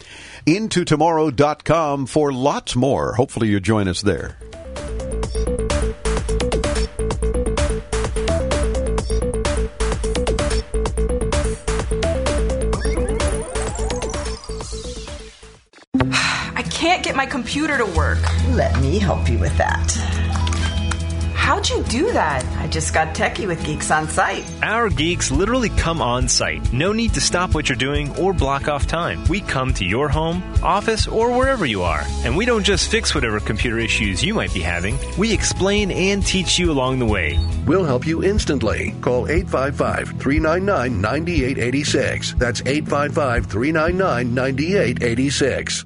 IntoTomorrow.com 0.46 2.06
for 2.06 2.32
lots 2.32 2.76
more. 2.76 3.14
Hopefully, 3.14 3.48
you 3.48 3.60
join 3.60 3.88
us 3.88 4.02
there. 4.02 4.38
I 16.56 16.64
can't 16.70 17.04
get 17.04 17.16
my 17.16 17.26
computer 17.26 17.78
to 17.78 17.86
work. 17.86 18.20
Let 18.50 18.80
me 18.82 19.00
help 19.00 19.30
you 19.30 19.40
with 19.40 19.58
that. 19.58 20.23
How'd 21.44 21.70
you 21.70 21.84
do 21.84 22.10
that? 22.14 22.46
I 22.62 22.68
just 22.68 22.94
got 22.94 23.14
techie 23.14 23.46
with 23.46 23.66
Geeks 23.66 23.92
on 23.92 24.08
Site. 24.08 24.46
Our 24.64 24.88
geeks 24.88 25.30
literally 25.30 25.68
come 25.68 26.02
on 26.02 26.30
site. 26.30 26.72
No 26.72 26.94
need 26.94 27.14
to 27.16 27.20
stop 27.20 27.54
what 27.54 27.68
you're 27.68 27.76
doing 27.76 28.18
or 28.18 28.32
block 28.32 28.70
off 28.70 28.88
time. 28.88 29.22
We 29.26 29.42
come 29.42 29.74
to 29.74 29.84
your 29.84 30.08
home, 30.08 30.42
office, 30.64 31.06
or 31.06 31.38
wherever 31.38 31.66
you 31.66 31.84
are. 31.84 32.06
And 32.24 32.38
we 32.38 32.46
don't 32.46 32.64
just 32.64 32.90
fix 32.90 33.14
whatever 33.14 33.42
computer 33.42 33.78
issues 33.78 34.24
you 34.24 34.34
might 34.34 34.54
be 34.54 34.62
having, 34.62 34.98
we 35.18 35.34
explain 35.34 35.92
and 35.92 36.26
teach 36.26 36.58
you 36.58 36.72
along 36.72 37.00
the 37.00 37.06
way. 37.06 37.38
We'll 37.68 37.84
help 37.84 38.08
you 38.08 38.24
instantly. 38.24 38.96
Call 39.02 39.28
855 39.28 40.22
399 40.22 41.02
9886. 41.02 42.36
That's 42.36 42.62
855 42.62 43.48
399 43.48 44.34
9886. 44.34 45.86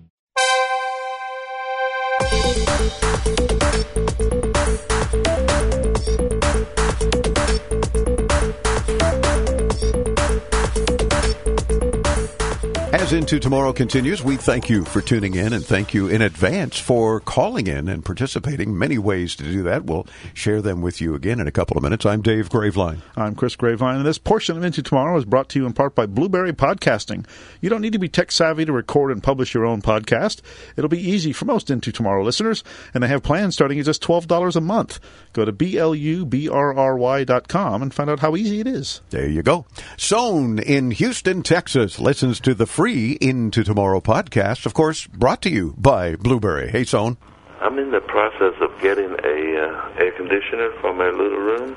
Into 13.14 13.40
Tomorrow 13.40 13.72
continues, 13.72 14.22
we 14.22 14.36
thank 14.36 14.70
you 14.70 14.84
for 14.84 15.00
tuning 15.00 15.36
in 15.36 15.54
and 15.54 15.66
thank 15.66 15.94
you 15.94 16.10
in 16.10 16.22
advance 16.22 16.78
for 16.78 17.22
calling 17.22 17.68
in 17.68 17.88
and 17.88 18.04
participating. 18.04 18.78
Many 18.78 18.98
ways 18.98 19.34
to 19.38 19.46
do 19.46 19.64
that. 19.64 19.86
We'll 19.86 20.06
share 20.34 20.62
them 20.62 20.82
with 20.82 21.00
you 21.00 21.16
again 21.16 21.40
in 21.40 21.48
a 21.48 21.52
couple 21.52 21.78
of 21.78 21.84
minutes. 21.84 22.06
I'm 22.06 22.22
Dave 22.22 22.50
Graveline. 22.50 22.98
I'm 23.16 23.34
Chris 23.34 23.56
Graveline. 23.56 23.96
and 23.96 24.06
this 24.06 24.18
portion 24.18 24.58
of 24.58 24.64
Into 24.66 24.84
Tomorrow 24.84 25.18
is 25.18 25.24
brought 25.24 25.48
to 25.50 25.60
you 25.60 25.66
in 25.66 25.72
part 25.72 25.96
by 25.96 26.06
Blubrry 26.06 26.52
Podcasting. 26.52 27.26
You 27.62 27.70
don't 27.70 27.82
need 27.82 27.94
to 27.94 28.00
be 28.00 28.10
tech 28.10 28.30
savvy 28.30 28.66
to 28.66 28.74
record 28.74 29.14
and 29.14 29.24
publish 29.24 29.54
your 29.54 29.66
own 29.66 29.82
podcast. 29.82 30.42
It'll 30.76 30.90
be 30.90 31.00
easy 31.00 31.32
for 31.32 31.46
most 31.46 31.72
Into 31.72 31.94
Tomorrow 31.94 32.26
listeners, 32.26 32.62
and 32.94 33.02
they 33.02 33.08
have 33.08 33.24
plans 33.24 33.56
starting 33.56 33.80
at 33.80 33.86
just 33.86 34.04
$12 34.04 34.58
a 34.58 34.62
month. 34.62 35.00
Go 35.32 35.46
to 35.46 35.54
B-L-U-B-R-R-Y.com 35.54 37.82
and 37.82 37.94
find 37.94 38.10
out 38.10 38.20
how 38.20 38.36
easy 38.36 38.60
it 38.60 38.68
is. 38.68 39.00
There 39.12 39.30
you 39.30 39.44
go. 39.44 39.66
Sohn 39.96 40.60
in 40.60 40.92
Houston, 40.92 41.42
Texas 41.42 42.00
listens 42.00 42.42
to 42.42 42.54
the 42.54 42.66
free 42.66 42.97
Into 42.98 43.64
Tomorrow 43.64 44.02
podcast, 44.02 44.66
of 44.66 44.74
course, 44.74 45.06
brought 45.06 45.44
to 45.44 45.52
you 45.52 45.76
by 45.78 46.16
Blubrry. 46.16 46.72
Hey, 46.72 46.84
Sohn. 46.84 47.18
I'm 47.62 47.78
in 47.78 47.92
the 47.92 48.02
process 48.02 48.56
of 48.60 48.72
getting 48.82 49.12
a 49.12 49.62
uh, 49.62 50.00
air 50.00 50.12
conditioner 50.14 50.72
for 50.82 50.94
my 50.94 51.10
little 51.10 51.38
room, 51.38 51.76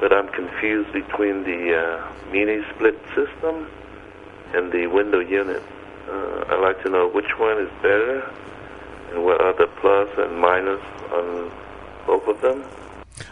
but 0.00 0.10
I'm 0.10 0.28
confused 0.28 0.90
between 0.92 1.44
the 1.44 1.76
uh, 1.76 2.32
mini 2.32 2.62
split 2.74 2.98
system 3.14 3.68
and 4.54 4.72
the 4.72 4.86
window 4.86 5.20
unit. 5.20 5.62
Uh, 6.08 6.44
I'd 6.48 6.62
like 6.62 6.82
to 6.84 6.88
know 6.88 7.10
which 7.10 7.38
one 7.38 7.58
is 7.58 7.70
better 7.82 8.22
and 9.10 9.24
what 9.24 9.38
are 9.38 9.52
the 9.52 9.66
plus 9.82 10.08
and 10.16 10.40
minus 10.40 10.80
on 11.12 11.52
both 12.06 12.26
of 12.26 12.40
them. 12.40 12.64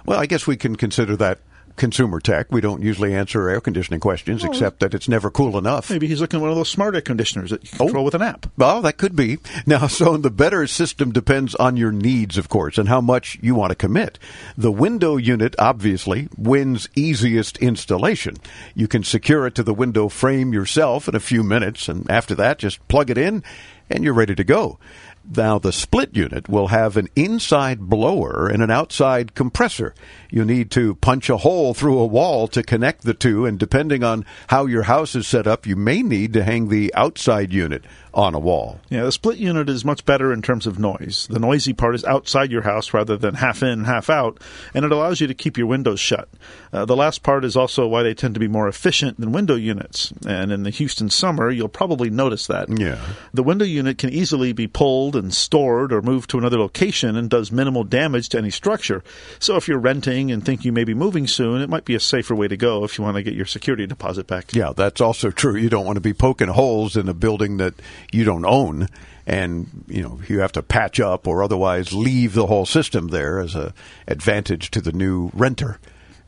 Well, 0.05 0.21
I 0.21 0.27
guess 0.27 0.47
we 0.47 0.59
can 0.59 0.77
consider 0.77 1.17
that 1.17 1.41
consumer 1.81 2.21
tech. 2.21 2.47
We 2.53 2.61
don't 2.61 2.83
usually 2.83 3.13
answer 3.15 3.49
air 3.49 3.61
conditioning 3.61 3.99
questions, 3.99 4.45
Oh. 4.45 4.49
except 4.49 4.79
that 4.81 4.95
it's 4.95 5.09
never 5.09 5.31
cool 5.31 5.59
enough. 5.59 5.91
Maybe 5.91 6.07
he's 6.07 6.21
looking 6.21 6.39
at 6.39 6.43
one 6.43 6.51
of 6.51 6.57
those 6.57 6.69
smart 6.69 6.95
air 6.95 7.01
conditioners 7.01 7.51
that 7.51 7.65
you 7.65 7.71
Oh. 7.81 7.85
control 7.87 8.05
with 8.05 8.15
an 8.15 8.23
app. 8.23 8.47
Well, 8.57 8.83
that 8.83 8.99
could 8.99 9.17
be. 9.17 9.39
Now, 9.67 9.89
so 9.89 10.17
the 10.17 10.31
better 10.31 10.67
system 10.69 11.11
depends 11.11 11.55
on 11.57 11.77
your 11.77 11.91
needs, 11.91 12.39
of 12.39 12.49
course, 12.49 12.79
and 12.79 12.89
how 12.89 13.01
much 13.01 13.39
you 13.43 13.55
want 13.57 13.71
to 13.71 13.75
commit. 13.75 14.19
The 14.57 14.71
window 14.71 15.17
unit, 15.17 15.57
obviously, 15.59 16.29
wins 16.37 16.89
easiest 16.95 17.57
installation. 17.59 18.37
You 18.75 18.87
can 18.87 19.03
secure 19.03 19.47
it 19.47 19.55
to 19.57 19.63
the 19.63 19.75
window 19.75 20.09
frame 20.09 20.53
yourself 20.53 21.09
in 21.09 21.15
a 21.17 21.21
few 21.21 21.43
minutes, 21.43 21.89
and 21.89 22.09
after 22.11 22.35
that, 22.37 22.59
just 22.59 22.87
plug 22.89 23.11
it 23.11 23.19
in 23.19 23.43
and 23.89 24.05
you're 24.05 24.15
ready 24.15 24.35
to 24.37 24.45
go. 24.45 24.79
Now, 25.25 25.59
the 25.59 25.73
split 25.73 26.17
unit 26.17 26.49
will 26.49 26.69
have 26.69 26.97
an 26.97 27.09
inside 27.15 27.81
blower 27.81 28.49
and 28.49 28.63
an 28.63 28.71
outside 28.71 29.35
compressor. 29.35 29.95
You 30.31 30.45
need 30.45 30.71
to 30.73 30.95
punch 30.97 31.29
a 31.29 31.37
hole 31.39 31.75
through 31.75 31.99
a 31.99 32.07
wall 32.07 32.49
to 32.49 32.63
connect 32.63 33.03
the 33.03 33.15
two, 33.15 33.45
and 33.45 33.59
depending 33.59 34.03
on 34.03 34.25
how 34.49 34.67
your 34.67 34.85
house 34.85 35.15
is 35.15 35.27
set 35.27 35.47
up, 35.47 35.67
you 35.67 35.77
may 35.77 36.03
need 36.03 36.33
to 36.33 36.43
hang 36.43 36.69
the 36.69 36.93
outside 36.95 37.53
unit 37.53 37.85
on 38.15 38.35
a 38.35 38.39
wall. 38.39 38.81
Yeah, 38.89 39.05
the 39.05 39.13
split 39.13 39.39
unit 39.39 39.69
is 39.69 39.85
much 39.85 40.05
better 40.05 40.33
in 40.33 40.43
terms 40.43 40.67
of 40.67 40.79
noise. 40.79 41.27
The 41.31 41.39
noisy 41.39 41.73
part 41.73 41.95
is 41.95 42.05
outside 42.05 42.51
your 42.51 42.63
house 42.63 42.93
rather 42.93 43.17
than 43.17 43.35
half 43.35 43.63
in, 43.63 43.85
half 43.85 44.11
out, 44.11 44.41
and 44.75 44.85
it 44.85 44.93
allows 44.93 45.21
you 45.21 45.27
to 45.27 45.35
keep 45.35 45.57
your 45.57 45.67
windows 45.67 46.01
shut. 46.01 46.29
Uh, 46.73 46.85
the 46.85 46.97
last 46.97 47.23
part 47.23 47.45
is 47.45 47.57
also 47.57 47.87
why 47.87 48.03
they 48.03 48.15
tend 48.15 48.35
to 48.35 48.41
be 48.41 48.49
more 48.49 48.69
efficient 48.69 49.19
than 49.19 49.33
window 49.33 49.55
units, 49.55 50.13
and 50.27 50.53
in 50.53 50.63
the 50.63 50.71
Houston 50.71 51.11
summer, 51.11 51.51
you'll 51.51 51.69
probably 51.69 52.11
notice 52.11 52.47
that. 52.47 52.69
Yeah. 52.69 52.99
The 53.33 53.43
window 53.43 53.65
unit 53.65 53.99
can 53.99 54.11
easily 54.11 54.53
be 54.53 54.67
pulled 54.67 55.17
and 55.17 55.33
stored 55.35 55.93
or 55.93 56.03
moved 56.03 56.31
to 56.31 56.39
another 56.39 56.59
location 56.59 57.17
and 57.17 57.29
does 57.29 57.53
minimal 57.53 57.85
damage 57.85 58.29
to 58.31 58.39
any 58.39 58.51
structure. 58.51 59.03
So 59.39 59.57
if 59.57 59.69
you're 59.69 59.79
renting 59.79 60.31
and 60.31 60.45
think 60.45 60.65
you 60.65 60.73
may 60.73 60.85
be 60.85 60.95
moving 60.95 61.27
soon, 61.27 61.61
it 61.61 61.71
might 61.71 61.85
be 61.85 61.95
a 61.95 62.01
safer 62.01 62.35
way 62.35 62.49
to 62.49 62.57
go 62.57 62.85
if 62.85 62.99
you 62.99 63.05
want 63.05 63.17
to 63.17 63.23
get 63.23 63.35
your 63.35 63.47
security 63.47 63.87
deposit 63.87 64.27
back. 64.27 64.55
Yeah, 64.55 64.73
that's 64.77 65.01
also 65.01 65.31
true. 65.31 65.57
You 65.57 65.69
don't 65.71 65.87
want 65.87 65.97
to 65.97 66.01
be 66.01 66.13
poking 66.13 66.49
holes 66.49 66.97
in 66.97 67.09
a 67.09 67.15
building 67.15 67.59
that 67.59 67.75
you 68.13 68.25
don't 68.25 68.45
own 68.45 68.89
and 69.27 69.85
you 69.87 70.03
know 70.03 70.21
you 70.29 70.41
have 70.41 70.53
to 70.53 70.63
patch 70.63 70.99
up 70.99 71.27
or 71.27 71.43
otherwise 71.43 71.93
leave 71.93 72.35
the 72.35 72.47
whole 72.47 72.67
system 72.67 73.09
there 73.09 73.41
as 73.41 73.55
a 73.55 73.73
advantage 74.09 74.71
to 74.71 74.81
the 74.81 74.93
new 74.93 75.31
renter. 75.35 75.79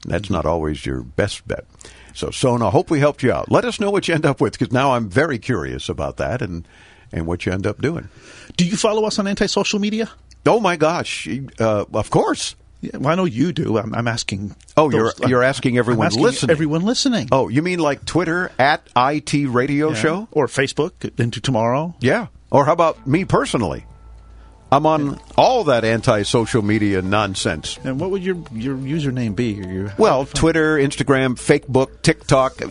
That's 0.07 0.31
not 0.31 0.47
always 0.47 0.85
your 0.85 1.03
best 1.03 1.47
bet. 1.47 1.65
So, 2.15 2.31
Sona, 2.31 2.69
I 2.69 2.71
hope 2.71 2.91
we 2.91 3.01
helped 3.01 3.23
you 3.23 3.33
out. 3.33 3.51
Let 3.51 3.65
us 3.65 3.81
know 3.81 3.91
what 3.91 4.09
you 4.09 4.15
end 4.15 4.27
up 4.27 4.41
with 4.41 4.59
because 4.59 4.73
now 4.73 4.93
I'm 4.93 5.09
very 5.09 5.39
curious 5.39 5.89
about 5.89 6.17
that 6.19 6.43
and 6.43 6.67
and 7.13 7.27
what 7.27 7.45
you 7.47 7.53
end 7.53 7.67
up 7.67 7.81
doing. 7.81 8.09
Do 8.57 8.65
you 8.65 8.77
follow 8.77 9.05
us 9.05 9.19
on 9.19 9.27
anti-social 9.27 9.79
media? 9.79 10.11
Oh 10.47 10.61
my 10.61 10.77
gosh, 10.77 11.29
uh, 11.61 11.85
of 11.93 12.11
course. 12.11 12.57
Yeah, 12.83 12.97
well, 12.99 13.13
I 13.13 13.15
know 13.15 13.25
you 13.25 13.53
do. 13.53 13.79
I'm, 13.79 13.95
I'm 13.95 14.09
asking. 14.09 14.55
Oh, 14.77 14.91
those- 14.91 15.15
you're 15.21 15.29
you're 15.31 15.43
asking 15.43 15.79
everyone 15.79 16.07
asking 16.09 16.23
listening. 16.23 16.51
Everyone 16.51 16.83
listening. 16.83 17.29
Oh, 17.33 17.49
you 17.49 17.63
mean 17.63 17.79
like 17.79 18.05
Twitter 18.05 18.51
at 18.59 18.87
IT 18.97 19.33
Radio 19.49 19.91
Yeah. 19.91 19.95
Show 19.95 20.29
or 20.33 20.49
Facebook 20.49 21.19
into 21.19 21.41
tomorrow? 21.41 21.95
Yeah. 22.01 22.27
Or 22.51 22.67
how 22.67 22.73
about 22.73 23.07
me 23.07 23.25
personally? 23.25 23.87
I'm 24.73 24.87
on 24.87 25.21
all 25.37 25.65
that 25.65 25.85
anti-social 25.85 26.63
media 26.63 27.03
nonsense. 27.03 27.79
And 27.85 28.01
what 28.01 28.11
would 28.11 28.25
your 28.25 28.37
your 28.53 28.75
username 28.75 29.37
be? 29.37 29.53
Your, 29.53 29.93
Well, 29.99 30.25
Twitter, 30.25 30.77
Instagram, 30.79 31.35
Facebook, 31.35 32.01
TikTok, 32.01 32.63
uh, 32.63 32.67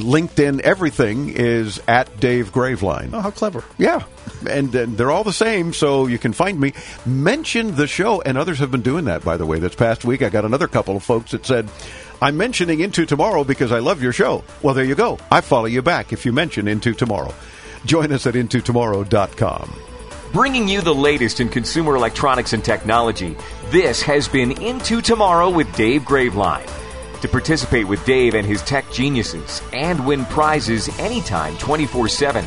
LinkedIn, 0.00 0.60
everything 0.60 1.28
is 1.28 1.78
at 1.86 2.18
Dave 2.20 2.52
Graveline. 2.52 3.10
oh, 3.12 3.20
how 3.20 3.30
clever! 3.30 3.62
Yeah, 3.76 4.02
and, 4.48 4.74
and 4.74 4.96
they're 4.96 5.10
all 5.10 5.24
the 5.24 5.32
same, 5.34 5.74
so 5.74 6.06
you 6.06 6.18
can 6.18 6.32
find 6.32 6.58
me. 6.58 6.72
Mention 7.04 7.76
the 7.76 7.86
show, 7.86 8.22
and 8.22 8.38
others 8.38 8.58
have 8.60 8.70
been 8.70 8.80
doing 8.80 9.04
that, 9.04 9.22
by 9.22 9.36
the 9.36 9.44
way. 9.44 9.58
This 9.58 9.74
past 9.74 10.06
week, 10.06 10.22
I 10.22 10.30
got 10.30 10.46
another 10.46 10.68
couple 10.68 10.96
of 10.96 11.02
folks 11.02 11.32
that 11.32 11.44
said, 11.44 11.68
I'm 12.22 12.38
mentioning 12.38 12.80
Into 12.80 13.04
Tomorrow 13.04 13.44
because 13.44 13.72
I 13.72 13.80
love 13.80 14.02
your 14.02 14.12
show. 14.12 14.42
Well, 14.62 14.72
there 14.72 14.84
you 14.84 14.94
go. 14.94 15.18
I 15.30 15.42
follow 15.42 15.66
you 15.66 15.82
back 15.82 16.14
if 16.14 16.24
you 16.24 16.32
mention 16.32 16.66
Into 16.66 16.94
Tomorrow. 16.94 17.34
Join 17.84 18.10
us 18.10 18.26
at 18.26 18.34
intotomorrow.com. 18.34 19.91
Bringing 20.32 20.66
you 20.66 20.80
the 20.80 20.94
latest 20.94 21.40
in 21.40 21.50
consumer 21.50 21.94
electronics 21.94 22.54
and 22.54 22.64
technology, 22.64 23.36
this 23.68 24.00
has 24.00 24.28
been 24.28 24.52
Into 24.62 25.02
Tomorrow 25.02 25.50
with 25.50 25.70
Dave 25.76 26.04
Graveline. 26.04 26.66
To 27.20 27.28
participate 27.28 27.86
with 27.86 28.02
Dave 28.06 28.34
and 28.34 28.46
his 28.46 28.62
tech 28.62 28.90
geniuses 28.90 29.60
and 29.74 30.06
win 30.06 30.24
prizes 30.24 30.88
anytime 30.98 31.54
24 31.58 32.08
7, 32.08 32.46